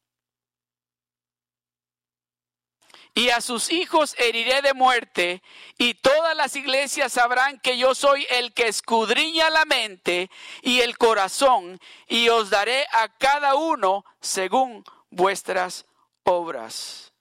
Y 3.14 3.30
a 3.30 3.42
sus 3.42 3.72
hijos 3.72 4.16
heriré 4.18 4.62
de 4.62 4.74
muerte, 4.74 5.42
y 5.78 5.96
todas 5.96 6.36
las 6.36 6.56
iglesias 6.56 7.14
sabrán 7.14 7.60
que 7.60 7.78
yo 7.78 7.94
soy 7.94 8.26
el 8.30 8.54
que 8.54 8.68
escudriña 8.68 9.50
la 9.50 9.66
mente 9.66 10.30
y 10.62 10.82
el 10.82 10.98
corazón, 10.98 11.80
y 12.08 12.30
os 12.30 12.50
daré 12.50 12.86
a 12.92 13.10
cada 13.18 13.56
uno 13.56 14.06
según 14.22 14.84
vuestras 15.10 15.86
obras. 16.24 17.12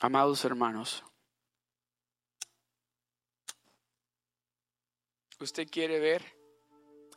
Amados 0.00 0.44
hermanos, 0.44 1.02
usted 5.44 5.68
quiere 5.70 6.00
ver 6.00 6.22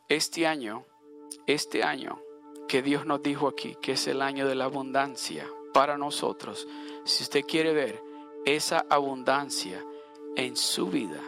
este 0.08 0.46
año, 0.46 0.84
este 1.46 1.82
año 1.82 2.20
que 2.68 2.82
Dios 2.82 3.06
nos 3.06 3.22
dijo 3.22 3.48
aquí, 3.48 3.74
que 3.80 3.92
es 3.92 4.06
el 4.06 4.20
año 4.20 4.46
de 4.46 4.54
la 4.54 4.66
abundancia 4.66 5.48
para 5.72 5.96
nosotros, 5.96 6.68
si 7.04 7.22
usted 7.22 7.42
quiere 7.46 7.72
ver 7.72 8.02
esa 8.44 8.84
abundancia 8.90 9.82
en 10.36 10.56
su 10.56 10.88
vida, 10.88 11.22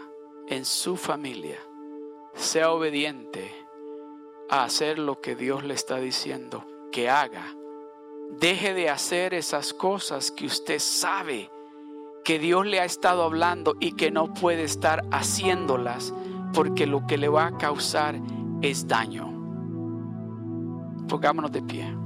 en 0.49 0.67
su 0.67 0.97
familia, 0.97 1.59
sea 2.35 2.71
obediente 2.71 3.51
a 4.51 4.65
hacer 4.65 4.99
lo 4.99 5.23
que 5.23 5.35
Dios 5.35 5.65
le 5.65 5.75
está 5.75 5.97
diciendo 5.97 6.67
que 6.93 7.09
haga. 7.09 7.55
Deje 8.39 8.75
de 8.75 8.91
hacer 8.91 9.33
esas 9.33 9.73
cosas 9.73 10.31
que 10.31 10.47
usted 10.47 10.79
sabe 10.79 11.51
que 12.25 12.39
Dios 12.39 12.67
le 12.67 12.79
ha 12.79 12.85
estado 12.85 13.23
hablando 13.23 13.75
y 13.81 13.93
que 13.93 14.11
no 14.11 14.35
puede 14.35 14.65
estar 14.65 15.03
haciéndolas 15.11 16.13
porque 16.53 16.87
lo 16.87 17.07
que 17.07 17.19
le 17.19 17.29
va 17.29 17.47
a 17.47 17.57
causar 17.57 18.21
es 18.63 18.87
daño. 18.87 19.29
Pongámonos 21.09 21.51
de 21.53 21.63
pie. 21.63 21.97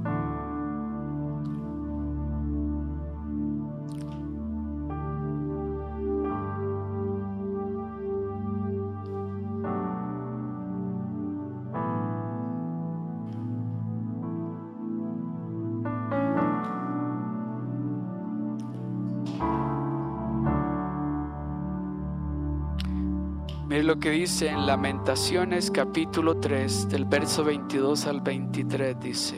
Que 24.05 24.11
dice 24.11 24.49
en 24.49 24.67
Lamentaciones 24.67 25.71
capítulo 25.71 26.37
3 26.39 26.89
del 26.89 27.05
verso 27.05 27.43
22 27.43 28.05
al 28.05 28.21
23 28.21 28.99
dice, 28.99 29.35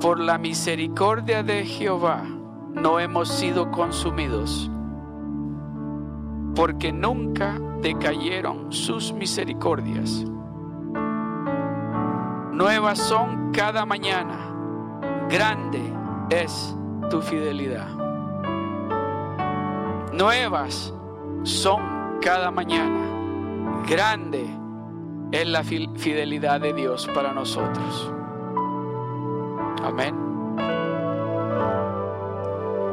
por 0.00 0.18
la 0.18 0.38
misericordia 0.38 1.44
de 1.44 1.64
Jehová 1.64 2.24
no 2.72 2.98
hemos 2.98 3.28
sido 3.28 3.70
consumidos, 3.70 4.68
porque 6.56 6.92
nunca 6.92 7.56
decayeron 7.80 8.72
sus 8.72 9.12
misericordias. 9.12 10.24
Nuevas 12.50 12.98
son 12.98 13.52
cada 13.52 13.86
mañana, 13.86 15.28
grande 15.30 15.80
es 16.28 16.74
tu 17.08 17.22
fidelidad. 17.22 17.86
Nuevas 20.12 20.92
son 21.44 22.18
cada 22.20 22.50
mañana 22.50 23.13
Grande 23.86 24.48
es 25.30 25.46
la 25.46 25.62
fidelidad 25.62 26.58
de 26.58 26.72
Dios 26.72 27.06
para 27.14 27.34
nosotros. 27.34 28.10
Amén. 29.82 30.14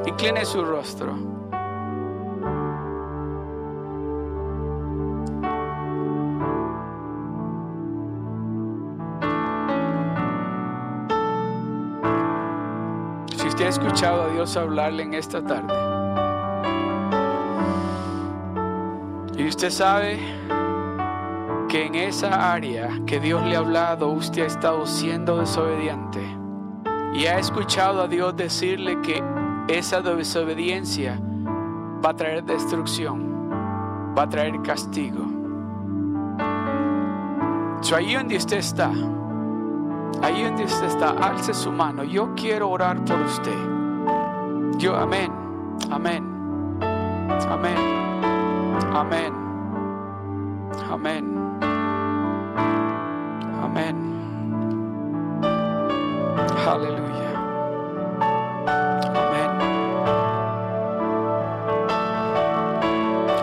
Incline 0.06 0.44
su 0.44 0.66
rostro. 0.66 1.16
Si 13.38 13.48
usted 13.48 13.66
ha 13.66 13.70
escuchado 13.70 14.24
a 14.24 14.28
Dios 14.28 14.58
hablarle 14.58 15.04
en 15.04 15.14
esta 15.14 15.42
tarde 15.42 15.74
y 19.38 19.48
usted 19.48 19.70
sabe 19.70 20.20
que 21.72 21.86
en 21.86 21.96
esa 21.96 22.52
área 22.52 22.90
que 23.06 23.22
Dios 23.22 23.42
le 23.46 23.56
ha 23.56 23.60
hablado 23.60 24.10
usted 24.10 24.44
ha 24.44 24.48
estado 24.48 24.86
siendo 24.86 25.38
desobediente 25.38 26.20
y 27.14 27.28
ha 27.28 27.40
escuchado 27.40 28.02
a 28.02 28.10
Dios 28.10 28.36
decirle 28.36 29.00
que 29.00 29.24
esa 29.70 30.02
desobediencia 30.02 31.18
va 32.06 32.10
a 32.10 32.14
traer 32.14 32.44
destrucción, 32.44 33.50
va 34.18 34.24
a 34.24 34.30
traer 34.30 34.62
castigo. 34.62 35.26
So, 37.80 37.96
ahí 37.96 38.16
donde 38.16 38.36
usted 38.36 38.58
está, 38.58 38.92
ahí 40.22 40.44
donde 40.44 40.66
usted 40.66 40.88
está, 40.88 41.12
alce 41.12 41.54
su 41.54 41.72
mano. 41.72 42.04
Yo 42.04 42.34
quiero 42.36 42.70
orar 42.70 43.02
por 43.06 43.22
usted. 43.22 43.58
Yo, 44.78 44.98
amén, 44.98 45.32
amén, 45.90 46.22
amén, 47.50 47.78
amén, 48.94 49.34
amén. 50.92 51.51
Aleluya. 56.72 57.30
Amén. 59.10 59.52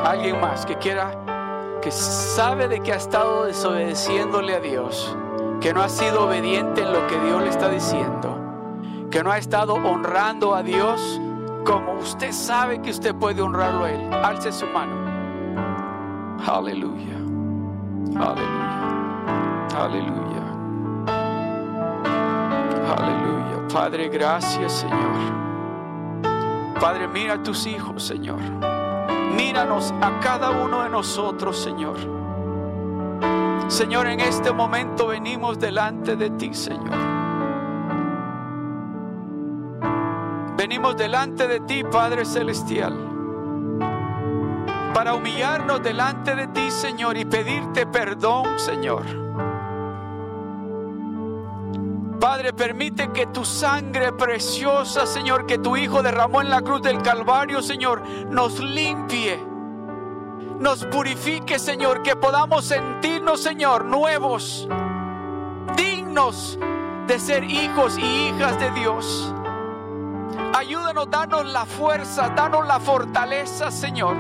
Alguien 0.06 0.40
más 0.40 0.64
que 0.64 0.76
quiera, 0.76 1.10
que 1.82 1.90
sabe 1.90 2.68
de 2.68 2.80
que 2.80 2.94
ha 2.94 2.96
estado 2.96 3.44
desobedeciéndole 3.44 4.54
a 4.54 4.60
Dios, 4.60 5.14
que 5.60 5.74
no 5.74 5.82
ha 5.82 5.90
sido 5.90 6.24
obediente 6.24 6.80
en 6.80 6.90
lo 6.90 7.06
que 7.06 7.20
Dios 7.20 7.42
le 7.42 7.50
está 7.50 7.68
diciendo, 7.68 8.34
que 9.10 9.22
no 9.22 9.30
ha 9.30 9.36
estado 9.36 9.74
honrando 9.74 10.54
a 10.54 10.62
Dios 10.62 11.20
como 11.66 11.96
usted 12.00 12.32
sabe 12.32 12.80
que 12.80 12.88
usted 12.88 13.14
puede 13.14 13.42
honrarlo 13.42 13.84
a 13.84 13.90
Él. 13.90 14.14
Alce 14.24 14.50
su 14.52 14.64
mano. 14.68 14.96
Aleluya. 16.46 17.18
Aleluya. 18.16 19.68
Aleluya. 19.76 20.47
Padre, 23.78 24.08
gracias 24.08 24.72
Señor. 24.72 25.14
Padre, 26.80 27.06
mira 27.06 27.34
a 27.34 27.42
tus 27.44 27.64
hijos, 27.64 28.02
Señor. 28.02 28.40
Míranos 29.36 29.94
a 30.00 30.18
cada 30.18 30.50
uno 30.50 30.82
de 30.82 30.88
nosotros, 30.88 31.56
Señor. 31.56 31.96
Señor, 33.68 34.08
en 34.08 34.18
este 34.18 34.52
momento 34.52 35.06
venimos 35.06 35.60
delante 35.60 36.16
de 36.16 36.30
ti, 36.30 36.52
Señor. 36.54 36.90
Venimos 40.56 40.96
delante 40.96 41.46
de 41.46 41.60
ti, 41.60 41.84
Padre 41.84 42.24
Celestial, 42.24 42.98
para 44.92 45.14
humillarnos 45.14 45.80
delante 45.84 46.34
de 46.34 46.48
ti, 46.48 46.68
Señor, 46.72 47.16
y 47.16 47.24
pedirte 47.24 47.86
perdón, 47.86 48.58
Señor 48.58 49.27
Padre, 52.20 52.52
permite 52.52 53.12
que 53.12 53.26
tu 53.26 53.44
sangre 53.44 54.12
preciosa, 54.12 55.06
Señor, 55.06 55.46
que 55.46 55.58
tu 55.58 55.76
Hijo 55.76 56.02
derramó 56.02 56.40
en 56.40 56.50
la 56.50 56.62
cruz 56.62 56.82
del 56.82 57.00
Calvario, 57.00 57.62
Señor, 57.62 58.02
nos 58.28 58.58
limpie, 58.58 59.38
nos 60.58 60.84
purifique, 60.86 61.60
Señor, 61.60 62.02
que 62.02 62.16
podamos 62.16 62.64
sentirnos, 62.64 63.40
Señor, 63.40 63.84
nuevos, 63.84 64.68
dignos 65.76 66.58
de 67.06 67.20
ser 67.20 67.44
hijos 67.44 67.96
y 67.96 68.28
hijas 68.28 68.58
de 68.58 68.70
Dios. 68.72 69.32
Ayúdanos, 70.54 71.08
danos 71.10 71.46
la 71.46 71.66
fuerza, 71.66 72.30
danos 72.30 72.66
la 72.66 72.80
fortaleza, 72.80 73.70
Señor, 73.70 74.16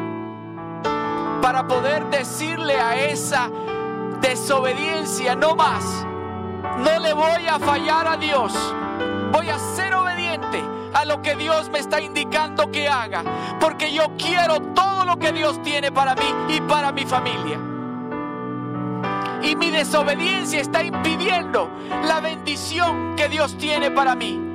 para 1.42 1.66
poder 1.66 2.06
decirle 2.10 2.76
a 2.76 3.06
esa 3.06 3.50
desobediencia, 4.20 5.34
no 5.34 5.56
más 5.56 6.06
no 6.78 6.98
le 6.98 7.12
voy 7.12 7.46
a 7.48 7.58
fallar 7.58 8.06
a 8.06 8.16
Dios. 8.16 8.52
Voy 9.32 9.48
a 9.48 9.58
ser 9.58 9.94
obediente 9.94 10.62
a 10.94 11.04
lo 11.04 11.20
que 11.22 11.36
Dios 11.36 11.68
me 11.70 11.78
está 11.78 12.00
indicando 12.00 12.70
que 12.70 12.88
haga. 12.88 13.22
Porque 13.60 13.92
yo 13.92 14.12
quiero 14.16 14.60
todo 14.74 15.04
lo 15.04 15.18
que 15.18 15.32
Dios 15.32 15.62
tiene 15.62 15.92
para 15.92 16.14
mí 16.14 16.34
y 16.48 16.60
para 16.62 16.92
mi 16.92 17.04
familia. 17.04 17.58
y 19.40 19.54
mi 19.54 19.70
desobediencia 19.70 20.60
está 20.60 20.82
impidiendo 20.82 21.70
la 22.04 22.20
bendición 22.20 23.14
que 23.16 23.28
Dios 23.28 23.56
tiene 23.56 23.90
para 23.90 24.14
mí. 24.14 24.48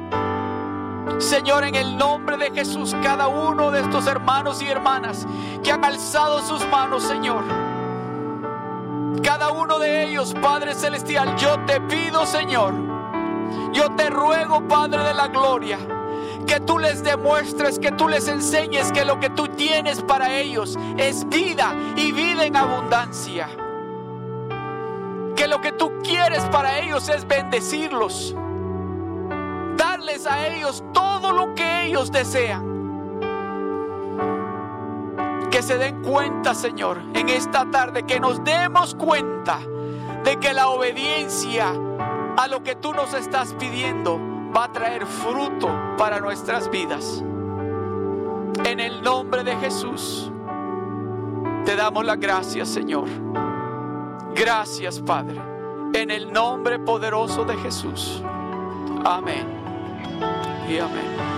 Señor, 1.20 1.64
en 1.64 1.76
el 1.76 1.98
nombre 1.98 2.38
de 2.38 2.52
Jesús, 2.52 2.96
cada 3.02 3.28
uno 3.28 3.72
de 3.72 3.82
estos 3.82 4.08
hermanos 4.08 4.62
y 4.62 4.68
hermanas 4.68 5.26
que 5.64 5.72
han 5.72 5.84
alzado 5.86 6.42
sus 6.42 6.66
manos, 6.68 7.04
Señor. 7.04 7.44
Cada 9.22 9.52
uno 9.52 9.80
de 9.80 10.04
ellos, 10.04 10.34
Padre 10.42 10.74
Celestial, 10.74 11.36
yo 11.36 11.60
te 11.66 11.80
pido, 11.82 12.26
Señor, 12.26 12.74
yo 13.74 13.92
te 13.96 14.10
ruego, 14.10 14.68
Padre 14.68 15.04
de 15.04 15.14
la 15.14 15.28
Gloria, 15.28 15.78
que 16.48 16.60
tú 16.60 16.80
les 16.80 17.04
demuestres, 17.04 17.80
que 17.80 17.92
tú 17.92 18.08
les 18.08 18.28
enseñes 18.28 18.92
que 18.92 19.06
lo 19.06 19.20
que 19.20 19.30
tú 19.30 19.48
tienes 19.50 20.02
para 20.02 20.34
ellos 20.40 20.78
es 20.98 21.28
vida 21.30 21.76
y 21.96 22.12
vida 22.12 22.46
en 22.46 22.56
abundancia. 22.56 23.48
Que 25.36 25.48
lo 25.48 25.62
que 25.62 25.72
tú 25.74 25.92
quieres 26.04 26.44
para 26.46 26.80
ellos 26.80 27.10
es 27.10 27.28
bendecirlos 27.28 28.36
darles 29.78 30.26
a 30.26 30.48
ellos 30.48 30.84
todo 30.94 31.32
lo 31.32 31.54
que 31.56 31.86
ellos 31.86 32.12
desean. 32.12 32.73
Que 35.54 35.62
se 35.62 35.78
den 35.78 36.02
cuenta, 36.02 36.56
Señor, 36.56 37.00
en 37.14 37.30
esta 37.30 37.70
tarde, 37.70 38.02
que 38.08 38.20
nos 38.20 38.44
demos 38.44 38.96
cuenta 38.96 39.60
de 40.24 40.40
que 40.40 40.52
la 40.52 40.70
obediencia 40.70 41.76
a 42.36 42.48
lo 42.48 42.64
que 42.64 42.74
tú 42.74 42.92
nos 42.92 43.14
estás 43.14 43.54
pidiendo 43.54 44.20
va 44.52 44.64
a 44.64 44.72
traer 44.72 45.06
fruto 45.06 45.70
para 45.96 46.20
nuestras 46.20 46.72
vidas. 46.72 47.24
En 48.66 48.80
el 48.80 49.04
nombre 49.04 49.44
de 49.44 49.56
Jesús, 49.58 50.32
te 51.66 51.76
damos 51.76 52.04
las 52.04 52.20
gracias, 52.20 52.70
Señor. 52.70 53.08
Gracias, 54.34 55.02
Padre. 55.02 55.40
En 55.94 56.10
el 56.10 56.34
nombre 56.34 56.80
poderoso 56.80 57.44
de 57.44 57.56
Jesús. 57.58 58.24
Amén 59.06 59.46
y 60.68 60.80
amén. 60.80 61.33